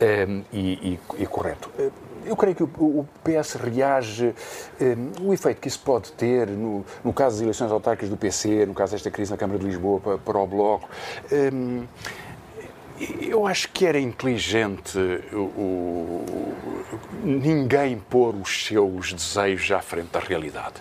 um, 0.00 0.42
e, 0.52 0.98
e, 1.18 1.22
e 1.22 1.26
correto 1.26 1.70
eu 2.24 2.36
creio 2.36 2.54
que 2.54 2.62
o, 2.62 2.66
o 2.66 3.08
PS 3.24 3.54
reage, 3.54 4.34
um, 4.80 5.28
o 5.28 5.34
efeito 5.34 5.60
que 5.60 5.68
isso 5.68 5.80
pode 5.80 6.12
ter 6.12 6.48
no, 6.48 6.84
no 7.04 7.12
caso 7.12 7.36
das 7.36 7.42
eleições 7.42 7.70
autárquicas 7.70 8.10
do 8.10 8.16
PC, 8.16 8.66
no 8.66 8.74
caso 8.74 8.92
desta 8.92 9.10
crise 9.10 9.30
na 9.30 9.36
Câmara 9.36 9.58
de 9.58 9.66
Lisboa 9.66 10.00
para, 10.00 10.18
para 10.18 10.38
o 10.38 10.46
Bloco. 10.46 10.88
Um, 11.32 11.86
Eu 13.20 13.46
acho 13.46 13.68
que 13.68 13.86
era 13.86 13.98
inteligente 13.98 14.98
o, 15.32 16.24
ninguém 17.22 17.98
pôr 17.98 18.34
os 18.34 18.66
seus 18.66 19.12
desejos 19.12 19.70
à 19.70 19.80
frente 19.80 20.08
da 20.08 20.20
realidade. 20.20 20.74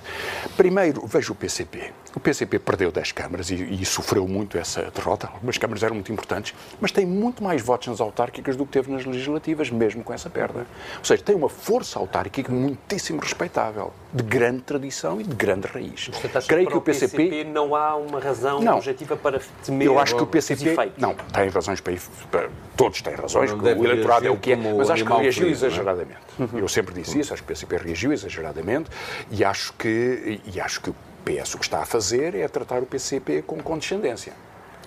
Primeiro, 0.55 1.05
veja 1.05 1.31
o 1.31 1.35
PCP. 1.35 1.91
O 2.15 2.19
PCP 2.19 2.57
perdeu 2.57 2.91
10 2.91 3.11
câmaras 3.11 3.51
e, 3.51 3.55
e, 3.55 3.85
sofreu 3.85 4.27
muito 4.27 4.57
essa 4.57 4.89
derrota. 4.89 5.27
Algumas 5.31 5.57
câmaras 5.57 5.83
eram 5.83 5.93
muito 5.95 6.11
importantes, 6.11 6.55
mas 6.81 6.91
tem 6.91 7.05
muito 7.05 7.43
mais 7.43 7.61
votos 7.61 7.89
nas 7.89 8.01
autárquicas 8.01 8.55
do 8.55 8.65
que 8.65 8.71
teve 8.71 8.91
nas 8.91 9.05
legislativas, 9.05 9.69
mesmo 9.69 10.03
com 10.03 10.13
essa 10.13 10.29
perda. 10.29 10.65
Ou 10.97 11.05
seja, 11.05 11.21
tem 11.21 11.35
uma 11.35 11.49
força 11.49 11.99
autárquica 11.99 12.51
muitíssimo 12.51 13.19
respeitável, 13.19 13.93
de 14.13 14.23
grande 14.23 14.61
tradição 14.61 15.19
e 15.19 15.23
de 15.23 15.35
grande 15.35 15.67
raiz. 15.67 16.09
Portanto, 16.09 16.47
Creio 16.47 16.65
que, 16.65 16.71
que 16.71 16.77
o 16.77 16.81
PCP... 16.81 17.17
PCP... 17.17 17.43
não 17.45 17.75
há 17.75 17.95
uma 17.95 18.19
razão 18.19 18.61
não, 18.61 18.77
objetiva 18.77 19.17
para 19.17 19.39
temer 19.63 19.87
Eu 19.87 19.99
acho 19.99 20.15
que 20.15 20.23
o 20.23 20.27
PCP 20.27 20.75
não 20.97 21.13
tem 21.13 21.49
razões 21.49 21.81
para, 21.81 21.93
para 22.31 22.49
todos 22.75 23.01
têm 23.01 23.15
razões, 23.15 23.51
o 23.51 23.67
eleitorado 23.67 24.27
é 24.27 24.29
o 24.29 24.37
que 24.37 24.53
é, 24.53 24.55
mas 24.55 24.89
acho 24.89 25.05
que 25.05 25.11
reagiu 25.11 25.33
frio, 25.33 25.47
é? 25.47 25.51
exageradamente. 25.51 26.19
Uhum. 26.39 26.59
Eu 26.59 26.67
sempre 26.67 26.93
disse 26.93 27.19
isso, 27.19 27.33
acho 27.33 27.43
que 27.43 27.51
o 27.51 27.55
PCP 27.55 27.77
reagiu 27.77 28.13
exageradamente 28.13 28.89
e 29.29 29.43
acho 29.43 29.73
que 29.73 30.39
e 30.45 30.59
acho 30.59 30.81
que 30.81 30.93
PS 31.25 31.55
o 31.55 31.57
que 31.57 31.65
está 31.65 31.81
a 31.81 31.85
fazer 31.85 32.35
é 32.35 32.47
tratar 32.47 32.81
o 32.81 32.85
PCP 32.85 33.41
com 33.41 33.57
condescendência. 33.57 34.33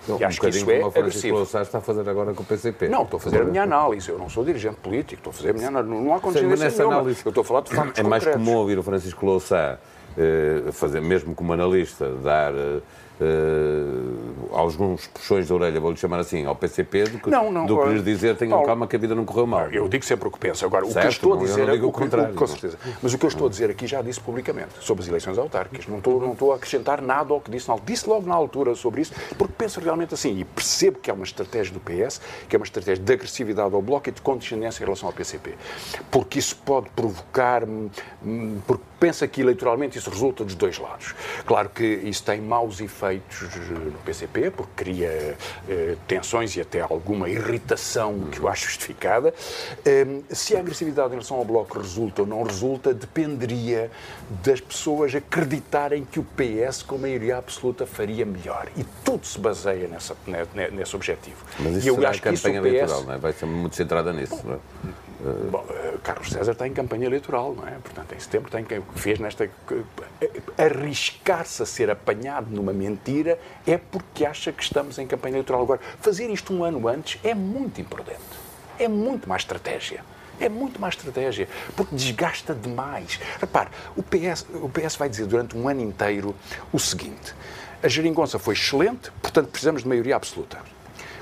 Não, 0.07 0.19
e 0.19 0.23
acho 0.23 0.39
um 0.39 0.41
que 0.41 0.49
isso 0.49 0.71
é 0.71 0.83
agressivo. 0.83 1.43
está 1.43 1.77
a 1.77 1.81
fazer 1.81 2.07
agora 2.09 2.33
com 2.33 2.43
o 2.43 2.45
PCP. 2.45 2.89
Não, 2.89 3.03
estou 3.03 3.17
a 3.17 3.19
fazer 3.19 3.41
a 3.41 3.45
minha 3.45 3.63
análise. 3.63 4.09
Eu 4.09 4.17
não 4.17 4.29
sou 4.29 4.43
dirigente 4.43 4.77
político, 4.77 5.19
estou 5.19 5.31
a 5.31 5.33
fazer 5.33 5.49
a 5.51 5.53
minha 5.53 5.67
análise. 5.67 5.93
Não 5.93 6.13
há 6.13 6.19
condescendência 6.19 6.69
Sim, 6.69 6.77
nenhuma. 6.77 6.95
Análise, 6.95 7.21
eu 7.23 7.29
estou 7.29 7.41
a 7.41 7.45
falar 7.45 7.61
de 7.61 7.75
factos 7.75 7.99
É 7.99 8.03
mais 8.03 8.25
comum 8.25 8.55
ouvir 8.55 8.79
o 8.79 8.83
Francisco 8.83 9.25
Louçã 9.25 9.77
eh, 10.17 10.71
fazer, 10.71 11.01
mesmo 11.01 11.35
como 11.35 11.53
analista, 11.53 12.09
dar... 12.23 12.53
Eh, 13.21 14.51
uh, 14.51 14.57
alguns 14.57 15.05
puxões 15.07 15.45
de 15.45 15.53
orelha, 15.53 15.79
vou-lhe 15.79 15.95
chamar 15.95 16.19
assim, 16.19 16.43
ao 16.45 16.55
PCP, 16.55 17.03
do 17.03 17.19
que, 17.19 17.29
não, 17.29 17.51
não, 17.51 17.67
do 17.67 17.79
que 17.83 17.89
lhes 17.89 18.03
dizer 18.03 18.35
tenham 18.35 18.51
Paulo, 18.51 18.65
calma 18.65 18.87
que 18.87 18.95
a 18.95 18.99
vida 18.99 19.13
não 19.13 19.23
correu 19.25 19.45
mal. 19.45 19.69
Eu 19.71 19.87
digo 19.87 20.03
sempre 20.03 20.27
o 20.27 20.31
que 20.31 20.39
penso. 20.39 20.65
Agora, 20.65 20.85
certo, 20.87 20.97
o 20.97 20.99
que 20.99 21.05
eu 21.05 21.11
estou 21.11 21.33
a 21.33 21.37
dizer 21.37 21.69
é 21.69 21.73
o 21.73 21.91
contrário. 21.91 22.33
Com 22.33 22.47
certeza. 22.47 22.79
Mas 23.01 23.13
o 23.13 23.17
que 23.19 23.25
eu 23.25 23.29
estou 23.29 23.45
a 23.45 23.49
dizer 23.49 23.69
aqui 23.69 23.85
já 23.85 24.01
disse 24.01 24.19
publicamente 24.19 24.71
sobre 24.79 25.03
as 25.03 25.07
eleições 25.07 25.37
autárquicas. 25.37 25.85
Não 25.85 25.99
estou, 25.99 26.19
não 26.19 26.31
estou 26.31 26.51
a 26.51 26.55
acrescentar 26.55 26.99
nada 26.99 27.31
ao 27.31 27.39
que 27.39 27.51
disse. 27.51 27.69
Não. 27.69 27.79
Disse 27.85 28.09
logo 28.09 28.27
na 28.27 28.33
altura 28.33 28.73
sobre 28.73 29.01
isso, 29.01 29.13
porque 29.37 29.53
penso 29.55 29.79
realmente 29.79 30.15
assim 30.15 30.39
e 30.39 30.43
percebo 30.43 30.97
que 30.99 31.11
é 31.11 31.13
uma 31.13 31.23
estratégia 31.23 31.73
do 31.73 31.79
PS, 31.79 32.19
que 32.49 32.55
é 32.55 32.57
uma 32.57 32.65
estratégia 32.65 33.03
de 33.03 33.13
agressividade 33.13 33.73
ao 33.75 33.81
Bloco 33.81 34.09
e 34.09 34.11
de 34.11 34.21
condescendência 34.21 34.81
em 34.81 34.85
relação 34.85 35.07
ao 35.07 35.13
PCP. 35.13 35.53
Porque 36.09 36.39
isso 36.39 36.55
pode 36.65 36.89
provocar, 36.89 37.63
hum, 37.63 37.89
hum, 38.25 38.59
porque 38.65 38.83
pensa 39.01 39.27
que 39.27 39.41
eleitoralmente 39.41 39.97
isso 39.97 40.11
resulta 40.11 40.45
dos 40.45 40.53
dois 40.53 40.77
lados. 40.77 41.15
Claro 41.43 41.69
que 41.69 41.83
isso 41.83 42.23
tem 42.23 42.39
maus 42.39 42.79
efeitos 42.79 43.49
no 43.67 43.97
PCP, 44.05 44.51
porque 44.51 44.71
cria 44.75 45.35
eh, 45.67 45.95
tensões 46.07 46.55
e 46.55 46.61
até 46.61 46.81
alguma 46.81 47.27
irritação 47.27 48.27
que 48.31 48.37
eu 48.37 48.47
acho 48.47 48.67
justificada. 48.67 49.33
Eh, 49.83 50.05
se 50.29 50.55
a 50.55 50.59
agressividade 50.59 51.07
em 51.07 51.13
relação 51.13 51.37
ao 51.37 51.43
Bloco 51.43 51.79
resulta 51.79 52.21
ou 52.21 52.27
não 52.27 52.43
resulta, 52.43 52.93
dependeria 52.93 53.89
das 54.43 54.61
pessoas 54.61 55.15
acreditarem 55.15 56.05
que 56.05 56.19
o 56.19 56.23
PS, 56.23 56.83
com 56.83 56.99
maioria 56.99 57.37
absoluta, 57.37 57.87
faria 57.87 58.23
melhor. 58.23 58.67
E 58.77 58.83
tudo 59.03 59.25
se 59.25 59.39
baseia 59.39 59.87
nessa, 59.87 60.15
nesse 60.71 60.95
objetivo. 60.95 61.43
Mas 61.59 61.77
isso 61.77 61.87
e 61.87 61.89
eu 61.89 61.95
será 61.95 62.09
acho 62.11 62.19
a 62.19 62.21
campanha 62.21 62.61
PS... 62.61 62.67
eleitoral, 62.67 63.03
não 63.03 63.13
é? 63.15 63.17
Vai 63.17 63.33
ser 63.33 63.47
muito 63.47 63.75
centrada 63.75 64.13
nisso, 64.13 64.35
Bom, 64.35 64.43
não 64.45 64.53
é? 64.53 65.10
Bom, 65.51 65.63
eh, 65.69 65.97
Carlos 66.03 66.29
César 66.29 66.53
está 66.53 66.67
em 66.67 66.73
campanha 66.73 67.05
eleitoral, 67.05 67.53
não 67.53 67.67
é? 67.67 67.71
Portanto, 67.71 68.15
em 68.15 68.19
setembro 68.19 68.49
tem 68.49 68.65
que 68.65 68.81
fez 68.95 69.19
nesta 69.19 69.49
arriscar-se 70.57 71.61
a 71.61 71.65
ser 71.65 71.91
apanhado 71.91 72.49
numa 72.49 72.73
mentira 72.73 73.39
é 73.65 73.77
porque 73.77 74.25
acha 74.25 74.51
que 74.51 74.63
estamos 74.63 74.97
em 74.97 75.05
campanha 75.05 75.35
eleitoral 75.35 75.61
agora. 75.61 75.79
Fazer 75.99 76.29
isto 76.29 76.51
um 76.53 76.63
ano 76.63 76.87
antes 76.87 77.19
é 77.23 77.35
muito 77.35 77.79
imprudente. 77.79 78.19
É 78.79 78.87
muito 78.87 79.29
mais 79.29 79.43
estratégia. 79.43 80.03
É 80.39 80.49
muito 80.49 80.81
mais 80.81 80.95
estratégia, 80.95 81.47
porque 81.75 81.95
desgasta 81.95 82.55
demais. 82.55 83.19
Repare, 83.39 83.69
o 83.95 84.01
PS, 84.01 84.43
o 84.55 84.67
PS 84.67 84.95
vai 84.95 85.07
dizer 85.07 85.27
durante 85.27 85.55
um 85.55 85.69
ano 85.69 85.81
inteiro 85.81 86.35
o 86.73 86.79
seguinte: 86.79 87.35
a 87.83 87.87
geringonça 87.87 88.39
foi 88.39 88.55
excelente, 88.55 89.11
portanto 89.21 89.49
precisamos 89.49 89.83
de 89.83 89.87
maioria 89.87 90.15
absoluta 90.15 90.57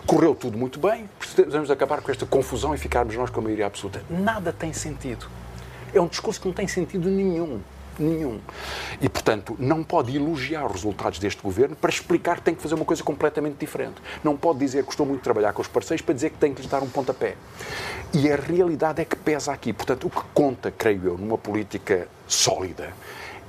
correu 0.10 0.34
tudo 0.34 0.58
muito 0.58 0.80
bem, 0.80 1.08
precisamos 1.20 1.70
acabar 1.70 2.02
com 2.02 2.10
esta 2.10 2.26
confusão 2.26 2.74
e 2.74 2.80
ficarmos 2.80 3.16
nós 3.16 3.30
com 3.30 3.42
a 3.42 3.44
maioria 3.44 3.68
absoluta. 3.68 4.02
Nada 4.10 4.52
tem 4.52 4.74
sentido. 4.74 5.28
É 5.94 6.02
um 6.02 6.08
discurso 6.08 6.42
que 6.42 6.48
não 6.48 6.54
tem 6.54 6.68
sentido 6.68 7.08
nenhum. 7.08 7.60
Nenhum. 8.00 8.40
E, 9.00 9.08
portanto, 9.08 9.56
não 9.60 9.84
pode 9.84 10.16
elogiar 10.16 10.66
os 10.66 10.72
resultados 10.72 11.20
deste 11.20 11.44
governo 11.44 11.76
para 11.76 11.92
explicar 11.92 12.38
que 12.38 12.42
tem 12.42 12.56
que 12.56 12.62
fazer 12.62 12.74
uma 12.74 12.86
coisa 12.86 13.04
completamente 13.04 13.58
diferente. 13.60 14.02
Não 14.24 14.36
pode 14.36 14.58
dizer 14.58 14.80
que 14.80 14.86
gostou 14.88 15.06
muito 15.06 15.20
de 15.20 15.26
trabalhar 15.26 15.54
com 15.54 15.62
os 15.62 15.68
parceiros 15.68 16.02
para 16.02 16.16
dizer 16.16 16.32
que 16.32 16.38
tem 16.38 16.56
que 16.56 16.62
lhes 16.62 16.72
dar 16.72 16.82
um 16.82 16.90
pontapé. 16.90 17.36
E 18.12 18.32
a 18.32 18.36
realidade 18.36 19.02
é 19.02 19.06
que 19.06 19.16
pesa 19.16 19.52
aqui. 19.52 19.72
Portanto, 19.72 20.08
o 20.08 20.10
que 20.10 20.22
conta, 20.34 20.72
creio 20.76 21.06
eu, 21.06 21.18
numa 21.20 21.38
política 21.38 22.08
sólida 22.28 22.94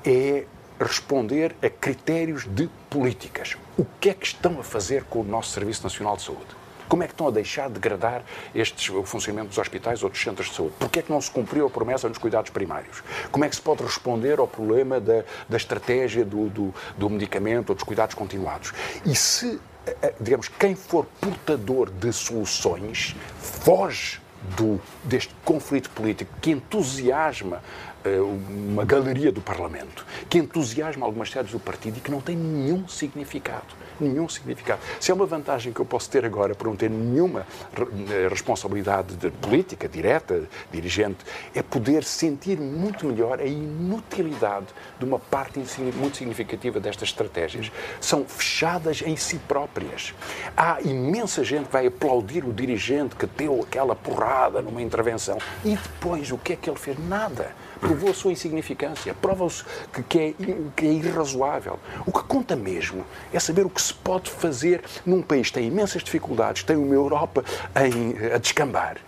é 0.05 0.45
responder 0.79 1.55
a 1.63 1.71
critérios 1.71 2.47
de 2.47 2.69
políticas. 2.91 3.57
O 3.79 3.87
que 4.01 4.11
é 4.11 4.15
que 4.15 4.27
estão 4.27 4.59
a 4.59 4.65
fazer 4.65 5.05
com 5.05 5.21
o 5.21 5.25
nosso 5.25 5.53
Serviço 5.53 5.85
Nacional 5.85 6.17
de 6.17 6.23
Saúde? 6.23 6.61
Como 6.89 7.05
é 7.05 7.07
que 7.07 7.13
estão 7.13 7.29
a 7.29 7.31
deixar 7.31 7.69
de 7.69 7.75
degradar 7.75 8.25
estes, 8.53 8.91
o 8.91 9.05
funcionamento 9.05 9.51
dos 9.51 9.59
hospitais 9.59 10.03
ou 10.03 10.11
dos 10.11 10.21
centros 10.21 10.49
de 10.49 10.57
saúde? 10.57 10.75
Porquê 10.77 10.99
é 10.99 11.03
que 11.03 11.13
não 11.13 11.21
se 11.21 11.31
cumpriu 11.31 11.69
a 11.69 11.71
promessa 11.71 12.09
nos 12.09 12.19
cuidados 12.19 12.51
primários? 12.51 13.05
Como 13.31 13.45
é 13.45 13.49
que 13.49 13.55
se 13.55 13.63
pode 13.63 13.85
responder 13.85 14.41
ao 14.41 14.49
problema 14.49 14.99
da, 14.99 15.23
da 15.49 15.57
estratégia 15.57 16.25
do, 16.25 16.49
do, 16.49 16.75
do 16.99 17.09
medicamento 17.09 17.69
ou 17.69 17.77
dos 17.77 17.85
cuidados 17.85 18.17
continuados? 18.17 18.73
E 19.07 19.15
se, 19.15 19.61
eh, 19.87 19.97
eh, 20.03 20.15
digamos, 20.21 20.49
quem 20.49 20.75
for 20.75 21.07
portador 21.21 21.93
de 21.93 22.13
soluções 22.13 23.15
foge 23.39 24.21
do, 24.57 24.81
deste 25.05 25.33
conflito 25.45 25.91
político 25.91 26.35
que 26.41 26.51
entusiasma 26.51 27.63
uma 28.09 28.85
galeria 28.85 29.31
do 29.31 29.41
Parlamento, 29.41 30.07
que 30.29 30.39
entusiasma 30.39 31.05
algumas 31.05 31.31
sedes 31.31 31.53
do 31.53 31.61
partido 31.61 31.99
e 31.99 32.01
que 32.01 32.11
não 32.11 32.21
tem 32.21 32.37
nenhum 32.37 32.89
significado. 32.89 33.81
Nenhum 34.01 34.29
significado. 34.29 34.81
Se 34.99 35.11
é 35.11 35.15
uma 35.15 35.27
vantagem 35.27 35.73
que 35.73 35.81
eu 35.81 35.85
posso 35.85 36.09
ter 36.09 36.25
agora 36.25 36.55
por 36.55 36.67
não 36.67 36.77
ter 36.77 36.89
nenhuma 36.89 37.47
eh, 37.77 38.29
responsabilidade 38.29 39.15
de 39.17 39.31
política 39.31 39.87
direta, 39.87 40.49
dirigente, 40.73 41.19
é 41.55 41.63
poder 41.63 42.03
sentir 42.03 42.59
muito 42.59 43.05
melhor 43.05 43.41
a 43.41 43.45
inutilidade 43.45 44.69
de 44.99 45.05
uma 45.05 45.19
parte 45.19 45.61
muito 45.95 46.17
significativa 46.17 46.81
destas 46.81 47.11
estratégias. 47.11 47.71
São 48.01 48.25
fechadas 48.25 49.03
em 49.03 49.17
si 49.17 49.39
próprias. 49.47 50.15
Há 50.57 50.81
imensa 50.81 51.45
gente 51.45 51.67
que 51.67 51.73
vai 51.73 51.87
aplaudir 51.87 52.45
o 52.45 52.53
dirigente 52.53 53.15
que 53.17 53.27
deu 53.27 53.61
aquela 53.63 53.95
porrada 53.95 54.63
numa 54.63 54.81
intervenção 54.81 55.37
e 55.63 55.77
depois 55.77 56.33
o 56.33 56.39
que 56.39 56.55
é 56.55 56.57
que 56.57 56.71
ele 56.71 56.79
fez? 56.79 56.99
Nada 56.99 57.55
provou 57.81 58.11
a 58.11 58.15
sua 58.15 58.33
insignificância, 58.33 59.15
prova-se 59.15 59.65
que, 59.93 60.03
que, 60.03 60.19
é, 60.19 60.35
que 60.77 60.87
é 60.87 60.93
irrazoável. 60.93 61.79
O 62.07 62.13
que 62.13 62.23
conta 62.25 62.55
mesmo 62.55 63.05
é 63.33 63.41
saber 63.41 63.65
o 63.65 63.71
que 63.71 63.81
se 63.81 63.95
pode 63.95 64.31
fazer 64.31 64.83
num 65.05 65.23
país 65.23 65.49
que 65.49 65.55
tem 65.55 65.67
imensas 65.67 66.03
dificuldades, 66.03 66.63
tem 66.63 66.77
uma 66.77 66.95
Europa 66.95 67.45
em, 67.77 68.33
a 68.33 68.39
descambar, 68.39 68.99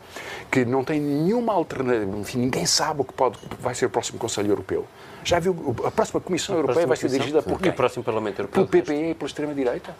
que 0.50 0.64
não 0.64 0.82
tem 0.82 1.00
nenhuma 1.00 1.52
alternativa, 1.52 2.16
enfim, 2.16 2.38
ninguém 2.38 2.66
sabe 2.66 3.02
o 3.02 3.04
que 3.04 3.12
pode, 3.12 3.38
vai 3.60 3.74
ser 3.74 3.86
o 3.86 3.90
próximo 3.90 4.18
Conselho 4.18 4.50
Europeu. 4.50 4.86
Já 5.24 5.38
viu, 5.38 5.76
a 5.84 5.90
próxima 5.90 6.20
Comissão 6.20 6.56
a 6.56 6.58
Europeia 6.58 6.86
vai 6.86 6.96
ser 6.96 7.08
dirigida 7.08 7.42
por 7.42 7.58
quem? 7.58 7.68
E 7.68 7.70
o 7.70 7.74
próximo 7.74 8.02
Parlamento 8.02 8.40
Europeu? 8.40 8.66
Pelo 8.66 8.82
PPE 8.82 9.10
e 9.10 9.14
pela 9.14 9.28
extrema-direita? 9.28 9.94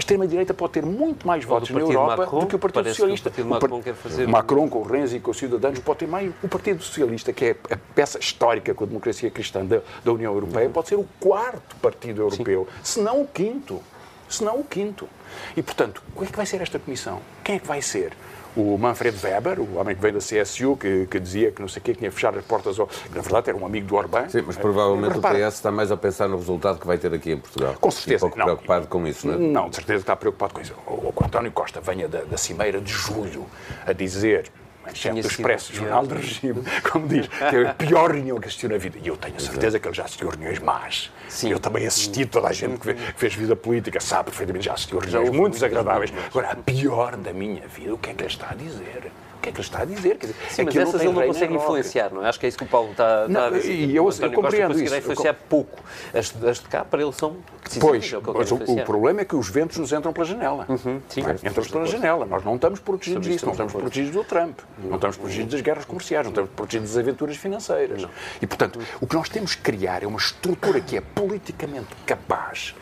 A 0.00 0.02
extrema-direita 0.02 0.54
pode 0.54 0.72
ter 0.72 0.84
muito 0.84 1.26
mais 1.26 1.44
votos 1.44 1.68
na 1.68 1.80
Europa 1.80 2.16
Macron, 2.16 2.40
do 2.40 2.46
que 2.46 2.56
o 2.56 2.58
Partido 2.58 2.88
Socialista. 2.88 3.30
Que 3.30 3.42
o 3.42 3.46
Partido 3.46 3.68
Macron 3.68 3.82
quer 3.82 3.94
fazer... 3.94 4.26
Macron 4.26 4.68
com 4.68 4.78
o 4.78 4.82
Renzi 4.82 5.16
e 5.16 5.20
com 5.20 5.30
os 5.30 5.36
cidadãos 5.36 5.78
pode 5.78 5.98
ter 6.00 6.08
mais. 6.08 6.32
O 6.42 6.48
Partido 6.48 6.82
Socialista, 6.82 7.32
que 7.34 7.44
é 7.44 7.56
a 7.70 7.76
peça 7.94 8.18
histórica 8.18 8.72
com 8.72 8.84
a 8.84 8.86
democracia 8.86 9.30
cristã 9.30 9.64
da, 9.64 9.82
da 10.02 10.12
União 10.12 10.32
Europeia, 10.32 10.70
pode 10.70 10.88
ser 10.88 10.94
o 10.94 11.06
quarto 11.20 11.76
partido 11.76 12.22
europeu, 12.22 12.66
se 12.82 13.00
não 13.00 13.20
o 13.20 13.26
quinto. 13.26 13.82
Se 14.26 14.42
não 14.44 14.60
o 14.60 14.64
quinto. 14.64 15.08
E, 15.56 15.62
portanto, 15.62 16.02
o 16.14 16.20
que 16.20 16.26
é 16.28 16.30
que 16.30 16.36
vai 16.36 16.46
ser 16.46 16.62
esta 16.62 16.78
comissão? 16.78 17.20
Quem 17.44 17.56
é 17.56 17.58
que 17.58 17.66
vai 17.66 17.82
ser? 17.82 18.12
O 18.56 18.76
Manfred 18.76 19.16
Weber, 19.22 19.60
o 19.60 19.78
homem 19.78 19.94
que 19.94 20.00
veio 20.00 20.14
da 20.14 20.20
CSU, 20.20 20.76
que, 20.76 21.06
que 21.06 21.20
dizia 21.20 21.50
que 21.52 21.60
não 21.60 21.68
sei 21.68 21.80
o 21.80 21.84
quê, 21.84 21.92
que 21.92 21.98
tinha 21.98 22.10
fechado 22.10 22.38
as 22.38 22.44
portas, 22.44 22.78
ao... 22.78 22.88
na 23.14 23.20
verdade 23.20 23.50
era 23.50 23.58
um 23.58 23.64
amigo 23.64 23.86
do 23.86 23.96
Orbán. 23.96 24.28
Sim, 24.28 24.42
mas 24.46 24.56
provavelmente 24.56 25.14
Repara, 25.14 25.38
o 25.38 25.48
PS 25.48 25.54
está 25.54 25.70
mais 25.70 25.92
a 25.92 25.96
pensar 25.96 26.28
no 26.28 26.36
resultado 26.36 26.78
que 26.78 26.86
vai 26.86 26.98
ter 26.98 27.12
aqui 27.12 27.32
em 27.32 27.38
Portugal. 27.38 27.74
Com 27.80 27.90
certeza. 27.90 28.26
Um 28.26 28.28
pouco 28.28 28.38
não, 28.38 28.44
preocupado 28.46 28.86
com 28.86 29.06
isso, 29.06 29.26
não 29.26 29.34
é? 29.34 29.38
Não, 29.38 29.68
de 29.68 29.76
certeza 29.76 29.98
que 29.98 30.02
está 30.02 30.16
preocupado 30.16 30.54
com 30.54 30.60
isso. 30.60 30.74
O, 30.86 31.12
o 31.16 31.24
António 31.24 31.52
Costa 31.52 31.80
venha 31.80 32.08
da, 32.08 32.22
da 32.22 32.36
Cimeira 32.36 32.80
de 32.80 32.92
julho 32.92 33.46
a 33.86 33.92
dizer 33.92 34.50
chefe 34.94 35.20
do 35.20 35.28
Expresso, 35.28 35.74
Jornal 35.74 36.06
do 36.06 36.14
Regime, 36.14 36.62
como 36.90 37.06
diz, 37.06 37.26
que 37.28 37.56
é 37.56 37.68
a 37.68 37.74
pior 37.74 38.12
reunião 38.12 38.38
que 38.40 38.48
assistiu 38.48 38.68
na 38.68 38.78
vida. 38.78 38.98
E 39.02 39.08
eu 39.08 39.16
tenho 39.16 39.36
a 39.36 39.40
certeza 39.40 39.78
que 39.78 39.86
ele 39.86 39.94
já 39.94 40.04
assistiu 40.04 40.28
a 40.28 40.32
reuniões 40.32 40.58
más. 40.58 41.10
Sim. 41.28 41.50
Eu 41.50 41.60
também 41.60 41.86
assisti, 41.86 42.26
toda 42.26 42.48
a 42.48 42.52
gente 42.52 42.78
que 42.78 42.94
fez 43.16 43.34
vida 43.34 43.56
política 43.56 44.00
sabe 44.00 44.24
perfeitamente, 44.30 44.66
já 44.66 44.74
assistiu 44.74 44.98
a 44.98 45.02
reuniões 45.02 45.30
muito 45.30 45.54
desagradáveis. 45.54 46.12
Agora, 46.26 46.50
a 46.50 46.56
pior 46.56 47.16
da 47.16 47.32
minha 47.32 47.66
vida, 47.66 47.94
o 47.94 47.98
que 47.98 48.10
é 48.10 48.14
que 48.14 48.22
ele 48.22 48.30
está 48.30 48.50
a 48.50 48.54
dizer? 48.54 49.10
Que 49.40 49.48
é 49.48 49.52
que 49.52 49.58
ele 49.58 49.66
está 49.66 49.82
a 49.82 49.84
dizer? 49.84 50.16
Quer 50.16 50.26
dizer, 50.28 50.38
Sim, 50.50 50.64
mas 50.64 50.76
essas 50.76 51.00
ele 51.00 51.12
não 51.12 51.26
consegue 51.26 51.54
influenciar, 51.54 52.12
não 52.12 52.24
é? 52.24 52.28
Acho 52.28 52.38
que 52.38 52.46
é 52.46 52.48
isso 52.48 52.58
que 52.58 52.64
o 52.64 52.68
Paulo 52.68 52.90
está, 52.92 53.26
está 53.26 53.46
a 53.46 53.50
dizer. 53.50 53.72
E 53.72 53.96
eu, 53.96 54.08
eu, 54.08 54.16
eu 54.20 54.32
compreendo 54.32 54.80
isso. 54.80 54.96
influenciar 54.96 55.34
pouco. 55.48 55.78
As, 56.14 56.34
as 56.44 56.58
de 56.58 56.68
cá, 56.68 56.84
para 56.84 57.02
ele, 57.02 57.12
são 57.12 57.36
Pois, 57.78 58.12
é 58.12 58.18
mas 58.34 58.50
o, 58.50 58.56
o, 58.56 58.84
problema 58.84 59.20
é 59.20 59.24
que 59.24 59.36
os 59.36 59.48
ventos 59.48 59.76
nos 59.76 59.92
entram 59.92 60.12
pela 60.12 60.24
janela. 60.24 60.66
Uhum, 60.68 61.00
sim, 61.08 61.22
é? 61.22 61.48
Entram 61.48 61.64
pela 61.64 61.86
janela. 61.86 62.26
Nós 62.26 62.44
não 62.44 62.56
estamos 62.56 62.80
protegidos 62.80 63.26
disso, 63.26 63.44
não 63.44 63.52
estamos 63.52 63.72
protegidos 63.72 64.10
do 64.12 64.24
Trump, 64.24 64.58
não 64.82 64.96
estamos 64.96 65.16
protegidos 65.16 65.52
das 65.52 65.60
guerras 65.60 65.84
comerciais, 65.84 66.24
não 66.24 66.30
estamos 66.30 66.50
protegidos 66.50 66.90
das 66.90 66.98
aventuras 66.98 67.36
financeiras. 67.36 68.02
Não. 68.02 68.10
E, 68.40 68.46
portanto, 68.46 68.80
o 69.00 69.06
que 69.06 69.14
nós 69.14 69.28
temos 69.28 69.54
que 69.54 69.62
criar 69.62 70.02
é 70.02 70.06
uma 70.06 70.18
estrutura 70.18 70.80
que 70.80 70.96
é 70.96 71.00
politicamente 71.00 71.88
capaz 72.06 72.74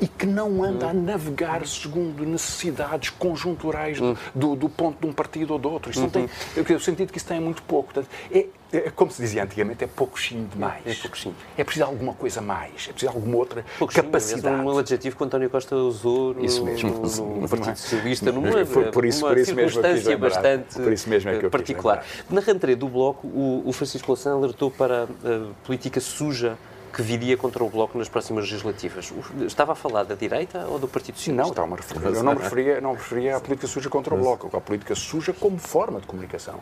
e 0.00 0.08
que 0.08 0.26
não 0.26 0.62
anda 0.62 0.88
a 0.88 0.92
navegar 0.92 1.66
segundo 1.66 2.26
necessidades 2.26 3.10
conjunturais 3.10 3.98
do, 3.98 4.18
do, 4.34 4.56
do 4.56 4.68
ponto 4.68 5.00
de 5.00 5.06
um 5.06 5.12
partido 5.12 5.52
ou 5.52 5.58
do 5.58 5.70
outro. 5.70 5.90
Isso 5.90 6.03
não 6.04 6.10
tem, 6.10 6.28
eu, 6.56 6.64
eu 6.68 6.80
sentido 6.80 7.10
que 7.10 7.18
isso 7.18 7.26
tem 7.26 7.40
muito 7.40 7.62
pouco. 7.62 7.92
Portanto, 7.92 8.08
é, 8.30 8.46
é, 8.72 8.90
como 8.90 9.10
se 9.10 9.22
dizia 9.22 9.44
antigamente, 9.44 9.84
é 9.84 9.86
pouquinho 9.86 10.48
demais. 10.48 10.82
É 10.86 10.94
pouquinho. 10.94 11.34
É 11.56 11.64
preciso 11.64 11.86
alguma 11.86 12.14
coisa 12.14 12.40
mais, 12.40 12.86
é 12.88 12.92
preciso 12.92 13.12
alguma 13.12 13.36
outra 13.36 13.64
capacidade. 13.92 14.60
É 14.60 14.64
um 14.64 14.78
adjetivo 14.78 15.16
que 15.16 15.22
o 15.22 15.26
António 15.26 15.50
Costa 15.50 15.76
usou 15.76 16.34
no, 16.34 16.44
isso 16.44 16.64
mesmo. 16.64 16.90
no, 16.90 17.40
no 17.40 17.48
Partido 17.48 17.76
Socialista, 17.76 18.32
numa, 18.32 18.64
por, 18.64 18.90
por 18.90 19.04
isso, 19.04 19.20
por 19.20 19.38
isso 19.38 19.54
circunstância 19.54 20.18
bastante 20.18 20.74
por 20.74 20.92
isso 20.92 21.08
mesmo 21.08 21.30
é 21.30 21.38
que 21.38 21.46
eu 21.46 21.50
particular. 21.50 22.04
Na 22.30 22.40
rentrée 22.40 22.74
do 22.74 22.88
Bloco, 22.88 23.26
o, 23.26 23.62
o 23.64 23.72
Francisco 23.72 24.08
Louçã 24.08 24.32
alertou 24.32 24.70
para 24.70 25.04
a 25.04 25.54
política 25.64 26.00
suja 26.00 26.56
que 26.94 27.02
viria 27.02 27.36
contra 27.36 27.62
o 27.62 27.68
Bloco 27.68 27.98
nas 27.98 28.08
próximas 28.08 28.44
legislativas. 28.44 29.12
Estava 29.44 29.72
a 29.72 29.74
falar 29.74 30.04
da 30.04 30.14
direita 30.14 30.66
ou 30.66 30.78
do 30.78 30.86
Partido 30.86 31.16
Socialista? 31.16 31.42
Não, 31.42 31.50
estava 31.50 31.74
a 31.74 31.76
referir. 31.76 32.16
Eu 32.16 32.22
não 32.22 32.34
me 32.34 32.40
referia, 32.40 32.80
não 32.80 32.90
me 32.92 32.96
referia 32.96 33.36
à 33.36 33.40
política 33.40 33.66
suja 33.66 33.90
contra 33.90 34.14
o 34.14 34.18
Bloco, 34.18 34.56
à 34.56 34.60
política 34.60 34.94
suja 34.94 35.32
como 35.32 35.58
forma 35.58 36.00
de 36.00 36.06
comunicação. 36.06 36.60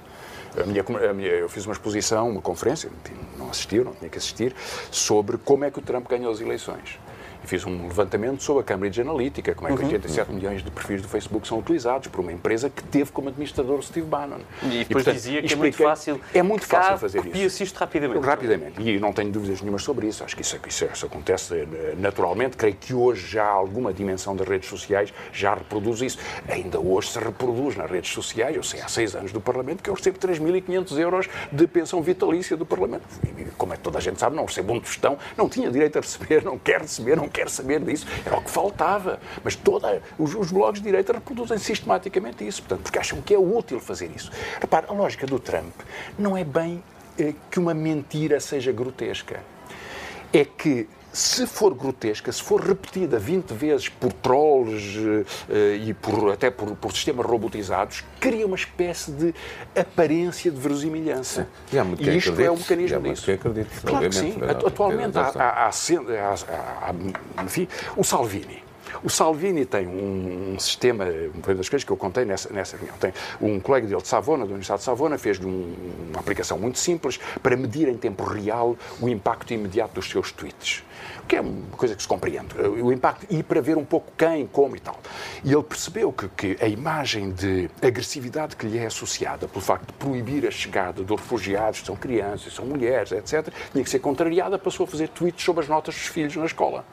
A 0.59 0.65
minha, 0.65 0.83
a 0.83 1.13
minha, 1.13 1.29
eu 1.29 1.49
fiz 1.49 1.67
uma 1.67 1.73
exposição, 1.73 2.31
uma 2.31 2.43
conferência, 2.43 2.91
não 3.39 3.51
assistiu, 3.51 3.85
não 3.85 3.93
tinha 3.93 4.11
que 4.11 4.19
assistir, 4.19 4.55
sobre 4.91 5.37
como 5.37 5.65
é 5.65 5.71
que 5.71 5.79
o 5.79 5.83
Trump 5.83 6.09
ganhou 6.09 6.33
as 6.33 6.41
eleições 6.41 6.99
fiz 7.45 7.67
um 7.67 7.89
levantamento 7.89 8.43
sobre 8.43 8.63
a 8.63 8.65
Cambridge 8.65 9.01
Analytica, 9.01 9.55
como 9.55 9.69
é 9.69 9.73
que 9.73 9.79
uhum. 9.81 9.87
87 9.87 10.31
uhum. 10.31 10.37
milhões 10.37 10.63
de 10.63 10.71
perfis 10.71 11.03
do 11.03 11.09
Facebook 11.09 11.47
são 11.47 11.59
utilizados 11.59 12.09
por 12.09 12.21
uma 12.21 12.33
empresa 12.33 12.71
que 12.71 12.83
teve 12.85 13.11
como 13.11 13.29
administrador 13.29 13.79
o 13.79 13.83
Steve 13.83 14.07
Bannon. 14.07 14.39
E 14.63 14.69
depois 14.69 14.81
e, 14.81 14.87
portanto, 14.87 15.15
dizia 15.15 15.43
que 15.43 15.53
é 15.53 15.57
muito 15.57 15.77
fácil. 15.77 16.21
É 16.35 16.43
muito 16.43 16.67
fácil 16.67 16.99
fazer 16.99 17.37
isso. 17.37 17.63
isto 17.63 17.77
rapidamente. 17.77 18.25
Rapidamente. 18.25 18.83
E 18.83 18.99
não 18.99 19.13
tenho 19.13 19.31
dúvidas 19.31 19.61
nenhumas 19.61 19.83
sobre 19.83 20.07
isso. 20.07 20.25
Acho 20.25 20.37
que 20.37 20.43
isso, 20.43 20.59
isso, 20.67 20.85
isso, 20.85 21.07
acontece 21.07 21.55
eh, 21.55 21.95
naturalmente. 21.99 22.57
Creio 22.57 22.75
que 22.75 22.95
hoje 22.95 23.27
já 23.27 23.45
há 23.45 23.51
alguma 23.51 23.93
dimensão 23.93 24.35
das 24.37 24.47
redes 24.47 24.69
sociais 24.69 25.13
já 25.33 25.55
reproduz 25.55 26.01
isso. 26.01 26.19
Ainda 26.49 26.81
hoje 26.81 27.11
se 27.11 27.19
reproduz 27.19 27.77
nas 27.77 27.91
redes 27.91 28.11
sociais. 28.13 28.57
Eu 28.57 28.63
sei 28.63 28.81
há 28.81 28.89
seis 28.89 29.15
anos 29.15 29.33
do 29.33 29.41
Parlamento 29.41 29.83
que 29.83 29.91
eu 29.91 29.95
recebo 29.95 30.19
3.500 30.19 30.99
euros 30.99 31.29
de 31.51 31.67
pensão 31.67 32.03
vitalícia 32.03 32.57
do 32.57 32.67
Parlamento. 32.67 33.03
E, 33.39 33.45
como 33.57 33.73
é 33.73 33.77
que 33.77 33.83
toda 33.83 33.99
a 33.99 34.01
gente 34.01 34.19
sabe, 34.19 34.37
não 34.37 34.45
recebo 34.45 34.73
um 34.73 34.81
tostão, 34.81 35.19
não 35.37 35.49
tinha 35.49 35.71
direito 35.71 35.99
a 35.99 36.01
receber, 36.01 36.45
não 36.45 36.59
quer 36.59 36.81
receber, 36.81 37.17
não 37.17 37.29
quer 37.33 37.49
saber 37.49 37.81
disso. 37.81 38.07
Era 38.25 38.37
o 38.37 38.43
que 38.43 38.51
faltava. 38.51 39.21
Mas 39.43 39.57
toda, 39.57 40.03
os, 40.19 40.35
os 40.35 40.51
blogs 40.51 40.81
de 40.81 40.87
direita 40.87 41.13
reproduzem 41.13 41.59
sistematicamente 41.59 42.47
isso, 42.47 42.63
portanto, 42.63 42.83
porque 42.83 42.99
acham 42.99 43.21
que 43.23 43.35
é 43.35 43.39
útil 43.39 43.81
fazer 43.81 44.11
isso. 44.15 44.31
Repare, 44.61 44.87
a 44.89 44.93
lógica 44.93 45.27
do 45.27 45.39
Trump 45.39 45.75
não 46.19 46.37
é 46.37 46.45
bem 46.45 46.83
eh, 47.19 47.35
que 47.51 47.59
uma 47.59 47.75
mentira 47.75 48.41
seja 48.41 48.73
grotesca. 48.73 49.41
É 50.33 50.45
que 50.45 50.89
se 51.13 51.47
for 51.47 51.75
grotesca, 51.75 52.33
se 52.33 52.43
for 52.43 52.61
repetida 52.61 53.19
20 53.19 53.53
vezes 53.53 53.89
por 53.89 54.13
trolls 54.13 54.97
uh, 54.97 55.25
e 55.81 55.93
por, 55.95 56.33
até 56.33 56.51
por, 56.51 56.75
por, 56.77 56.93
sistemas 56.93 57.27
robotizados, 57.27 58.03
cria 58.19 58.47
uma 58.47 58.57
espécie 58.57 59.13
de 59.13 59.35
aparência 59.79 60.51
de 60.51 60.59
verosimilhança. 60.59 61.49
E, 61.73 61.79
há 61.79 61.85
muito 61.85 62.03
e 62.03 62.17
isto 62.17 62.41
é 62.41 62.51
um 62.51 62.57
mecanismo 62.57 63.01
disso. 63.01 63.25
Que 63.25 63.33
acredito, 63.33 63.69
claro 63.85 64.09
que 64.09 64.15
sim. 64.15 64.39
Atualmente 64.67 65.19
há, 65.19 65.33
há, 65.35 65.69
há, 65.69 66.91
há, 67.37 67.45
enfim, 67.45 67.69
o 67.97 68.03
Salvini. 68.03 68.72
O 69.03 69.11
Salvini 69.11 69.65
tem 69.65 69.87
um, 69.87 70.55
um, 70.55 70.59
sistema, 70.59 71.05
uma 71.05 71.55
das 71.55 71.69
coisas 71.69 71.85
que 71.85 71.91
eu 71.91 71.97
contei 71.97 72.25
nessa, 72.25 72.53
nessa 72.53 72.77
reunião, 72.77 72.97
tem 72.99 73.13
um 73.41 73.61
colega 73.61 73.87
dele 73.87 74.03
de 74.03 74.09
Savona, 74.09 74.45
da 74.45 74.51
Universidade 74.51 74.81
de 74.81 74.85
Savona, 74.85 75.19
fez 75.19 75.39
um, 75.41 75.75
uma 76.11 76.21
aplicação 76.21 76.59
muito 76.59 76.79
simples 76.79 77.19
para 77.43 77.57
medir 77.57 77.89
em 77.89 77.97
tempo 77.97 78.25
real 78.25 78.77
o 79.01 79.09
impacto 79.09 79.53
imediato 79.53 79.95
dos 79.95 80.09
seus 80.09 80.33
tweets 80.33 80.85
que 81.27 81.37
é 81.37 81.41
uma 81.41 81.77
coisa 81.77 81.95
que 81.95 82.03
se 82.03 82.09
compreende, 82.09 82.55
o 82.61 82.93
impacto, 82.93 83.27
e 83.31 83.43
para 83.43 83.61
ver 83.61 83.77
um 83.77 83.85
pouco 83.85 84.13
quem, 84.17 84.47
como 84.47 84.77
e 84.77 84.81
tal. 84.81 84.99
E 85.45 85.53
ele 85.53 85.63
percebeu 85.63 86.13
que, 86.13 86.29
que 86.29 86.63
a 86.63 86.69
imagem 86.69 87.31
de 87.31 87.71
agressividade 87.81 88.57
que 88.57 88.67
lhe 88.67 88.79
é 88.79 88.87
associada 88.87 89.49
pelo 89.49 89.65
facto 89.65 89.87
de 89.87 89.93
proibir 89.95 90.47
a 90.47 90.51
chegada 90.51 91.03
dos 91.03 91.21
refugiados, 91.21 91.81
que 91.81 91.87
são 91.87 91.97
crianças, 91.97 92.53
são 92.53 92.65
mulheres, 92.65 93.13
etc., 93.13 93.49
tinha 93.73 93.85
que 93.85 93.91
ser 93.91 94.01
contrariada, 94.01 94.59
passou 94.59 94.85
a 94.85 94.87
fazer 94.87 95.09
tweets 95.09 95.45
sobre 95.45 95.63
as 95.63 95.69
notas 95.69 95.95
dos 95.95 96.07
filhos 96.07 96.37
na 96.37 96.47
escola. 96.47 96.85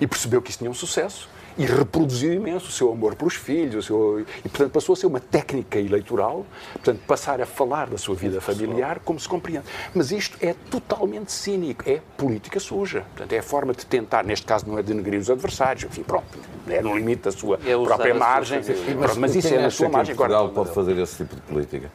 E 0.00 0.06
percebeu 0.06 0.40
que 0.42 0.50
isso 0.50 0.58
tinha 0.58 0.70
um 0.70 0.74
sucesso 0.74 1.28
e 1.56 1.64
reproduziu 1.66 2.32
imenso 2.32 2.68
o 2.68 2.70
seu 2.70 2.90
amor 2.90 3.14
pelos 3.14 3.34
filhos, 3.34 3.86
seu, 3.86 4.20
e 4.20 4.48
portanto 4.48 4.72
passou 4.72 4.94
a 4.94 4.96
ser 4.96 5.06
uma 5.06 5.20
técnica 5.20 5.78
eleitoral, 5.78 6.46
portanto 6.72 7.00
passar 7.06 7.40
a 7.40 7.46
falar 7.46 7.88
da 7.88 7.98
sua 7.98 8.14
vida 8.14 8.40
familiar 8.40 9.00
como 9.00 9.18
se 9.20 9.28
compreende. 9.28 9.66
Mas 9.94 10.10
isto 10.10 10.38
é 10.40 10.54
totalmente 10.70 11.30
cínico, 11.30 11.88
é 11.88 12.00
política 12.16 12.58
suja, 12.58 13.04
portanto 13.14 13.32
é 13.32 13.38
a 13.38 13.42
forma 13.42 13.72
de 13.74 13.84
tentar, 13.84 14.24
neste 14.24 14.46
caso 14.46 14.66
não 14.66 14.78
é 14.78 14.82
denegrir 14.82 15.20
os 15.20 15.30
adversários, 15.30 15.84
enfim, 15.84 16.02
pronto, 16.02 16.26
é 16.68 16.80
no 16.80 16.96
limite 16.96 17.22
da 17.22 17.32
sua 17.32 17.58
é 17.66 17.76
própria 17.84 18.14
margem, 18.14 18.60
mas, 18.98 19.16
mas 19.16 19.36
isso 19.36 19.54
é 19.54 19.60
na 19.60 19.70
sua 19.70 19.88
margem. 19.88 20.14
Portugal 20.14 20.46
agora, 20.46 20.54
pode 20.54 20.74
fazer 20.74 20.98
esse 20.98 21.18
tipo 21.18 21.34
de 21.34 21.42
política. 21.42 21.90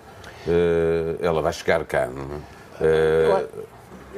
Uh, 0.45 1.17
ela 1.19 1.41
vai 1.41 1.51
chegar 1.51 1.84
cá, 1.84 2.07
não 2.07 2.23
é? 2.23 2.57
Uh, 2.80 3.76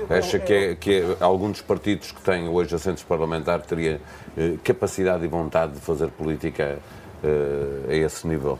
Acha 0.10 0.40
que, 0.40 0.54
é, 0.54 0.76
que 0.76 1.02
é, 1.02 1.18
algum 1.20 1.52
dos 1.52 1.62
partidos 1.62 2.12
que 2.12 2.22
têm 2.22 2.48
hoje 2.48 2.74
assentos 2.76 3.04
parlamentares 3.04 3.66
teria 3.66 4.00
eh, 4.38 4.56
capacidade 4.64 5.24
e 5.26 5.28
vontade 5.28 5.74
de 5.74 5.80
fazer 5.80 6.10
política 6.10 6.80
eh, 7.24 7.92
a 7.92 7.96
esse 7.96 8.28
nível? 8.28 8.60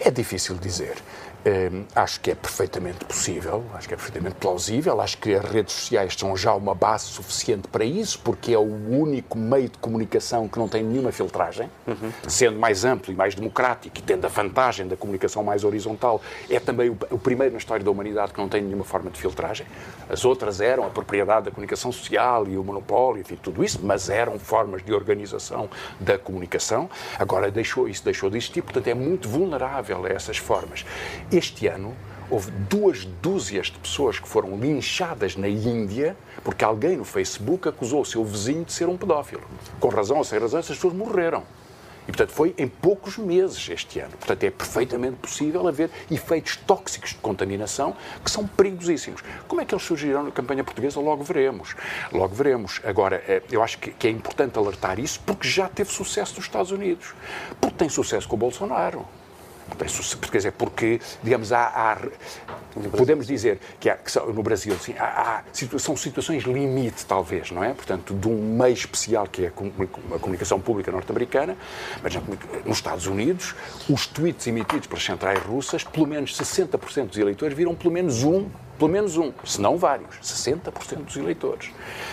É 0.00 0.10
difícil 0.10 0.56
dizer. 0.56 0.94
Um, 1.46 1.84
acho 1.94 2.20
que 2.20 2.30
é 2.30 2.34
perfeitamente 2.34 3.04
possível, 3.04 3.62
acho 3.74 3.86
que 3.86 3.92
é 3.92 3.96
perfeitamente 3.98 4.36
plausível, 4.36 4.98
acho 4.98 5.18
que 5.18 5.34
as 5.34 5.44
redes 5.44 5.74
sociais 5.74 6.14
são 6.16 6.34
já 6.34 6.54
uma 6.54 6.74
base 6.74 7.04
suficiente 7.04 7.68
para 7.68 7.84
isso, 7.84 8.18
porque 8.20 8.54
é 8.54 8.58
o 8.58 8.62
único 8.62 9.36
meio 9.36 9.68
de 9.68 9.76
comunicação 9.76 10.48
que 10.48 10.58
não 10.58 10.68
tem 10.68 10.82
nenhuma 10.82 11.12
filtragem, 11.12 11.70
uhum. 11.86 12.10
sendo 12.26 12.58
mais 12.58 12.86
amplo 12.86 13.12
e 13.12 13.14
mais 13.14 13.34
democrático 13.34 13.98
e 13.98 14.00
tendo 14.00 14.24
a 14.24 14.28
vantagem 14.28 14.88
da 14.88 14.96
comunicação 14.96 15.44
mais 15.44 15.64
horizontal, 15.64 16.22
é 16.48 16.58
também 16.58 16.88
o, 16.88 16.96
o, 17.10 17.18
primeiro 17.18 17.52
na 17.52 17.58
história 17.58 17.84
da 17.84 17.90
humanidade 17.90 18.32
que 18.32 18.40
não 18.40 18.48
tem 18.48 18.62
nenhuma 18.62 18.84
forma 18.84 19.10
de 19.10 19.20
filtragem. 19.20 19.66
As 20.08 20.24
outras 20.24 20.62
eram 20.62 20.86
a 20.86 20.90
propriedade 20.90 21.44
da 21.44 21.50
comunicação 21.50 21.92
social 21.92 22.48
e 22.48 22.56
o 22.56 22.64
monopólio, 22.64 23.20
enfim, 23.20 23.36
tudo 23.36 23.62
isso, 23.62 23.80
mas 23.82 24.08
eram 24.08 24.38
formas 24.38 24.82
de 24.82 24.94
organização 24.94 25.68
da 26.00 26.16
comunicação. 26.16 26.88
Agora 27.18 27.50
deixou, 27.50 27.86
isso 27.86 28.02
deixou 28.02 28.30
de 28.30 28.38
existir, 28.38 28.62
portanto 28.62 28.88
é 28.88 28.94
muito 28.94 29.28
vulnerável 29.28 30.06
a 30.06 30.08
essas 30.08 30.38
formas. 30.38 30.86
Este 31.34 31.66
ano 31.66 31.96
houve 32.30 32.52
duas 32.70 33.04
dúzias 33.04 33.66
de 33.66 33.76
pessoas 33.80 34.20
que 34.20 34.28
foram 34.28 34.56
linchadas 34.56 35.34
na 35.34 35.48
Índia 35.48 36.16
porque 36.44 36.64
alguém 36.64 36.96
no 36.96 37.04
Facebook 37.04 37.68
acusou 37.68 38.02
o 38.02 38.04
seu 38.04 38.24
vizinho 38.24 38.64
de 38.64 38.72
ser 38.72 38.88
um 38.88 38.96
pedófilo. 38.96 39.42
Com 39.80 39.88
razão 39.88 40.18
ou 40.18 40.22
sem 40.22 40.38
razão, 40.38 40.60
essas 40.60 40.76
pessoas 40.76 40.94
morreram. 40.94 41.42
E, 42.04 42.12
portanto, 42.12 42.30
foi 42.30 42.54
em 42.56 42.68
poucos 42.68 43.18
meses 43.18 43.68
este 43.68 43.98
ano. 43.98 44.12
Portanto, 44.12 44.44
é 44.44 44.50
perfeitamente 44.52 45.16
possível 45.16 45.66
haver 45.66 45.90
efeitos 46.08 46.54
tóxicos 46.54 47.10
de 47.10 47.16
contaminação 47.16 47.96
que 48.24 48.30
são 48.30 48.46
perigosíssimos. 48.46 49.20
Como 49.48 49.60
é 49.60 49.64
que 49.64 49.74
eles 49.74 49.84
surgirão 49.84 50.22
na 50.22 50.30
campanha 50.30 50.62
portuguesa? 50.62 51.00
Logo 51.00 51.24
veremos. 51.24 51.74
Logo 52.12 52.32
veremos. 52.32 52.80
Agora, 52.84 53.24
eh, 53.26 53.42
eu 53.50 53.60
acho 53.60 53.76
que 53.78 54.06
é 54.06 54.10
importante 54.10 54.56
alertar 54.56 55.00
isso 55.00 55.18
porque 55.26 55.48
já 55.48 55.68
teve 55.68 55.90
sucesso 55.90 56.36
nos 56.36 56.44
Estados 56.44 56.70
Unidos. 56.70 57.12
Porque 57.60 57.76
tem 57.76 57.88
sucesso 57.88 58.28
com 58.28 58.36
o 58.36 58.38
Bolsonaro. 58.38 59.04
Quer 60.30 60.38
dizer, 60.38 60.52
porque, 60.52 61.00
digamos, 61.22 61.52
há, 61.52 61.66
há 61.66 61.98
podemos 62.96 63.26
dizer 63.26 63.58
que, 63.78 63.88
há, 63.88 63.96
que 63.96 64.18
no 64.32 64.42
Brasil 64.42 64.76
sim, 64.78 64.94
há, 64.98 65.42
há, 65.52 65.78
são 65.78 65.96
situações 65.96 66.44
limite, 66.44 67.04
talvez, 67.06 67.50
não 67.50 67.62
é? 67.62 67.72
Portanto, 67.72 68.14
de 68.14 68.28
um 68.28 68.56
meio 68.56 68.74
especial 68.74 69.26
que 69.26 69.44
é 69.44 69.48
a 69.48 70.18
comunicação 70.18 70.60
pública 70.60 70.90
norte-americana, 70.90 71.56
mas 72.02 72.14
nos 72.64 72.76
Estados 72.76 73.06
Unidos, 73.06 73.54
os 73.88 74.06
tweets 74.06 74.46
emitidos 74.46 74.86
pelas 74.86 75.04
centrais 75.04 75.40
russas, 75.42 75.84
pelo 75.84 76.06
menos 76.06 76.36
60% 76.36 77.08
dos 77.08 77.18
eleitores 77.18 77.56
viram 77.56 77.74
pelo 77.74 77.92
menos 77.92 78.22
um 78.22 78.48
pelo 78.78 78.90
menos 78.90 79.16
um, 79.16 79.32
se 79.44 79.60
não 79.60 79.76
vários, 79.76 80.16
60% 80.22 81.04
dos 81.04 81.16
eleitores. 81.16 81.70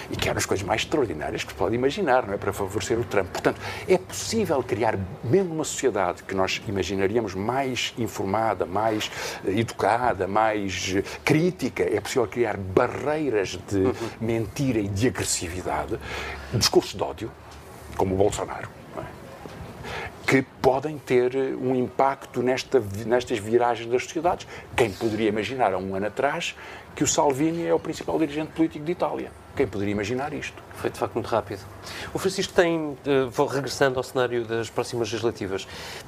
E 0.09 0.15
que 0.15 0.29
eram 0.29 0.37
as 0.37 0.45
coisas 0.45 0.65
mais 0.65 0.81
extraordinárias 0.81 1.43
que 1.43 1.51
se 1.51 1.57
pode 1.57 1.75
imaginar, 1.75 2.25
não 2.27 2.33
é? 2.33 2.37
Para 2.37 2.53
favorecer 2.53 2.99
o 2.99 3.03
Trump. 3.03 3.27
Portanto, 3.27 3.59
é 3.87 3.97
possível 3.97 4.61
criar, 4.63 4.97
mesmo 5.23 5.53
uma 5.53 5.63
sociedade 5.63 6.23
que 6.23 6.35
nós 6.35 6.61
imaginaríamos 6.67 7.33
mais 7.33 7.93
informada, 7.97 8.65
mais 8.65 9.11
eh, 9.45 9.59
educada, 9.59 10.27
mais 10.27 10.93
eh, 10.95 11.03
crítica, 11.23 11.83
é 11.83 11.99
possível 11.99 12.27
criar 12.27 12.57
barreiras 12.57 13.59
de 13.67 13.77
uhum. 13.77 13.93
mentira 14.19 14.79
e 14.79 14.87
de 14.87 15.07
agressividade, 15.07 15.99
discursos 16.53 16.93
de 16.93 17.03
ódio, 17.03 17.31
como 17.95 18.15
o 18.15 18.17
Bolsonaro 18.17 18.80
que 20.31 20.41
podem 20.61 20.97
ter 20.97 21.35
um 21.61 21.75
impacto 21.75 22.41
nesta, 22.41 22.81
nestas 23.05 23.37
viragens 23.37 23.91
das 23.91 24.05
sociedades. 24.05 24.47
Quem 24.77 24.89
poderia 24.89 25.27
imaginar 25.27 25.73
há 25.73 25.77
um 25.77 25.93
ano 25.93 26.07
atrás 26.07 26.55
que 26.95 27.03
o 27.03 27.07
Salvini 27.07 27.67
é 27.67 27.73
o 27.73 27.79
principal 27.79 28.17
dirigente 28.17 28.53
político 28.53 28.85
de 28.85 28.93
Itália? 28.93 29.29
Quem 29.57 29.67
poderia 29.67 29.91
imaginar 29.91 30.33
isto? 30.33 30.63
Foi 30.75 30.89
de 30.89 30.97
facto 30.97 31.15
muito 31.15 31.27
rápido. 31.27 31.59
O 32.13 32.17
Francisco 32.17 32.53
tem, 32.53 32.97
eh, 33.05 33.25
vou 33.29 33.45
regressando 33.45 33.99
ao 33.99 34.03
cenário 34.03 34.45
das 34.45 34.69
próximas 34.69 35.11
legislativas, 35.11 35.67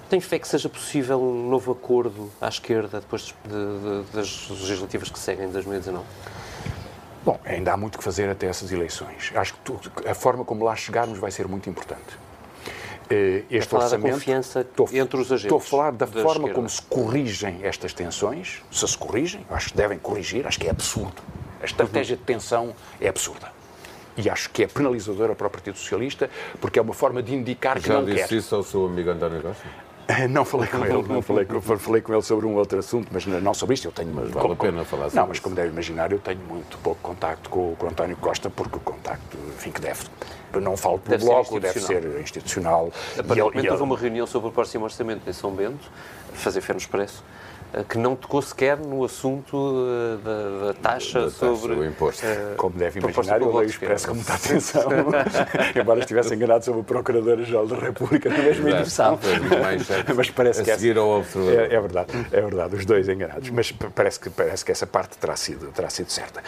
tem 0.10 0.22
fé 0.22 0.40
que 0.40 0.48
seja 0.48 0.70
possível 0.70 1.22
um 1.22 1.50
novo 1.50 1.74
acordo 1.74 2.32
à 2.40 2.48
esquerda 2.48 3.02
depois 3.02 3.36
de, 3.44 3.50
de, 3.50 4.12
das 4.14 4.48
legislativas 4.50 5.10
que 5.10 5.20
seguem 5.20 5.48
em 5.48 5.52
2019? 5.52 6.06
Bom, 7.26 7.38
ainda 7.44 7.74
há 7.74 7.76
muito 7.76 7.98
que 7.98 8.04
fazer 8.06 8.30
até 8.30 8.48
essas 8.48 8.72
eleições. 8.72 9.34
Acho 9.36 9.54
que 9.56 10.08
a 10.10 10.16
forma 10.16 10.46
como 10.46 10.64
lá 10.64 10.78
chegarmos 10.78 11.20
vai 11.20 11.30
ser 11.30 11.46
muito 11.46 11.70
importante. 11.70 12.24
Eh, 13.14 13.44
este 13.52 13.76
orçamento. 13.76 14.14
confiança 14.14 14.62
estou, 14.62 14.90
entre 14.92 15.20
os 15.20 15.32
agentes. 15.32 15.46
Estou 15.46 15.60
a 15.60 15.62
falar 15.62 15.92
da, 15.92 16.06
da 16.06 16.22
forma 16.22 16.32
esquerda. 16.32 16.54
como 16.54 16.70
se 16.70 16.82
corrigem 16.82 17.60
estas 17.62 17.94
tensões, 17.94 18.62
se 18.72 18.88
se 18.88 18.98
corrigem, 18.98 19.46
acho 19.52 19.70
que 19.70 19.78
devem 19.78 20.00
corrigir, 20.00 20.48
acho 20.48 20.60
que 20.60 20.68
é 20.68 20.72
absurdo. 20.72 21.22
A 21.62 21.66
estratégia 21.66 22.16
uhum. 22.16 22.20
de 22.20 22.26
tensão 22.26 22.76
é 23.00 23.08
absurda. 23.08 23.52
E 24.18 24.30
acho 24.30 24.50
que 24.50 24.64
é 24.64 24.68
penalizadora 24.68 25.36
para 25.36 25.48
o 25.48 25.50
Partido 25.50 25.78
Socialista, 25.78 26.30
porque 26.60 26.78
é 26.78 26.82
uma 26.82 26.94
forma 26.94 27.22
de 27.22 27.34
indicar 27.34 27.80
que 27.80 27.88
Já 27.88 27.96
não 27.96 28.06
quer. 28.06 28.18
Já 28.18 28.24
disse 28.24 28.38
isso 28.38 28.56
ao 28.56 28.64
seu 28.64 28.86
amigo 28.86 29.10
António 29.10 29.42
Costa? 29.42 29.64
Não 30.30 30.44
falei 30.44 30.68
com 30.68 30.86
ele, 30.86 31.08
não 31.08 31.22
falei 31.22 31.46
com, 31.46 31.62
falei 31.62 32.02
com 32.02 32.14
ele 32.14 32.22
sobre 32.22 32.46
um 32.46 32.56
outro 32.56 32.78
assunto, 32.78 33.08
mas 33.12 33.26
não 33.26 33.54
sobre 33.54 33.76
isto. 33.76 33.88
Eu 33.88 33.92
tenho, 33.92 34.14
mas 34.14 34.30
vale 34.30 34.52
a 34.52 34.56
pena 34.56 34.84
falar 34.84 35.06
sobre 35.06 35.20
Não, 35.20 35.28
mas 35.28 35.40
como 35.40 35.56
deve 35.56 35.70
imaginar, 35.70 36.12
eu 36.12 36.20
tenho 36.20 36.42
muito 36.42 36.78
pouco 36.80 37.00
contacto 37.02 37.50
com, 37.50 37.74
com 37.76 37.86
o 37.86 37.90
António 37.90 38.18
Costa, 38.18 38.50
porque 38.50 38.76
o 38.76 38.82
contacto, 38.82 39.38
enfim, 39.56 39.72
que 39.72 39.80
deve 39.80 40.02
não 40.62 40.78
falo 40.78 41.00
pelo 41.00 41.18
deve 41.18 41.26
Bloco, 41.26 41.54
ser 41.54 41.60
deve 41.60 41.80
ser 41.80 42.22
institucional. 42.22 42.92
Aparentemente 43.18 43.70
houve 43.70 43.84
uma 43.84 43.98
reunião 43.98 44.28
sobre 44.28 44.50
o 44.50 44.52
próximo 44.52 44.86
orçamento 44.86 45.30
em 45.30 45.34
São 45.34 45.52
Bento, 45.52 45.90
fazer 46.34 46.62
fé 46.62 46.74
no 46.74 46.80
expresso, 46.80 47.24
que 47.90 47.98
não 47.98 48.16
tocou 48.16 48.42
sequer 48.42 48.78
no 48.78 49.04
assunto 49.04 49.58
eh, 49.58 50.18
da, 50.24 50.68
da 50.68 50.74
taxa 50.76 51.22
da 51.22 51.30
sobre 51.32 51.74
o 51.74 51.86
imposto. 51.86 52.24
Uh, 52.24 52.56
Como 52.56 52.78
deve 52.78 53.00
imaginar, 53.00 53.42
eu 53.42 53.56
leio 53.56 53.70
expresso 53.70 54.08
com 54.08 54.14
muita 54.14 54.34
atenção, 54.34 54.84
embora 55.80 56.00
estivesse 56.00 56.36
enganado 56.36 56.64
sobre 56.64 56.82
o 56.82 56.84
Procurador-Geral 56.84 57.66
da 57.66 57.78
República 57.78 58.30
na 58.30 58.38
mesma 58.38 58.70
edição. 58.70 59.20
Mas 60.16 60.30
parece 60.30 60.64
que 60.64 60.70
essa, 60.70 60.86
é, 60.86 61.74
é, 61.74 61.80
verdade, 61.80 62.12
é 62.32 62.42
verdade, 62.42 62.76
os 62.76 62.86
dois 62.86 63.10
enganados. 63.10 63.50
Mas 63.50 63.72
parece 63.72 64.20
que, 64.20 64.30
parece 64.30 64.64
que 64.64 64.72
essa 64.72 64.86
parte 64.86 65.18
terá 65.18 65.36
sido, 65.36 65.72
terá 65.72 65.90
sido 65.90 66.12
certa. 66.12 66.44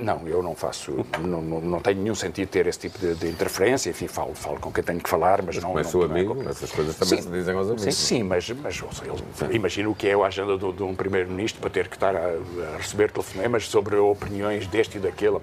Não, 0.00 0.28
eu 0.28 0.42
não 0.42 0.54
faço, 0.54 1.04
não, 1.18 1.42
não, 1.42 1.60
não 1.60 1.80
tenho 1.80 2.00
nenhum 2.00 2.14
sentido 2.14 2.48
ter 2.48 2.66
esse 2.68 2.78
tipo 2.78 2.98
de, 2.98 3.14
de, 3.14 3.28
interferência, 3.28 3.90
enfim, 3.90 4.06
falo, 4.06 4.34
falo 4.34 4.60
com 4.60 4.70
quem 4.70 4.84
tenho 4.84 5.00
que 5.00 5.08
falar, 5.08 5.42
mas, 5.42 5.56
mas 5.56 5.64
não... 5.64 5.78
É 5.78 5.82
seu 5.82 6.02
amigo, 6.02 6.36
é 6.46 6.50
essas 6.50 6.70
coisas 6.70 6.94
também 6.94 7.18
sim, 7.18 7.22
se 7.22 7.30
dizem 7.30 7.54
aos 7.54 7.66
amigos. 7.66 7.82
Sim, 7.82 7.90
sim 7.90 8.22
mas, 8.22 8.48
mas 8.50 8.80
ele, 9.02 9.56
imagino 9.56 9.90
o 9.90 9.94
que 9.94 10.08
é 10.08 10.14
a 10.14 10.26
agenda 10.26 10.56
do 10.56 10.67
de 10.72 10.82
um 10.82 10.94
primeiro-ministro 10.94 11.60
para 11.60 11.70
ter 11.70 11.88
que 11.88 11.96
estar 11.96 12.14
a, 12.14 12.20
a, 12.20 12.76
receber 12.76 13.10
telefonemas 13.10 13.68
sobre 13.68 13.96
opiniões 13.96 14.66
deste 14.66 14.98
e 14.98 15.00
daquele. 15.00 15.38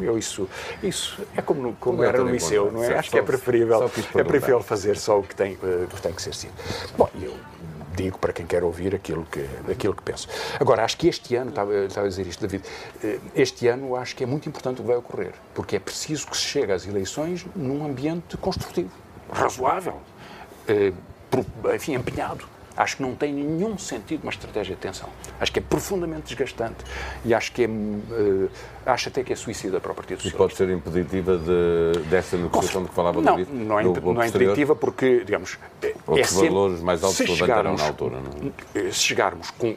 Eu, 0.00 0.18
isso, 0.18 0.48
isso 0.82 1.22
é 1.36 1.42
como, 1.42 1.74
como 1.80 2.02
era 2.02 2.18
no 2.18 2.30
liceu, 2.30 2.70
não 2.70 2.82
é? 2.82 2.98
Acho 2.98 3.10
que 3.10 3.18
é 3.18 3.22
preferível, 3.22 3.84
é 3.84 4.24
preferível 4.24 4.62
fazer 4.62 4.96
só 4.96 5.18
o 5.18 5.22
que 5.22 5.34
tem, 5.34 5.58
eh, 5.62 5.86
que 5.88 6.02
tem 6.02 6.12
que 6.12 6.22
ser 6.22 6.34
sido. 6.34 6.52
Bom, 6.96 7.08
eu 7.20 7.34
digo 7.94 8.18
para 8.18 8.32
quem 8.32 8.46
quer 8.46 8.62
ouvir 8.64 8.94
aquilo 8.94 9.24
que, 9.30 9.46
aquilo 9.70 9.94
que 9.94 10.02
penso. 10.02 10.28
Agora, 10.58 10.84
acho 10.84 10.96
que 10.96 11.08
este 11.08 11.34
ano, 11.36 11.50
estava, 11.50 11.74
estava 11.74 12.06
a 12.06 12.10
dizer 12.10 12.26
isto, 12.26 12.40
David, 12.40 12.64
eh, 13.02 13.18
este 13.34 13.68
ano 13.68 13.96
acho 13.96 14.14
que 14.16 14.24
é 14.24 14.26
muito 14.26 14.48
importante 14.48 14.80
o 14.80 14.82
que 14.82 14.88
vai 14.88 14.96
ocorrer, 14.96 15.32
porque 15.54 15.76
é 15.76 15.78
preciso 15.78 16.26
que 16.26 16.36
se 16.36 16.42
chegue 16.42 16.72
às 16.72 16.86
eleições 16.86 17.46
num 17.54 17.84
ambiente 17.84 18.36
construtivo, 18.36 18.90
razoável, 19.32 20.00
eh, 20.68 20.92
enfim, 21.74 21.94
empenhado. 21.94 22.53
Acho 22.76 22.96
que 22.96 23.02
não 23.02 23.14
tem 23.14 23.32
nenhum 23.32 23.78
sentido 23.78 24.22
uma 24.22 24.30
estratégia 24.30 24.74
de 24.74 24.80
tensão. 24.80 25.08
Acho 25.40 25.52
que 25.52 25.58
é 25.58 25.62
profundamente 25.62 26.22
desgastante 26.22 26.84
e 27.24 27.32
acho 27.32 27.52
que 27.52 27.64
é, 27.64 27.68
uh, 27.68 28.50
acho 28.84 29.08
até 29.08 29.22
que 29.22 29.32
é 29.32 29.36
suicida 29.36 29.80
para 29.80 29.92
o 29.92 29.94
Partido 29.94 30.18
Socialista. 30.18 30.36
E 30.36 30.38
pode 30.38 30.56
ser 30.56 30.70
impeditiva 30.70 31.38
de, 31.38 32.00
dessa 32.08 32.36
negociação 32.36 32.82
de 32.82 32.88
que 32.88 32.94
falava 32.94 33.20
não, 33.20 33.36
David? 33.36 33.52
Não, 33.52 33.80
é, 33.80 33.84
não 33.84 34.22
é 34.22 34.28
impeditiva 34.28 34.74
porque, 34.74 35.22
digamos... 35.24 35.58
Outros 36.06 36.42
é 36.42 36.48
valores 36.48 36.80
mais 36.80 37.02
altos 37.02 37.18
se 37.18 37.24
levantaram 37.24 37.76
na 37.76 37.86
altura, 37.86 38.16
não 38.20 38.52
é? 38.74 38.90
Se 38.90 39.00
chegarmos 39.00 39.50
com 39.52 39.76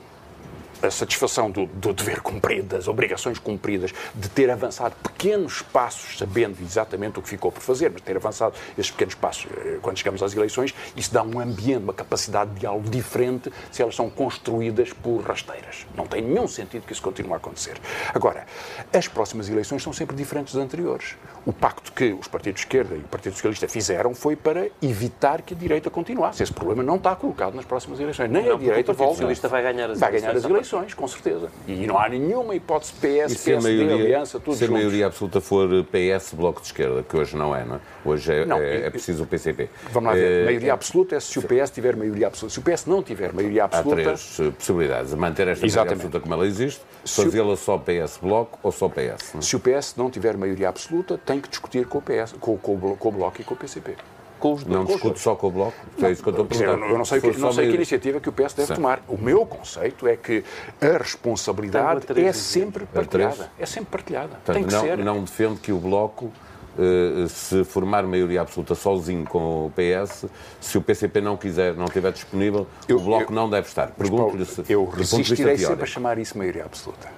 a 0.81 0.91
satisfação 0.91 1.49
do, 1.49 1.65
do, 1.65 1.93
dever 1.93 2.21
cumprido, 2.21 2.75
das 2.75 2.87
obrigações 2.87 3.39
cumpridas, 3.39 3.93
de 4.13 4.29
ter 4.29 4.49
avançado 4.49 4.95
pequenos 5.01 5.61
passos, 5.61 6.17
sabendo 6.17 6.57
exatamente 6.61 7.19
o 7.19 7.21
que 7.21 7.29
ficou 7.29 7.51
por 7.51 7.61
fazer, 7.61 7.91
mas 7.91 8.01
ter 8.01 8.15
avançado 8.15 8.55
esses 8.77 8.91
pequenos 8.91 9.15
passos 9.15 9.47
eh, 9.51 9.79
quando 9.81 9.97
chegamos 9.97 10.21
às 10.21 10.33
eleições, 10.33 10.73
isso 10.95 11.13
dá 11.13 11.23
um 11.23 11.39
ambiente, 11.39 11.83
uma 11.83 11.93
capacidade 11.93 12.51
de 12.51 12.61
diálogo 12.61 12.89
diferente 12.89 13.51
se 13.71 13.81
elas 13.81 13.95
são 13.95 14.09
construídas 14.09 14.93
por 14.93 15.21
rasteiras. 15.21 15.85
Não 15.95 16.05
tem 16.05 16.21
nenhum 16.21 16.47
sentido 16.47 16.85
que 16.85 16.93
isso 16.93 17.01
continue 17.01 17.33
a 17.33 17.37
acontecer. 17.37 17.77
Agora, 18.13 18.45
as 18.93 19.07
próximas 19.07 19.49
eleições 19.49 19.81
são 19.81 19.93
sempre 19.93 20.15
diferentes 20.15 20.53
das 20.53 20.63
anteriores. 20.63 21.15
O 21.45 21.53
pacto 21.53 21.91
que 21.91 22.13
os 22.13 22.27
partidos 22.27 22.61
de 22.61 22.67
esquerda 22.67 22.95
e 22.95 22.99
o 22.99 23.03
Partido 23.03 23.33
Socialista 23.33 23.67
fizeram 23.67 24.13
foi 24.13 24.35
para 24.35 24.67
evitar 24.81 25.41
que 25.41 25.53
a 25.53 25.57
direita 25.57 25.89
continuasse. 25.89 26.43
Esse 26.43 26.53
problema 26.53 26.83
não 26.83 26.97
está 26.97 27.15
colocado 27.15 27.55
nas 27.55 27.65
próximas 27.65 27.99
eleições. 27.99 28.29
Nem 28.29 28.45
não, 28.45 28.55
a 28.55 28.59
direita 28.59 28.91
o 28.91 28.95
Partido 28.95 29.15
Socialista 29.15 29.47
vai 29.47 29.63
ganhar 29.63 29.89
as 29.89 29.99
vai 29.99 30.11
ganhar 30.11 30.35
as 30.35 30.43
eleições 30.43 30.66
eleições, 30.67 30.93
com 30.93 31.07
certeza. 31.07 31.49
E 31.67 31.87
não 31.87 31.97
há 31.97 32.09
nenhuma 32.09 32.55
hipótese 32.55 32.93
PS, 32.93 33.39
se 33.39 33.51
PSD, 33.51 33.61
maioria, 33.61 33.95
Aliança, 33.95 34.39
tudo 34.39 34.57
Se 34.57 34.65
a 34.65 34.71
maioria 34.71 35.07
absoluta 35.07 35.41
for 35.41 35.67
PS, 35.85 36.33
Bloco 36.33 36.61
de 36.61 36.67
Esquerda, 36.67 37.03
que 37.03 37.15
hoje 37.15 37.35
não 37.35 37.55
é, 37.55 37.65
não 37.65 37.75
é? 37.75 37.79
Hoje 38.05 38.33
é, 38.33 38.45
não, 38.45 38.57
é, 38.57 38.85
é 38.85 38.89
preciso 38.89 39.23
o 39.23 39.27
PCP. 39.27 39.69
Vamos 39.91 40.09
lá 40.09 40.15
ver. 40.15 40.41
É, 40.41 40.45
maioria 40.45 40.73
absoluta 40.73 41.15
é 41.15 41.19
se 41.19 41.39
o 41.39 41.41
PS 41.41 41.71
tiver 41.71 41.95
maioria 41.95 42.27
absoluta. 42.27 42.53
Se 42.53 42.59
o 42.59 42.61
PS 42.61 42.85
não 42.85 43.01
tiver 43.01 43.33
maioria 43.33 43.63
absoluta... 43.65 44.01
Há 44.01 44.03
três 44.03 44.39
eh, 44.39 44.51
possibilidades. 44.51 45.13
Manter 45.13 45.47
esta 45.47 45.65
maioria 45.65 45.93
absoluta 45.93 46.19
como 46.19 46.33
ela 46.33 46.45
existe, 46.45 46.81
fazê-la 47.05 47.55
só 47.55 47.77
PS 47.77 48.19
Bloco 48.21 48.59
ou 48.61 48.71
só 48.71 48.89
PS. 48.89 49.33
Não? 49.33 49.41
Se 49.41 49.55
o 49.55 49.59
PS 49.59 49.95
não 49.95 50.09
tiver 50.09 50.37
maioria 50.37 50.69
absoluta, 50.69 51.17
tem 51.17 51.39
que 51.39 51.49
discutir 51.49 51.85
com 51.85 51.99
o, 51.99 52.01
PS, 52.01 52.33
com, 52.39 52.57
com, 52.57 52.95
com 52.95 53.09
o 53.09 53.11
Bloco 53.11 53.41
e 53.41 53.43
com 53.43 53.53
o 53.53 53.57
PCP 53.57 53.95
com 54.37 54.53
os 54.53 54.63
Não 54.65 54.85
discute 54.85 55.19
só 55.19 55.35
com 55.35 55.47
o 55.47 55.51
Bloco? 55.51 55.77
Não, 55.97 56.07
é 56.07 56.11
isso 56.11 56.21
que 56.21 56.29
eu 56.29 56.43
estou 56.43 56.47
a 56.59 56.63
Eu 56.63 56.97
não 56.97 57.05
sei, 57.05 57.19
que, 57.21 57.37
não 57.37 57.51
sei 57.51 57.69
que 57.69 57.75
iniciativa 57.75 58.19
que 58.19 58.29
o 58.29 58.31
PS 58.31 58.53
deve 58.53 58.67
Sim. 58.67 58.75
tomar. 58.75 59.01
O 59.07 59.17
meu 59.17 59.45
conceito 59.45 60.07
é 60.07 60.15
que 60.15 60.43
a 60.81 60.97
responsabilidade 60.97 62.05
é 62.19 62.33
sempre 62.33 62.85
partilhada. 62.85 63.51
É 63.59 63.65
sempre 63.65 63.91
partilhada. 63.91 64.29
Portanto, 64.29 64.55
Tem 64.55 64.63
que 64.65 64.73
não, 64.73 64.81
ser. 64.81 64.97
Não 64.97 65.23
defende 65.23 65.59
que 65.59 65.71
o 65.71 65.77
Bloco 65.77 66.31
Uh, 66.77 67.27
se 67.27 67.63
formar 67.63 68.03
maioria 68.03 68.41
absoluta 68.41 68.75
sozinho 68.75 69.25
com 69.25 69.65
o 69.65 69.71
PS, 69.71 70.25
se 70.61 70.77
o 70.77 70.81
PCP 70.81 71.19
não 71.21 71.35
quiser, 71.35 71.73
não 71.73 71.85
estiver 71.85 72.11
disponível, 72.11 72.67
eu, 72.87 72.97
o 72.97 72.99
Bloco 72.99 73.31
eu, 73.31 73.35
não 73.35 73.49
deve 73.49 73.67
estar. 73.67 73.87
Pergunto-lhe 73.87 74.45
se. 74.45 74.63
Eu 74.69 74.85
resistirei 74.85 75.57
sempre 75.57 75.85
a 75.85 75.87
chamar 75.87 76.19
isso 76.19 76.37
maioria 76.37 76.65
absoluta. 76.65 77.16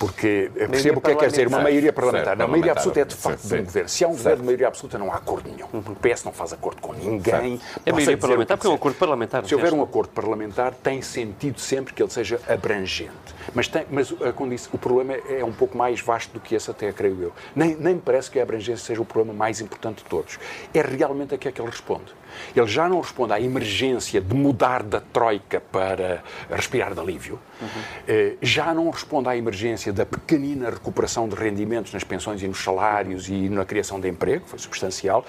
Porque 0.00 0.50
percebo 0.54 0.98
o 0.98 1.02
que 1.02 1.10
é 1.10 1.14
que 1.14 1.20
quer 1.20 1.28
dizer 1.28 1.46
uma 1.46 1.60
maioria 1.60 1.92
parlamentar. 1.92 2.28
Certo, 2.28 2.38
não, 2.38 2.46
a 2.46 2.48
maioria 2.48 2.72
absoluta 2.72 3.00
é 3.00 3.04
de 3.04 3.14
facto 3.14 3.46
de 3.46 3.54
um 3.54 3.64
governo. 3.64 3.88
Se 3.90 4.02
há 4.02 4.08
um 4.08 4.12
governo 4.12 4.38
de 4.38 4.44
maioria 4.44 4.68
absoluta, 4.68 4.96
não 4.96 5.12
há 5.12 5.16
acordo 5.16 5.50
nenhum. 5.50 5.66
O 5.74 5.94
PS 5.94 6.24
não 6.24 6.32
faz 6.32 6.54
acordo 6.54 6.80
com 6.80 6.94
ninguém. 6.94 7.60
É 7.84 7.92
maioria 7.92 8.16
parlamentar 8.16 8.56
porque 8.56 8.66
é 8.66 8.70
um 8.70 8.76
acordo 8.76 8.96
parlamentar. 8.96 9.44
Se 9.44 9.54
houver 9.54 9.74
um 9.74 9.82
acordo 9.82 10.08
parlamentar, 10.08 10.72
tem 10.72 11.02
sentido 11.02 11.60
sempre 11.60 11.92
que 11.92 12.02
ele 12.02 12.10
seja 12.10 12.40
abrangente. 12.48 13.10
Mas, 13.54 13.68
tem, 13.68 13.84
mas 13.90 14.10
o 14.10 14.78
problema 14.78 15.12
é 15.28 15.44
um 15.44 15.52
pouco 15.52 15.76
mais 15.76 16.00
vasto 16.00 16.32
do 16.32 16.40
que 16.40 16.54
esse 16.54 16.70
até, 16.70 16.90
creio 16.92 17.22
eu. 17.22 17.32
Nem, 17.54 17.76
nem 17.76 17.96
me 17.96 18.00
parece 18.00 18.30
que 18.30 18.40
a 18.40 18.42
abrangência 18.42 18.82
seja 18.86 19.02
o 19.02 19.04
problema 19.04 19.36
mais 19.36 19.60
importante 19.60 19.98
de 19.98 20.04
todos. 20.04 20.38
É 20.72 20.80
realmente 20.80 21.34
a 21.34 21.38
que 21.38 21.46
é 21.46 21.52
que 21.52 21.60
ele 21.60 21.68
responde. 21.68 22.10
Ele 22.54 22.66
já 22.66 22.88
não 22.88 23.00
responde 23.00 23.32
à 23.32 23.40
emergência 23.40 24.20
de 24.20 24.34
mudar 24.34 24.82
da 24.82 25.00
troika 25.00 25.60
para 25.60 26.22
respirar 26.50 26.94
de 26.94 27.00
alívio, 27.00 27.38
uhum. 27.60 28.36
já 28.42 28.72
não 28.74 28.88
responde 28.90 29.28
à 29.28 29.36
emergência 29.36 29.92
da 29.92 30.06
pequenina 30.06 30.70
recuperação 30.70 31.28
de 31.28 31.34
rendimentos 31.34 31.92
nas 31.92 32.04
pensões 32.04 32.42
e 32.42 32.48
nos 32.48 32.62
salários 32.62 33.28
e 33.28 33.48
na 33.48 33.64
criação 33.64 34.00
de 34.00 34.08
emprego, 34.08 34.44
foi 34.46 34.58
substancial, 34.58 35.24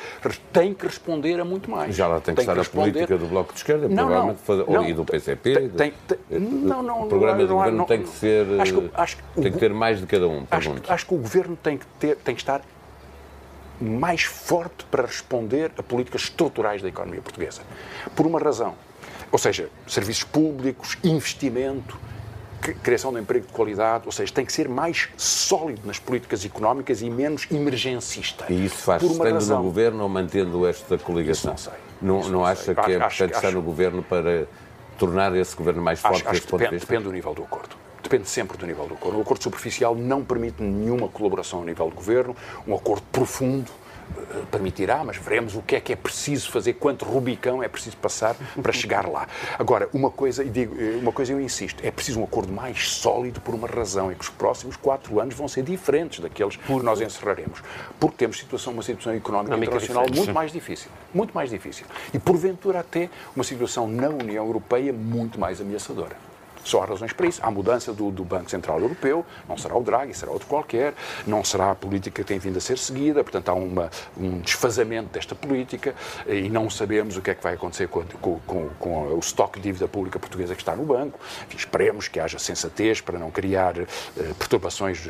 tem 0.52 0.74
que 0.74 0.86
responder 0.86 1.40
a 1.40 1.46
muito 1.46 1.70
mais. 1.70 1.96
Já 1.96 2.08
lá 2.08 2.20
tem 2.20 2.36
que 2.36 2.42
tem 2.42 2.44
estar 2.44 2.54
que 2.54 2.60
responder... 2.60 2.90
a 2.90 2.94
política 2.94 3.18
do 3.18 3.28
Bloco 3.28 3.54
de 3.54 3.60
Esquerda, 3.60 3.88
não, 3.88 4.08
provavelmente, 4.08 4.40
não, 4.48 4.82
não, 4.82 4.90
e 4.90 4.94
do 4.94 5.06
PCP. 5.06 5.70
Tem, 5.70 5.94
tem, 6.08 6.40
não, 6.40 6.84
não, 6.84 7.04
o 7.04 7.08
programa 7.08 7.46
do 7.46 7.56
governo 7.56 7.86
tem 7.86 8.02
que 8.04 8.10
ser. 8.10 8.46
Acho 8.60 8.82
que, 8.82 8.90
acho 8.94 9.18
que 9.18 9.42
tem 9.42 9.52
que 9.52 9.58
ter 9.58 9.74
mais 9.74 10.00
de 10.00 10.06
cada 10.06 10.28
um. 10.28 10.46
Acho, 10.50 10.76
acho, 10.88 11.06
que 11.06 11.14
o 11.14 11.18
governo 11.18 11.58
tem 11.62 11.78
que, 11.78 11.86
ter, 12.00 12.16
tem 12.18 12.36
que 12.36 12.42
estar 12.42 12.62
mais 13.82 14.24
forte 14.24 14.86
para 14.90 15.06
responder 15.06 15.72
a 15.78 15.84
políticas 15.84 16.24
estruturais 16.24 16.82
da 16.82 16.88
economia 16.88 17.22
portuguesa. 17.22 17.62
Por 18.16 18.26
uma 18.26 18.40
razão. 18.40 18.76
Ou 19.32 19.40
seja, 19.40 19.70
serviços 19.88 20.24
públicos, 20.24 20.98
investimento, 21.04 21.98
criação 22.84 23.12
de 23.12 23.20
emprego 23.20 23.48
de 23.48 23.54
qualidade, 23.54 24.04
ou 24.06 24.12
seja, 24.12 24.32
tem 24.32 24.46
que 24.46 24.54
ser 24.54 24.70
mais 24.70 25.10
sólido 25.18 25.82
nas 25.86 25.98
políticas 25.98 26.46
económicas 26.46 27.02
e 27.02 27.10
menos 27.10 27.48
emergencista. 27.50 28.46
E 28.50 28.66
isso 28.66 28.78
faz 28.78 29.02
estando 29.02 29.34
razão. 29.34 29.58
no 29.58 29.64
governo 29.64 30.04
ou 30.04 30.10
mantendo 30.10 30.68
esta 30.68 30.98
coligação? 30.98 31.54
Isso 31.56 31.70
não 31.70 31.74
sei. 31.74 31.84
Não, 32.02 32.22
não, 32.22 32.30
não 32.30 32.46
acha 32.46 32.64
sei. 32.64 32.76
que 32.76 32.92
é 32.92 32.96
importante 32.96 33.34
estar 33.34 33.52
no 33.52 33.62
governo 33.62 34.04
para 34.04 34.46
tornar 34.98 35.36
esse 35.36 35.56
governo 35.56 35.82
mais 35.82 36.00
forte 36.00 36.22
acho, 36.22 36.30
acho 36.30 36.48
ponto 36.48 36.60
depende? 36.60 36.82
Depende 36.82 37.04
do 37.04 37.12
nível 37.12 37.34
do 37.34 37.44
acordo 37.44 37.76
depende 38.12 38.30
sempre 38.30 38.58
do 38.58 38.68
nível 38.68 38.88
do 38.88 38.96
acordo. 38.96 39.18
O 39.18 39.22
acordo 39.22 39.42
superficial 39.42 39.96
não 39.96 40.22
permite 40.24 40.62
nenhuma 40.62 41.08
colaboração 41.08 41.62
a 41.62 41.66
nível 41.66 41.90
do 41.90 41.96
governo, 41.96 42.36
um 42.68 42.76
acordo 42.76 43.04
profundo 43.10 43.72
permitirá, 44.52 45.06
mas 45.06 45.16
veremos 45.16 45.56
o 45.56 45.62
que 45.62 45.78
é 45.78 45.80
que 45.80 45.94
é 45.94 45.96
preciso 45.96 46.52
fazer, 46.52 46.74
quanto 46.74 47.06
Rubicão 47.06 47.64
é 47.64 47.70
preciso 47.70 47.96
passar 47.96 48.36
para 48.62 48.74
chegar 48.74 49.08
lá. 49.08 49.26
Agora, 49.58 49.88
uma 49.94 50.12
coisa, 50.12 50.44
e 50.44 50.50
digo, 50.50 50.76
uma 51.00 51.14
coisa 51.14 51.32
eu 51.32 51.40
insisto, 51.40 51.82
é 51.82 51.90
preciso 51.90 52.20
um 52.20 52.26
acordo 52.26 52.52
mais 52.52 52.90
sólido 52.90 53.40
por 53.40 53.56
uma 53.56 53.70
razão, 53.70 54.12
é 54.12 54.14
que 54.14 54.22
os 54.22 54.30
próximos 54.30 54.76
quatro 54.76 55.18
anos 55.22 55.34
vão 55.34 55.48
ser 55.48 55.64
diferentes 55.64 56.20
daqueles 56.20 56.58
que 56.58 56.74
nós 56.84 57.00
encerraremos. 57.00 57.64
Porque 57.98 58.18
temos 58.18 58.38
situação, 58.38 58.74
uma 58.74 58.84
situação 58.84 59.14
económica 59.14 59.56
internacional 59.56 60.04
diferente. 60.04 60.26
muito 60.26 60.36
mais 60.36 60.52
difícil. 60.52 60.92
Muito 61.14 61.34
mais 61.34 61.50
difícil. 61.50 61.86
E, 62.14 62.20
porventura, 62.20 62.82
até 62.82 63.10
uma 63.34 63.46
situação 63.46 63.88
na 63.88 64.10
União 64.10 64.46
Europeia 64.46 64.92
muito 64.92 65.40
mais 65.40 65.62
ameaçadora. 65.62 66.31
Só 66.64 66.84
há 66.84 66.86
razões 66.86 67.14
para 67.14 67.28
isso. 67.28 67.40
Há 67.44 67.52
mudança 67.52 67.94
do, 67.94 68.12
do, 68.12 68.24
Banco 68.24 68.50
Central 68.50 68.80
Europeu, 68.80 69.26
não 69.48 69.58
será 69.58 69.76
o 69.76 69.84
Draghi, 69.84 70.14
será 70.14 70.32
outro 70.32 70.48
qualquer, 70.48 70.94
não 71.26 71.44
será 71.44 71.72
a 71.72 71.76
política 71.76 72.22
que 72.22 72.28
tem 72.28 72.40
vindo 72.40 72.58
a 72.58 72.62
ser 72.62 72.78
seguida, 72.78 73.24
portanto 73.24 73.50
há 73.50 73.54
uma, 73.54 73.90
um 74.18 74.40
desfazamento 74.40 75.10
desta 75.10 75.36
política 75.36 75.96
e 76.28 76.50
não 76.50 76.70
sabemos 76.70 77.18
o 77.18 77.22
que 77.22 77.32
é 77.32 77.36
que 77.36 77.44
vai 77.44 77.56
acontecer 77.56 77.88
com, 77.88 78.04
com, 78.22 78.40
com, 78.46 78.70
com 78.80 79.16
o 79.16 79.20
estoque 79.20 79.60
de 79.60 79.64
dívida 79.64 79.88
pública 79.88 80.20
portuguesa 80.20 80.56
que 80.56 80.62
está 80.62 80.76
no 80.76 80.84
banco. 80.84 81.20
Enfim, 81.48 81.58
esperemos 81.58 82.08
que 82.08 82.20
haja 82.20 82.40
sensatez 82.40 83.02
para 83.02 83.18
não 83.18 83.32
criar 83.32 83.78
uh, 83.78 83.86
perturbações 84.38 85.08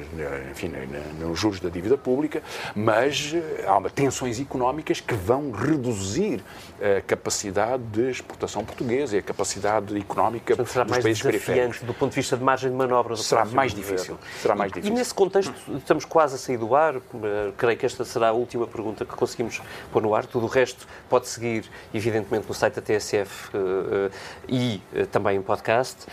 enfim, 0.52 0.72
nos 1.20 1.39
juros 1.39 1.60
da 1.60 1.70
dívida 1.70 1.97
pública, 1.97 2.41
mas 2.76 3.34
há 3.66 3.78
uma, 3.78 3.89
tensões 3.89 4.39
económicas 4.39 4.99
que 4.99 5.14
vão 5.14 5.52
reduzir 5.52 6.43
a 6.82 7.01
capacidade 7.01 7.84
de 7.84 8.09
exportação 8.09 8.65
portuguesa 8.65 9.15
e 9.15 9.19
a 9.19 9.21
capacidade 9.21 9.95
económica 9.95 10.55
dos 10.55 10.73
países 10.73 11.21
periféricos 11.21 11.82
do 11.82 11.93
ponto 11.93 12.09
de 12.09 12.15
vista 12.15 12.36
de 12.36 12.43
margem 12.43 12.71
de 12.71 12.75
manobra. 12.75 13.15
Será 13.15 13.45
mais 13.45 13.73
difícil. 13.73 14.17
Será 14.41 14.55
mais 14.55 14.71
difícil. 14.71 14.91
E 14.91 14.97
nesse 14.97 15.13
contexto, 15.13 15.53
estamos 15.75 16.05
quase 16.05 16.36
a 16.36 16.38
sair 16.38 16.57
do 16.57 16.75
ar. 16.75 16.95
Eh, 16.95 17.51
creio 17.55 17.77
que 17.77 17.86
esta 17.86 18.03
será 18.03 18.29
a 18.29 18.32
última 18.32 18.65
pergunta 18.65 19.05
que 19.05 19.15
conseguimos 19.15 19.61
pôr 19.91 20.01
no 20.01 20.15
ar. 20.15 20.25
Tudo 20.25 20.45
o 20.45 20.49
resto 20.49 20.88
pode 21.07 21.27
seguir, 21.27 21.69
evidentemente, 21.93 22.47
no 22.47 22.53
site 22.53 22.75
da 22.75 22.82
TSF 22.82 23.55
uh, 23.55 23.59
uh, 23.59 24.11
e 24.47 24.82
também 25.11 25.38
em 25.38 25.41
podcast. 25.41 26.05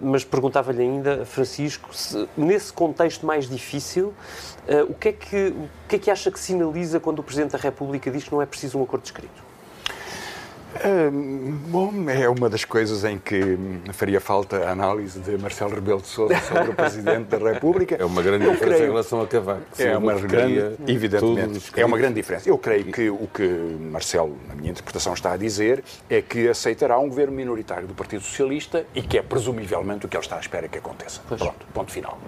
mas 0.00 0.24
perguntava-lhe 0.24 0.82
ainda, 0.82 1.24
Francisco, 1.26 1.94
se, 1.94 2.28
nesse 2.36 2.72
contexto 2.72 3.26
mais 3.26 3.48
difícil, 3.48 4.14
o, 4.88 4.94
que 4.94 5.08
é 5.08 5.12
que, 5.12 5.48
o 5.48 5.68
que 5.88 5.96
é 5.96 5.98
que 5.98 6.10
acha 6.10 6.30
que 6.30 6.38
sinaliza 6.38 6.98
quando 6.98 7.18
o 7.18 7.22
Presidente 7.22 7.52
da 7.52 7.58
República 7.58 8.10
diz 8.10 8.24
que 8.24 8.32
não 8.32 8.40
é 8.40 8.46
preciso 8.46 8.78
um 8.78 8.82
acordo 8.82 9.04
escrito? 9.04 9.53
Bom, 11.68 11.92
é 12.08 12.28
uma 12.28 12.48
das 12.48 12.64
coisas 12.64 13.04
em 13.04 13.18
que 13.18 13.58
faria 13.92 14.20
falta 14.20 14.66
a 14.66 14.70
análise 14.70 15.18
de 15.20 15.36
Marcelo 15.38 15.74
Rebelo 15.74 16.00
de 16.00 16.08
Sousa 16.08 16.38
sobre 16.40 16.70
o 16.70 16.74
Presidente 16.74 17.26
da 17.26 17.38
República. 17.52 17.96
É 18.04 18.04
uma 18.04 18.22
grande 18.22 18.44
Eu 18.44 18.52
diferença 18.52 18.76
creio, 18.76 18.88
em 18.88 18.92
relação 18.92 19.22
a 19.22 19.26
Cavaco. 19.26 19.62
É 19.78 19.96
uma 19.96 20.14
grande, 20.14 20.76
evidentemente, 20.86 21.72
é 21.76 21.86
uma 21.86 21.96
grande 21.96 22.14
diferença. 22.14 22.48
Eu 22.48 22.58
creio 22.58 22.86
que 22.86 23.08
o 23.08 23.28
que 23.32 23.42
Marcelo, 23.90 24.36
na 24.48 24.54
minha 24.54 24.70
interpretação, 24.70 25.14
está 25.14 25.32
a 25.32 25.36
dizer 25.36 25.82
é 26.10 26.20
que 26.20 26.48
aceitará 26.48 26.98
um 26.98 27.08
governo 27.08 27.34
minoritário 27.34 27.86
do 27.86 27.94
Partido 27.94 28.22
Socialista 28.22 28.84
e 28.94 29.02
que 29.02 29.16
é 29.18 29.22
presumivelmente 29.22 30.06
o 30.06 30.08
que 30.08 30.16
ele 30.16 30.24
está 30.24 30.36
à 30.36 30.40
espera 30.40 30.68
que 30.68 30.78
aconteça. 30.78 31.20
Pois. 31.28 31.40
Pronto, 31.40 31.66
ponto 31.72 31.92
final. 31.92 32.18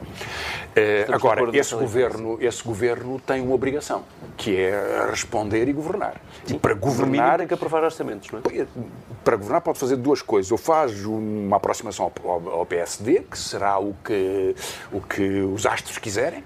Uh, 0.77 1.13
agora, 1.13 1.57
esse 1.57 1.75
governo, 1.75 2.39
esse 2.41 2.63
governo 2.63 3.21
tem 3.21 3.41
uma 3.41 3.55
obrigação, 3.55 4.05
que 4.37 4.57
é 4.57 5.09
responder 5.11 5.69
e 5.69 5.73
governar. 5.73 6.21
Sim. 6.45 6.57
E 6.57 6.59
para 6.59 6.75
governar... 6.75 7.39
tem 7.39 7.47
que 7.47 7.55
aprovar 7.55 7.83
orçamentos, 7.83 8.29
é? 8.33 8.36
Para 9.25 9.37
governar 9.37 9.61
pode 9.61 9.79
fazer 9.79 9.97
duas 9.97 10.23
coisas. 10.23 10.51
Ou 10.53 10.59
faz 10.59 11.05
uma 11.05 11.57
aproximação 11.57 12.11
ao, 12.25 12.67
PSD, 12.67 13.21
que 13.31 13.39
será 13.39 13.79
o 13.79 13.95
que, 14.05 14.55
o 14.93 15.01
que 15.01 15.41
os 15.41 15.67
astros 15.67 15.99
quiserem, 15.99 16.43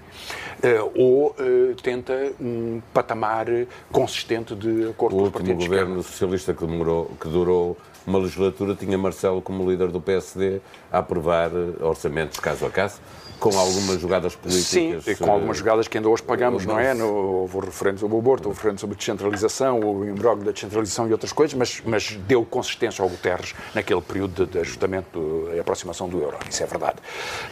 eh, 0.61 0.81
ou 0.95 1.35
eh, 1.39 1.75
tenta 1.81 2.33
um 2.39 2.81
patamar 2.93 3.47
consistente 3.91 4.55
de 4.55 4.89
acordo 4.89 5.17
com 5.17 5.23
os 5.23 5.29
partidos. 5.29 5.49
O 5.49 5.53
último 5.53 5.69
governo 5.69 6.03
socialista 6.03 6.53
que, 6.53 6.65
demorou, 6.65 7.11
que 7.19 7.27
durou 7.27 7.77
uma 8.05 8.19
legislatura 8.19 8.75
tinha 8.75 8.97
Marcelo 8.97 9.41
como 9.41 9.69
líder 9.69 9.89
do 9.89 10.01
PSD 10.01 10.61
a 10.91 10.99
aprovar 10.99 11.51
orçamentos 11.81 12.39
caso 12.39 12.65
a 12.65 12.69
caso 12.69 12.99
com 13.41 13.57
algumas 13.57 13.99
jogadas 13.99 14.35
políticas. 14.35 15.03
Sim, 15.03 15.11
e 15.11 15.15
com 15.15 15.31
algumas 15.31 15.57
jogadas 15.57 15.87
que 15.87 15.97
ainda 15.97 16.07
hoje 16.07 16.21
pagamos, 16.21 16.63
não 16.63 16.79
é? 16.79 16.93
No, 16.93 17.07
houve 17.41 17.59
referendo 17.61 17.99
sobre 17.99 18.15
o 18.15 18.19
aborto, 18.19 18.47
houve 18.47 18.59
referendo 18.59 18.79
sobre 18.79 18.95
a 18.95 18.97
descentralização, 18.99 19.79
o 19.79 20.07
imbróglio 20.07 20.45
da 20.45 20.51
descentralização 20.51 21.09
e 21.09 21.11
outras 21.11 21.33
coisas, 21.33 21.55
mas, 21.55 21.81
mas 21.83 22.15
deu 22.27 22.45
consistência 22.45 23.01
ao 23.01 23.09
Guterres 23.09 23.55
naquele 23.73 23.99
período 23.99 24.45
de, 24.45 24.51
de 24.51 24.59
ajustamento 24.59 25.49
e 25.55 25.59
aproximação 25.59 26.07
do 26.07 26.21
euro. 26.21 26.37
Isso 26.47 26.61
é 26.61 26.67
verdade. 26.67 26.97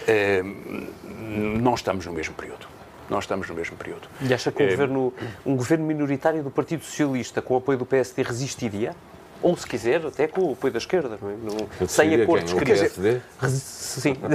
É, 0.08 0.44
não 0.44 1.74
estamos 1.74 2.06
no 2.06 2.14
mesmo 2.14 2.36
período. 2.36 2.68
Nós 3.10 3.24
estamos 3.24 3.50
no 3.50 3.56
mesmo 3.56 3.76
período. 3.76 4.08
E 4.22 4.32
acha 4.32 4.52
que 4.52 4.62
um, 4.62 4.68
é, 4.68 4.70
governo, 4.70 5.14
um 5.44 5.56
governo 5.56 5.86
minoritário 5.88 6.44
do 6.44 6.52
Partido 6.52 6.84
Socialista, 6.84 7.42
com 7.42 7.56
o 7.56 7.58
apoio 7.58 7.80
do 7.80 7.86
PSD, 7.86 8.22
resistiria? 8.22 8.96
Ou 9.42 9.56
se 9.56 9.66
quiser, 9.66 10.06
até 10.06 10.28
com 10.28 10.42
o 10.42 10.54
apoio 10.54 10.74
da 10.74 10.80
esquerda, 10.80 11.18
não 11.22 11.30
é? 11.30 11.88
Sem 11.88 12.22
acordos 12.22 12.54
quem? 12.54 12.64
Dizer, 12.64 13.22
Sim. 13.50 14.16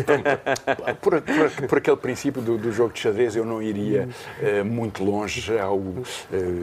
Por, 1.01 1.21
por, 1.23 1.69
por, 1.69 1.79
aquele 1.79 1.97
princípio 1.97 2.43
do, 2.43 2.59
do, 2.59 2.73
jogo 2.73 2.93
de 2.93 3.01
xadrez, 3.01 3.37
eu 3.37 3.45
não 3.45 3.63
iria 3.63 4.09
uh, 4.41 4.65
muito 4.65 5.05
longe 5.05 5.57
ao, 5.59 5.77
uh, 5.77 6.03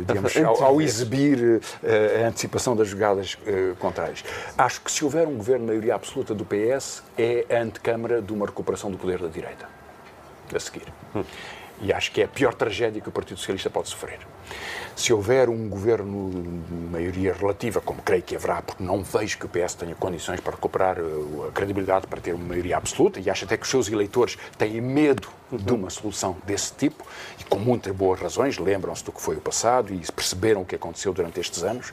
digamos, 0.06 0.36
ao, 0.38 0.64
ao 0.64 0.82
exibir 0.82 1.38
uh, 1.40 2.24
a 2.24 2.28
antecipação 2.28 2.76
das 2.76 2.88
jogadas 2.88 3.38
contrárias. 3.80 4.24
Acho 4.58 4.82
que 4.82 4.92
se 4.92 5.04
houver 5.04 5.28
um 5.28 5.38
governo 5.38 5.66
de 5.66 5.68
maioria 5.68 5.96
absoluta 5.96 6.34
do 6.34 6.46
PS, 6.46 7.04
é 7.18 7.46
a 7.50 7.62
antecâmara 7.62 8.22
de 8.22 8.34
uma 8.34 8.46
recuperação 8.46 8.92
do 8.92 8.98
poder 8.98 9.20
da 9.20 9.28
direita. 9.28 9.68
A 10.54 10.60
seguir. 10.60 10.88
Hum. 11.16 11.24
E 11.82 11.92
acho 11.92 12.12
que 12.12 12.22
é 12.22 12.26
a 12.26 12.28
pior 12.28 12.54
tragédia 12.54 13.02
que 13.02 13.10
o 13.10 13.12
Partido 13.12 13.38
Socialista 13.38 13.70
pode 13.70 13.90
sofrer. 13.90 14.20
Se 15.02 15.12
houver 15.12 15.50
um 15.50 15.68
governo 15.68 16.30
de 16.30 16.76
maioria 16.92 17.34
relativa, 17.34 17.82
como 17.82 18.04
creio 18.04 18.22
que 18.22 18.36
haverá, 18.36 18.62
porque 18.62 18.84
não 18.84 19.02
vejo 19.02 19.40
que 19.40 19.48
o 19.48 19.50
PS 19.50 19.74
tenha 19.74 19.96
condições 19.96 20.40
para 20.40 20.52
recuperar 20.52 21.00
uh, 21.00 21.48
a 21.48 21.52
credibilidade 21.52 22.06
para 22.06 22.22
ter 22.22 22.36
uma 22.36 22.46
maioria 22.46 22.78
absoluta, 22.78 23.20
e 23.20 23.28
acho 23.28 23.46
até 23.46 23.58
que 23.58 23.64
os 23.64 23.70
seus 23.70 23.90
eleitores 23.90 24.38
têm 24.60 24.80
medo 24.80 25.28
de 25.58 25.74
uma 25.74 25.90
solução 25.90 26.38
desse 26.46 26.74
tipo, 26.74 27.04
e 27.40 27.44
com 27.44 27.58
muitas 27.58 27.94
boas 27.96 28.20
razões, 28.20 28.58
lembram-se 28.58 29.04
do 29.04 29.12
que 29.12 29.22
foi 29.22 29.36
o 29.36 29.42
passado 29.42 29.94
e 29.94 30.00
perceberam 30.12 30.62
o 30.62 30.66
que 30.66 30.76
aconteceu 30.76 31.14
durante 31.14 31.40
estes 31.40 31.64
anos. 31.64 31.92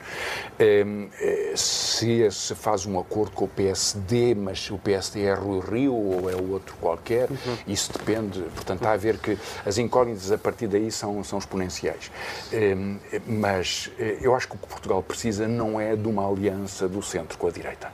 Ehm, 0.59 1.07
eh, 1.19 1.53
se 1.55 2.29
se 2.31 2.55
faz 2.55 2.85
um 2.85 2.99
acordo 2.99 3.31
com 3.31 3.45
o 3.45 3.47
PSD, 3.47 4.35
mas 4.35 4.69
o 4.69 4.77
PSD 4.77 5.23
é 5.23 5.33
Rui 5.33 5.59
Rio 5.59 5.93
ou 5.93 6.29
é 6.29 6.35
outro 6.35 6.75
qualquer, 6.79 7.29
uhum. 7.29 7.57
isso 7.67 7.91
depende. 7.91 8.41
Portanto, 8.55 8.85
há 8.85 8.91
a 8.91 8.97
ver 8.97 9.17
que 9.17 9.37
as 9.65 9.77
incógnitas 9.77 10.31
a 10.31 10.37
partir 10.37 10.67
daí 10.67 10.91
são, 10.91 11.23
são 11.23 11.39
exponenciais. 11.39 12.11
Ehm, 12.53 12.98
mas 13.27 13.91
eh, 13.99 14.17
eu 14.21 14.35
acho 14.35 14.47
que 14.47 14.55
o 14.55 14.57
que 14.57 14.67
Portugal 14.67 15.01
precisa 15.01 15.47
não 15.47 15.79
é 15.79 15.95
de 15.95 16.07
uma 16.07 16.27
aliança 16.29 16.87
do 16.87 17.01
centro 17.01 17.37
com 17.37 17.47
a 17.47 17.51
direita. 17.51 17.91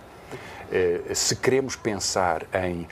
Eh, 0.72 1.14
se 1.14 1.36
queremos 1.36 1.76
pensar 1.76 2.46
em 2.54 2.88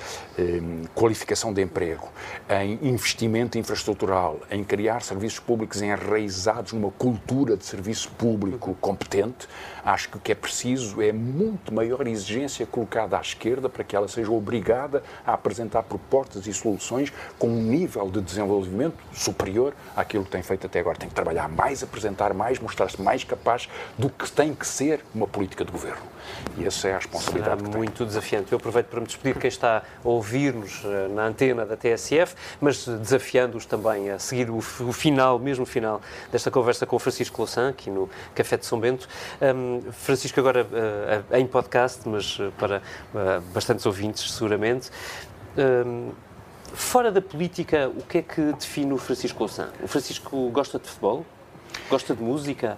qualificação 0.93 1.53
de 1.53 1.61
emprego, 1.61 2.09
em 2.49 2.79
investimento 2.87 3.57
infraestrutural, 3.57 4.39
em 4.49 4.63
criar 4.63 5.01
serviços 5.01 5.39
públicos 5.39 5.81
enraizados 5.81 6.73
numa 6.73 6.91
cultura 6.91 7.57
de 7.57 7.65
serviço 7.65 8.09
público 8.11 8.75
competente, 8.79 9.47
acho 9.83 10.09
que 10.09 10.17
o 10.17 10.19
que 10.19 10.31
é 10.31 10.35
preciso 10.35 11.01
é 11.01 11.11
muito 11.11 11.73
maior 11.73 12.07
exigência 12.07 12.65
colocada 12.65 13.17
à 13.17 13.21
esquerda 13.21 13.69
para 13.69 13.83
que 13.83 13.95
ela 13.95 14.07
seja 14.07 14.31
obrigada 14.31 15.03
a 15.25 15.33
apresentar 15.33 15.83
propostas 15.83 16.47
e 16.47 16.53
soluções 16.53 17.11
com 17.37 17.47
um 17.47 17.61
nível 17.61 18.09
de 18.09 18.21
desenvolvimento 18.21 18.95
superior 19.13 19.73
àquilo 19.95 20.23
que 20.23 20.31
tem 20.31 20.41
feito 20.41 20.67
até 20.67 20.79
agora. 20.79 20.97
Tem 20.97 21.09
que 21.09 21.15
trabalhar 21.15 21.47
mais, 21.49 21.83
apresentar 21.83 22.33
mais, 22.33 22.59
mostrar-se 22.59 23.01
mais 23.01 23.23
capaz 23.23 23.69
do 23.97 24.09
que 24.09 24.31
tem 24.31 24.53
que 24.53 24.65
ser 24.65 25.01
uma 25.13 25.27
política 25.27 25.65
de 25.65 25.71
governo. 25.71 26.13
E 26.57 26.65
essa 26.65 26.87
é 26.87 26.93
a 26.93 26.97
responsabilidade. 26.97 27.61
Será 27.61 27.77
muito 27.77 28.05
desafiante. 28.05 28.51
Eu 28.51 28.57
aproveito 28.57 28.87
para 28.87 28.99
me 28.99 29.07
despedir 29.07 29.37
quem 29.37 29.47
está 29.47 29.83
a 30.03 30.07
ouvir-nos 30.07 30.81
eh, 30.85 31.07
na 31.09 31.25
antena 31.25 31.65
da 31.65 31.75
TSF, 31.75 32.35
mas 32.61 32.87
desafiando-os 32.87 33.65
também 33.65 34.09
a 34.09 34.19
seguir 34.19 34.49
o, 34.49 34.57
o, 34.57 34.93
final, 34.93 35.39
mesmo 35.39 35.65
final, 35.65 36.01
desta 36.31 36.49
conversa 36.49 36.85
com 36.85 36.95
o 36.95 36.99
Francisco 36.99 37.41
Louçã, 37.41 37.69
aqui 37.69 37.89
no 37.89 38.09
Café 38.33 38.57
de 38.57 38.65
São 38.65 38.79
Bento. 38.79 39.07
Um, 39.41 39.72
Francisco, 39.91 40.39
agora 40.39 40.65
uh, 40.65 41.35
em 41.35 41.45
podcast, 41.45 42.07
mas 42.07 42.39
uh, 42.39 42.51
para 42.57 42.81
uh, 43.13 43.41
bastantes 43.53 43.85
ouvintes, 43.85 44.31
seguramente. 44.31 44.89
Um, 45.57 46.11
fora 46.73 47.11
da 47.11 47.21
política, 47.21 47.89
o 47.89 48.03
que 48.03 48.19
é 48.19 48.21
que 48.21 48.41
define 48.53 48.93
o 48.93 48.97
Francisco 48.97 49.39
Louçã? 49.39 49.69
O 49.81 49.87
Francisco 49.87 50.49
gosta 50.49 50.79
de 50.79 50.87
futebol? 50.87 51.25
Gosta 51.89 52.15
de 52.15 52.23
música? 52.23 52.77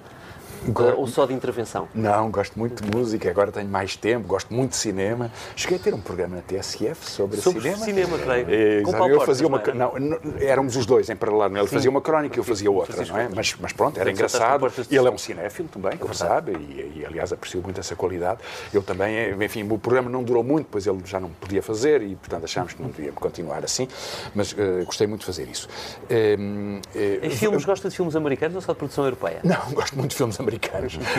Uh, 0.68 1.00
ou 1.00 1.08
só 1.08 1.26
de 1.26 1.34
intervenção? 1.34 1.88
Não, 1.94 2.30
gosto 2.30 2.58
muito 2.58 2.84
de 2.84 2.96
música, 2.96 3.30
agora 3.30 3.52
tenho 3.52 3.70
mais 3.70 3.96
tempo, 3.96 4.28
gosto 4.28 4.54
muito 4.54 4.72
de 4.72 4.78
cinema. 4.78 5.32
Cheguei 5.56 5.78
a 5.78 5.80
ter 5.80 5.94
um 5.94 6.02
programa 6.02 6.38
na 6.38 6.42
TSF 6.42 7.10
sobre, 7.10 7.40
sobre 7.42 7.62
cinema. 7.62 7.86
cinema, 7.86 8.18
creio. 8.18 8.48
É, 8.50 8.82
Com 8.82 9.10
eu 9.10 9.22
fazia 9.22 9.48
uma. 9.48 9.62
Não, 9.74 9.94
não, 10.00 10.20
éramos 10.40 10.76
os 10.76 10.86
dois 10.86 11.10
em 11.10 11.16
paralelo. 11.16 11.58
Ele 11.58 11.68
Sim. 11.68 11.76
fazia 11.76 11.90
uma 11.90 12.02
crónica 12.02 12.36
e 12.36 12.40
eu 12.40 12.44
fazia 12.44 12.72
outra, 12.72 13.06
não 13.06 13.18
é? 13.18 13.30
Mas, 13.34 13.56
mas 13.60 13.74
pronto, 13.74 14.00
era 14.00 14.10
engraçado. 14.12 14.66
Ele 14.90 15.08
é 15.08 15.12
um 15.12 15.18
cinéfilo 15.18 15.70
também, 15.70 15.98
como 15.98 16.14
sabe, 16.14 16.54
e, 16.54 17.00
e, 17.00 17.06
aliás 17.06 17.32
aprecio 17.32 17.62
muito 17.62 17.80
essa 17.80 17.96
qualidade. 17.96 18.40
Eu 18.74 18.82
também, 18.82 19.32
enfim, 19.44 19.68
o 19.70 19.78
programa 19.78 20.10
não 20.10 20.24
durou 20.24 20.44
muito, 20.44 20.68
pois 20.70 20.88
ele 20.88 21.00
já 21.06 21.20
não 21.20 21.30
podia 21.30 21.62
fazer 21.62 22.02
e, 22.02 22.16
portanto, 22.16 22.46
achámos 22.46 22.74
que 22.74 22.82
não 22.82 22.90
devíamos 22.90 23.20
continuar 23.20 23.64
assim, 23.64 23.88
mas 24.34 24.54
uh, 24.54 24.86
gostei 24.86 25.08
muito 25.08 25.22
de 25.22 25.26
fazer 25.26 25.48
isso. 25.50 25.68
Uh, 26.04 26.80
uh, 26.80 27.26
em 27.26 27.30
filmes, 27.30 27.66
gosta 27.66 27.90
de 27.90 27.96
filmes 27.96 28.16
americanos 28.16 28.56
ou 28.56 28.62
só 28.62 28.74
de 28.74 28.80
produção 28.80 29.04
europeia? 29.04 29.40
Não, 29.44 29.72
gosto 29.74 29.96
muito 29.96 30.12
de 30.12 30.18
filmes 30.18 30.40
americanos. 30.40 30.55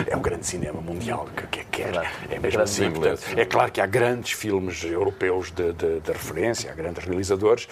É 0.07 0.15
um 0.15 0.21
grande 0.21 0.45
cinema 0.45 0.81
mundial 0.81 1.27
que, 1.51 1.63
que 1.65 1.81
é, 1.83 1.91
é 2.31 2.39
mesmo 2.39 2.61
assim. 2.61 2.91
Portanto, 2.91 3.21
é 3.35 3.45
claro 3.45 3.71
que 3.71 3.81
há 3.81 3.85
grandes 3.85 4.31
filmes 4.31 4.83
europeus 4.83 5.51
de, 5.51 5.73
de, 5.73 5.99
de 5.99 6.11
referência, 6.11 6.71
há 6.71 6.75
grandes 6.75 7.03
realizadores. 7.03 7.67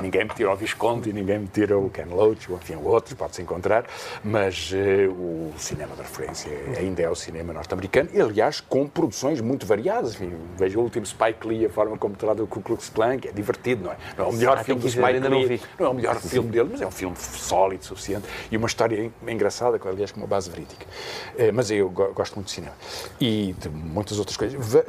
Ninguém 0.00 0.24
me 0.24 0.30
tira 0.30 0.52
o 0.52 0.56
Visconti, 0.56 1.12
ninguém 1.12 1.40
me 1.40 1.48
tira 1.48 1.78
o 1.78 1.90
Ken 1.90 2.06
Loach, 2.06 2.50
ou 2.50 2.58
enfim, 2.58 2.76
outros, 2.76 3.14
pode-se 3.14 3.42
encontrar, 3.42 3.86
mas 4.22 4.72
uh, 4.72 5.12
o 5.12 5.54
cinema 5.58 5.94
de 5.94 6.02
referência 6.02 6.50
ainda 6.78 7.02
é 7.02 7.10
o 7.10 7.14
cinema 7.14 7.52
norte-americano 7.52 8.10
e, 8.12 8.20
aliás, 8.20 8.60
com 8.60 8.86
produções 8.86 9.40
muito 9.40 9.66
variadas. 9.66 10.14
Enfim, 10.14 10.34
veja 10.56 10.78
o 10.78 10.82
último 10.82 11.06
Spike 11.06 11.46
Lee, 11.46 11.66
a 11.66 11.70
forma 11.70 11.96
como 11.96 12.16
trata 12.16 12.42
o 12.42 12.46
Ku 12.46 12.60
Klux 12.60 12.88
Klan, 12.90 13.18
que 13.18 13.28
é 13.28 13.32
divertido, 13.32 13.84
não 13.84 13.92
é? 13.92 13.96
Não 14.16 14.24
é 14.26 14.28
o 14.28 14.32
melhor 14.32 14.58
ah, 14.58 14.64
filme 14.64 14.80
do 14.80 14.88
Spike 14.88 15.06
Lee, 15.06 15.20
não, 15.20 15.30
não, 15.78 15.86
é 15.86 15.88
o 15.88 15.94
melhor 15.94 16.16
filme 16.16 16.50
dele, 16.50 16.68
mas 16.72 16.80
é 16.80 16.86
um 16.86 16.90
filme 16.90 17.16
sólido, 17.16 17.84
suficiente 17.84 18.26
e 18.50 18.56
uma 18.56 18.66
história 18.66 19.10
engraçada, 19.26 19.80
aliás, 19.84 20.12
com 20.12 20.20
uma 20.20 20.26
base 20.26 20.50
verídica. 20.50 20.65
Uh, 20.74 21.52
mas 21.52 21.70
eu 21.70 21.88
gosto 21.90 22.34
muito 22.36 22.46
de 22.46 22.52
cinema. 22.52 22.74
E 23.20 23.54
de 23.58 23.68
muitas 23.68 24.18
outras 24.18 24.36
coisas. 24.36 24.74
Eh, 24.74 24.84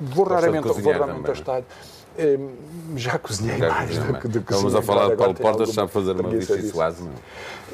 vou 0.00 0.24
raramente, 0.24 0.68
vou 0.68 0.92
raramente 0.92 1.26
ao 1.26 1.34
estádio. 1.34 1.66
Hum, 2.18 2.50
já 2.96 3.18
cozinhei 3.18 3.58
já 3.58 3.68
mais 3.70 3.96
do 3.96 4.14
que, 4.14 4.28
do 4.28 4.42
que 4.42 4.52
Estamos 4.52 4.74
a 4.74 4.82
falar 4.82 5.10
de 5.10 5.16
Paulo 5.16 5.34
Portas, 5.34 5.70
sabe 5.70 5.90
fazer 5.90 6.12
uma 6.12 6.28
bicha 6.28 6.60
suave, 6.62 7.02
não? 7.02 7.12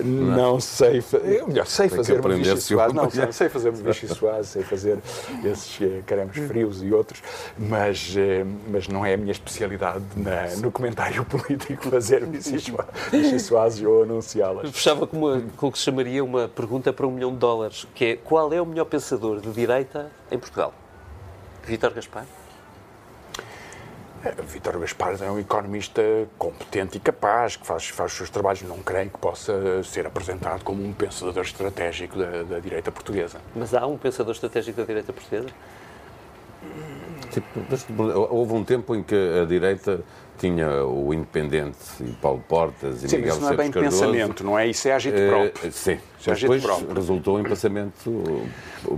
Não, 0.00 0.36
não 0.36 0.60
sei, 0.60 1.02
eu, 1.24 1.48
melhor, 1.48 1.66
sei 1.66 1.88
fazer 1.88 2.20
uma 2.20 2.28
bicha 2.28 2.56
suave, 2.56 2.94
não, 2.94 3.10
sei, 3.10 3.32
sei 3.32 3.48
fazer 3.48 3.70
uma 3.70 3.82
bicha 3.82 4.14
suave, 4.14 4.44
sei 4.44 4.62
fazer 4.62 4.98
esses 5.44 5.80
eh, 5.82 6.46
frios 6.46 6.82
e 6.84 6.92
outros, 6.92 7.20
mas, 7.58 8.14
eh, 8.16 8.46
mas 8.70 8.86
não 8.86 9.04
é 9.04 9.14
a 9.14 9.16
minha 9.16 9.32
especialidade 9.32 10.04
na, 10.16 10.54
no 10.56 10.70
comentário 10.70 11.24
político 11.26 11.90
fazer 11.90 12.24
bichas 12.26 13.42
suaves 13.42 13.82
ou 13.82 14.04
anunciá-las. 14.04 14.70
Fechava 14.70 15.04
com, 15.04 15.16
uma, 15.16 15.42
com 15.56 15.66
o 15.66 15.72
que 15.72 15.78
se 15.78 15.84
chamaria 15.84 16.22
uma 16.22 16.46
pergunta 16.46 16.92
para 16.92 17.04
um 17.04 17.10
milhão 17.10 17.32
de 17.32 17.38
dólares, 17.38 17.86
que 17.92 18.04
é 18.04 18.16
qual 18.16 18.52
é 18.52 18.62
o 18.62 18.66
melhor 18.66 18.84
pensador 18.84 19.40
de 19.40 19.50
direita 19.50 20.12
em 20.30 20.38
Portugal? 20.38 20.72
Vítor 21.66 21.92
Gaspar? 21.92 22.24
É, 24.24 24.42
Vítor 24.42 24.78
Gaspar 24.80 25.16
é 25.22 25.30
um 25.30 25.38
economista 25.38 26.02
competente 26.36 26.96
e 26.96 27.00
capaz, 27.00 27.56
que 27.56 27.66
faz, 27.66 27.88
faz 27.88 28.10
os 28.12 28.16
seus 28.16 28.30
trabalhos. 28.30 28.62
Não 28.62 28.78
creio 28.78 29.10
que 29.10 29.18
possa 29.18 29.82
ser 29.84 30.06
apresentado 30.06 30.64
como 30.64 30.84
um 30.84 30.92
pensador 30.92 31.42
estratégico 31.42 32.18
da, 32.18 32.42
da 32.42 32.58
direita 32.58 32.90
portuguesa. 32.90 33.38
Mas 33.54 33.72
há 33.74 33.86
um 33.86 33.96
pensador 33.96 34.34
estratégico 34.34 34.78
da 34.78 34.84
direita 34.84 35.12
portuguesa? 35.12 35.48
Tipo, 37.30 38.02
houve 38.02 38.52
um 38.54 38.64
tempo 38.64 38.94
em 38.96 39.02
que 39.02 39.14
a 39.14 39.44
direita 39.44 40.00
tinha 40.38 40.84
o 40.84 41.12
Independente 41.12 41.78
e 42.00 42.10
Paulo 42.12 42.42
Portas 42.48 43.02
e 43.02 43.08
sim, 43.08 43.16
Miguel 43.16 43.32
isso 43.32 43.40
não 43.40 43.50
é 43.50 43.56
bem 43.56 43.70
Cardoso. 43.70 44.00
pensamento, 44.00 44.44
não 44.44 44.58
é? 44.58 44.66
Isso 44.68 44.88
é 44.88 44.92
agito 44.92 45.18
uh, 45.20 45.28
próprio. 45.28 45.72
Sim, 45.72 45.98
já 46.20 46.34
depois 46.34 46.62
próprio. 46.62 46.94
resultou 46.94 47.40
em 47.40 47.42
pensamento 47.42 48.46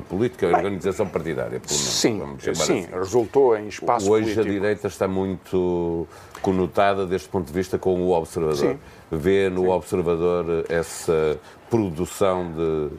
político, 0.08 0.46
bem, 0.46 0.54
organização 0.54 1.08
partidária, 1.08 1.58
pelo 1.58 1.72
menos. 1.72 1.80
Sim, 1.80 2.22
sim 2.38 2.50
assim. 2.50 2.86
resultou 2.92 3.56
em 3.56 3.68
espaço 3.68 4.10
Hoje 4.10 4.34
político. 4.34 4.46
a 4.46 4.50
direita 4.50 4.86
está 4.88 5.08
muito 5.08 6.06
conotada 6.42 7.06
deste 7.06 7.28
ponto 7.28 7.46
de 7.46 7.52
vista 7.52 7.78
com 7.78 8.00
o 8.00 8.10
observador. 8.10 8.56
Sim. 8.56 8.78
Vê 9.10 9.48
no 9.48 9.62
sim. 9.62 9.68
observador 9.68 10.64
essa 10.68 11.38
produção 11.68 12.52
de 12.52 12.94
eh, 12.94 12.98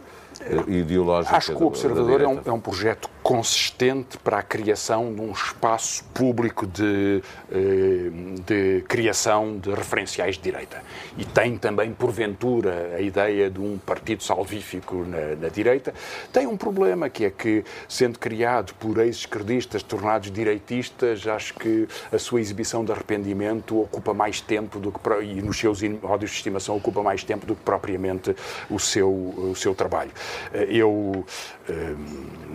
ideológica. 0.68 1.38
Acho 1.38 1.56
que 1.56 1.64
o 1.64 1.68
Observador 1.68 2.22
é 2.22 2.28
um, 2.28 2.42
é 2.46 2.52
um, 2.52 2.60
projeto 2.60 3.10
consistente 3.22 4.18
para 4.18 4.40
a 4.40 4.44
criação 4.44 5.14
de 5.14 5.22
um 5.22 5.32
espaço 5.32 6.04
público 6.14 6.66
de, 6.66 7.22
eh, 7.52 8.12
de 8.46 8.84
criação 8.88 9.58
de 9.58 9.70
referenciais 9.72 10.36
de 10.36 10.42
direita. 10.42 10.82
E 11.18 11.26
tem 11.26 11.58
também, 11.58 11.92
porventura, 11.94 12.96
a 12.96 13.02
ideia 13.02 13.50
de 13.50 13.60
um 13.60 13.78
partido 13.78 14.24
salvífico 14.24 15.06
na, 15.06 15.36
na 15.40 15.50
direita. 15.50 15.94
Tem 16.32 16.48
um 16.48 16.58
problema 16.58 17.10
que 17.10 17.26
é 17.26 17.30
que, 17.30 17.64
sendo 17.88 18.18
criado 18.18 18.74
por 18.76 18.98
ex-esquerdistas 19.00 19.84
tornados 19.84 20.32
direitistas, 20.32 21.28
acho 21.28 21.54
que 21.54 21.88
a 22.12 22.18
sua 22.18 22.42
exibição 22.42 22.84
de 22.84 22.92
arrependimento 22.92 23.80
ocupa 23.80 24.14
mais 24.14 24.42
tempo 24.42 24.80
do 24.80 24.92
que, 24.92 25.00
e 25.24 25.42
nos 25.42 25.58
seus 25.58 25.82
ódios 26.04 26.32
de 26.32 26.38
estimação 26.38 26.76
ocupa 26.76 27.02
mais 27.02 27.24
tempo 27.24 27.46
do 27.46 27.56
que 27.56 27.62
propriamente 27.62 28.36
o 28.70 28.80
seu, 28.80 29.10
o 29.10 29.54
seu 29.56 29.76
trabalho. 29.76 30.12
Eh, 30.54 30.68
eu, 30.70 31.26
eh, 31.70 31.94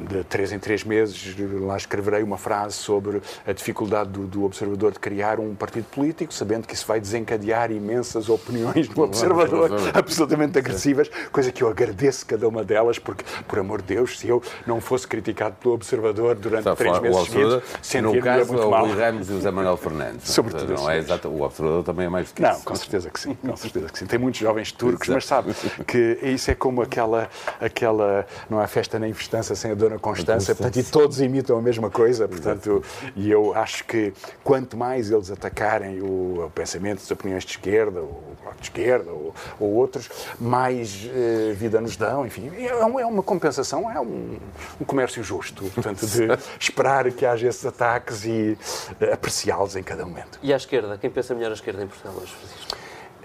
de 0.09 0.25
três 0.25 0.53
em 0.53 0.59
três 0.59 0.85
meses, 0.85 1.35
lá 1.61 1.77
escreverei 1.77 2.23
uma 2.23 2.39
frase 2.39 2.75
sobre 2.75 3.21
a 3.47 3.53
dificuldade 3.53 4.11
do, 4.11 4.27
do 4.27 4.45
observador 4.45 4.93
de 4.93 4.99
criar 4.99 5.41
um 5.41 5.55
partido 5.55 5.85
político, 5.85 6.33
sabendo 6.33 6.67
que 6.67 6.75
isso 6.75 6.87
vai 6.87 7.01
desencadear 7.01 7.71
imensas 7.71 8.29
opiniões 8.29 8.89
do 8.89 9.03
observador, 9.03 9.71
absolutamente 9.95 10.59
agressivas, 10.59 11.11
coisa 11.33 11.51
que 11.51 11.63
eu 11.63 11.69
agradeço 11.69 12.27
cada 12.27 12.47
uma 12.49 12.65
delas, 12.65 12.99
porque, 12.99 13.25
por 13.47 13.59
amor 13.59 13.83
de 13.83 13.95
Deus, 13.95 14.19
se 14.19 14.29
eu 14.29 14.43
não 14.67 14.81
fosse 14.81 15.07
criticado 15.07 15.57
pelo 15.57 15.75
observador 15.75 16.35
durante 16.35 16.61
Está 16.61 16.77
três 16.77 16.99
meses 17.01 17.25
seguidos, 17.27 17.63
sentiria 17.83 18.23
caso, 18.23 18.53
muito 18.53 18.71
mal. 18.71 18.87
O 18.87 18.95
Ramos 18.95 19.29
e 19.31 19.33
o 19.33 19.41
Zé 19.41 19.51
Manuel 19.51 19.77
Fernandes. 19.77 20.31
Sobretudo 20.31 20.75
não 20.75 20.91
é 20.91 20.99
exato, 20.99 21.29
O 21.29 21.43
observador 21.43 21.83
também 21.85 22.07
é 22.07 22.09
mais 22.09 22.29
do 22.29 22.35
que 22.35 22.43
não, 22.43 22.53
isso. 22.53 22.65
Com 22.65 22.75
certeza 22.75 23.11
que 23.11 23.21
sim, 23.21 23.35
com 23.35 23.57
certeza 23.57 23.89
que 23.89 23.99
sim. 23.99 24.07
Tem 24.07 24.19
muitos 24.19 24.41
jovens 24.41 24.73
turcos, 24.73 25.09
mas 25.09 25.25
sabe 25.25 25.55
que 25.87 26.19
isso 26.23 26.51
é 26.51 26.55
como 26.55 26.83
aquela, 26.83 27.29
aquela 27.67 28.27
não 28.49 28.61
há 28.61 28.67
festa 28.67 28.99
nem 28.99 29.13
festança 29.13 29.55
sem 29.55 29.73
a 29.73 29.75
Dona 29.75 29.99
Constança, 29.99 30.55
portanto, 30.55 30.77
e 30.77 30.83
todos 30.83 31.21
imitam 31.21 31.59
a 31.59 31.63
mesma 31.63 31.91
coisa, 31.91 32.27
portanto, 32.27 32.83
e 33.15 33.31
eu 33.31 33.55
acho 33.55 33.85
que 33.85 34.13
quanto 34.43 34.77
mais 34.77 35.11
eles 35.11 35.31
atacarem 35.31 36.01
o, 36.01 36.45
o 36.47 36.51
pensamento, 36.55 36.99
as 37.03 37.11
opiniões 37.11 37.45
de 37.45 37.53
esquerda, 37.53 38.01
o 38.01 38.37
bloco 38.43 38.57
de 38.59 38.65
esquerda 38.65 39.11
ou, 39.11 39.35
ou 39.59 39.73
outros, 39.75 40.09
mais 40.39 41.09
eh, 41.13 41.53
vida 41.55 41.81
nos 41.81 41.97
dão, 41.97 42.27
enfim, 42.27 42.51
é, 42.57 42.67
é, 42.67 43.07
uma 43.07 43.23
compensação, 43.23 43.91
é 43.91 44.01
um, 44.01 44.39
um, 44.81 44.85
comércio 44.85 45.23
justo, 45.23 45.65
portanto, 45.75 46.07
de 46.07 46.29
esperar 46.59 47.11
que 47.11 47.27
haja 47.27 47.49
esses 47.49 47.65
ataques 47.65 48.25
e 48.25 48.57
uh, 49.01 49.13
apreciá-los 49.13 49.77
em 49.77 49.83
cada 49.83 50.05
momento. 50.05 50.39
E 50.43 50.53
à 50.53 50.57
esquerda, 50.57 50.97
quem 50.99 51.11
pensa 51.11 51.35
melhor 51.35 51.51
à 51.51 51.55
esquerda 51.55 51.83
em 51.83 51.87
Portugal 51.87 52.15
hoje, 52.21 52.33
Francisco? 52.33 52.77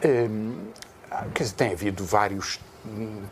Um, 0.04 0.56
quer 1.34 1.44
dizer, 1.44 1.56
tem 1.56 1.72
havido 1.72 2.04
vários 2.04 2.60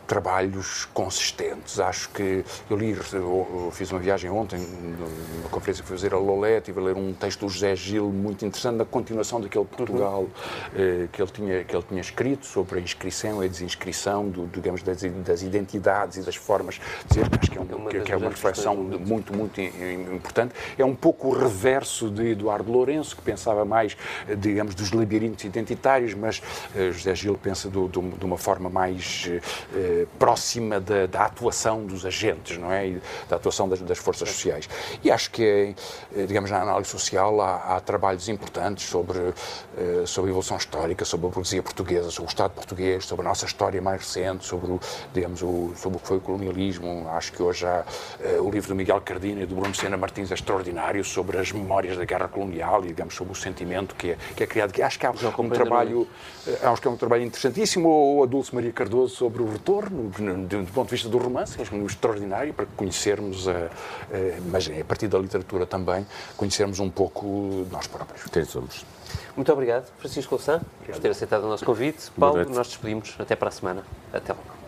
trabalhos 0.06 0.86
consistentes. 0.94 1.80
Acho 1.80 2.08
que 2.10 2.44
eu 2.68 2.76
li, 2.76 2.96
eu 3.12 3.70
fiz 3.72 3.90
uma 3.90 4.00
viagem 4.00 4.30
ontem, 4.30 4.58
numa 4.58 5.48
conferência 5.50 5.82
que 5.82 5.88
fui 5.88 5.96
fazer 5.96 6.14
a 6.14 6.18
Lolé, 6.18 6.58
estive 6.58 6.80
a 6.80 6.82
ler 6.84 6.96
um 6.96 7.12
texto 7.12 7.40
do 7.40 7.48
José 7.48 7.74
Gil 7.74 8.10
muito 8.10 8.44
interessante, 8.44 8.76
na 8.76 8.84
continuação 8.84 9.40
daquele 9.40 9.64
Portugal 9.64 10.22
uhum. 10.22 11.08
que, 11.12 11.20
ele 11.20 11.30
tinha, 11.30 11.64
que 11.64 11.74
ele 11.74 11.84
tinha 11.88 12.00
escrito 12.00 12.46
sobre 12.46 12.78
a 12.78 12.82
inscrição 12.82 13.42
e 13.42 13.46
a 13.46 13.48
desinscrição, 13.48 14.28
do, 14.28 14.46
digamos, 14.46 14.82
das, 14.82 15.02
das, 15.02 15.42
identidades 15.42 16.18
e 16.18 16.22
das 16.22 16.36
formas 16.36 16.76
de 16.76 17.20
dizer. 17.20 17.26
Acho 17.40 17.50
que 17.50 17.58
é, 17.58 17.60
um, 17.60 17.66
é 17.70 17.74
uma, 17.74 17.90
que, 17.90 18.00
que 18.00 18.12
é 18.12 18.16
uma 18.16 18.28
reflexão 18.28 18.76
muito, 18.76 19.36
muito 19.36 19.60
importante. 19.60 20.54
É 20.78 20.84
um 20.84 20.94
pouco 20.94 21.28
o 21.28 21.32
reverso 21.32 22.10
de 22.10 22.30
Eduardo 22.30 22.70
Lourenço, 22.70 23.16
que 23.16 23.22
pensava 23.22 23.64
mais, 23.64 23.96
digamos, 24.38 24.74
dos 24.74 24.92
labirintos 24.92 25.44
identitários, 25.44 26.14
mas 26.14 26.42
José 26.92 27.14
Gil 27.14 27.36
pensa 27.36 27.68
do, 27.68 27.88
do, 27.88 28.00
de 28.00 28.24
uma 28.24 28.38
forma 28.38 28.70
mais 28.70 29.28
eh, 29.74 30.06
próxima 30.18 30.80
da, 30.80 31.06
da, 31.06 31.24
atuação 31.24 31.84
dos 31.84 32.04
agentes, 32.04 32.58
não 32.58 32.72
é? 32.72 32.88
E 32.88 33.02
da 33.28 33.36
atuação 33.36 33.68
das, 33.68 33.80
das 33.80 33.98
forças 33.98 34.28
sociais. 34.28 34.68
E 35.02 35.10
acho 35.10 35.30
que, 35.30 35.74
eh, 36.14 36.26
digamos, 36.26 36.50
na 36.50 36.62
análise 36.62 36.90
social 36.90 37.40
há, 37.40 37.76
há 37.76 37.80
trabalhos 37.80 38.28
importantes 38.28 38.88
sobre, 38.88 39.18
eh, 39.78 40.02
sobre 40.06 40.30
a 40.30 40.32
evolução 40.32 40.56
histórica, 40.56 41.04
sobre 41.04 41.26
a 41.26 41.30
burguesia 41.30 41.62
portuguesa, 41.62 42.10
sobre 42.10 42.28
o 42.28 42.32
Estado 42.32 42.52
português, 42.52 43.04
sobre 43.04 43.24
a 43.24 43.28
nossa 43.28 43.46
história 43.46 43.80
mais 43.80 44.00
recente, 44.00 44.44
sobre 44.44 44.72
o, 44.72 44.80
digamos, 45.12 45.42
o, 45.42 45.72
sobre 45.76 45.98
o 45.98 46.00
que 46.00 46.06
foi 46.06 46.16
o 46.18 46.20
colonialismo. 46.20 47.08
Acho 47.10 47.32
que 47.32 47.42
hoje 47.42 47.66
há 47.66 47.84
o 48.40 48.50
livro 48.50 48.68
do 48.68 48.74
Miguel 48.74 49.00
Cardina 49.00 49.42
e 49.42 49.46
do 49.46 49.54
Bruno 49.54 49.74
Sena 49.74 49.96
Martins 49.96 50.30
é 50.30 50.34
extraordinário 50.34 51.04
sobre 51.04 51.38
as 51.38 51.52
memórias 51.52 51.96
da 51.96 52.04
guerra 52.04 52.28
colonial 52.28 52.84
e, 52.84 52.88
digamos, 52.88 53.14
sobre 53.14 53.32
o 53.32 53.36
sentimento 53.36 53.94
que 53.94 54.10
é, 54.10 54.18
que 54.36 54.44
é 54.44 54.46
criado. 54.46 54.80
Acho 54.82 54.98
que 54.98 55.06
há 55.06 55.10
um 55.10 55.48
trabalho, 55.48 56.06
acho 56.62 56.82
que 56.82 56.88
é 56.88 56.90
um 56.90 56.96
trabalho 56.96 57.22
interessantíssimo. 57.22 57.88
Ou 57.88 58.22
a 58.24 58.26
Dulce 58.26 58.54
Maria 58.54 58.72
Cardoso 58.72 59.29
sobre 59.30 59.42
o 59.42 59.50
retorno, 59.50 60.10
do 60.10 60.72
ponto 60.72 60.88
de 60.88 60.90
vista 60.90 61.08
do 61.08 61.18
romance, 61.18 61.56
é 61.60 61.84
extraordinário 61.86 62.52
para 62.52 62.66
conhecermos, 62.76 63.46
a, 63.46 63.52
a, 63.52 63.68
mas 64.50 64.68
a 64.68 64.84
partir 64.84 65.06
da 65.06 65.18
literatura 65.18 65.64
também, 65.64 66.04
conhecermos 66.36 66.80
um 66.80 66.90
pouco 66.90 67.66
nós 67.70 67.86
próprios. 67.86 68.24
Quem 68.24 68.44
somos. 68.44 68.84
Muito 69.36 69.52
obrigado, 69.52 69.86
Francisco 69.98 70.34
Louçã, 70.34 70.60
por 70.84 70.98
ter 70.98 71.10
aceitado 71.10 71.44
o 71.44 71.48
nosso 71.48 71.64
convite. 71.64 72.10
Paulo, 72.18 72.44
nós 72.50 72.68
despedimos. 72.68 73.14
Até 73.18 73.36
para 73.36 73.48
a 73.48 73.52
semana. 73.52 73.84
Até 74.12 74.32
logo. 74.32 74.59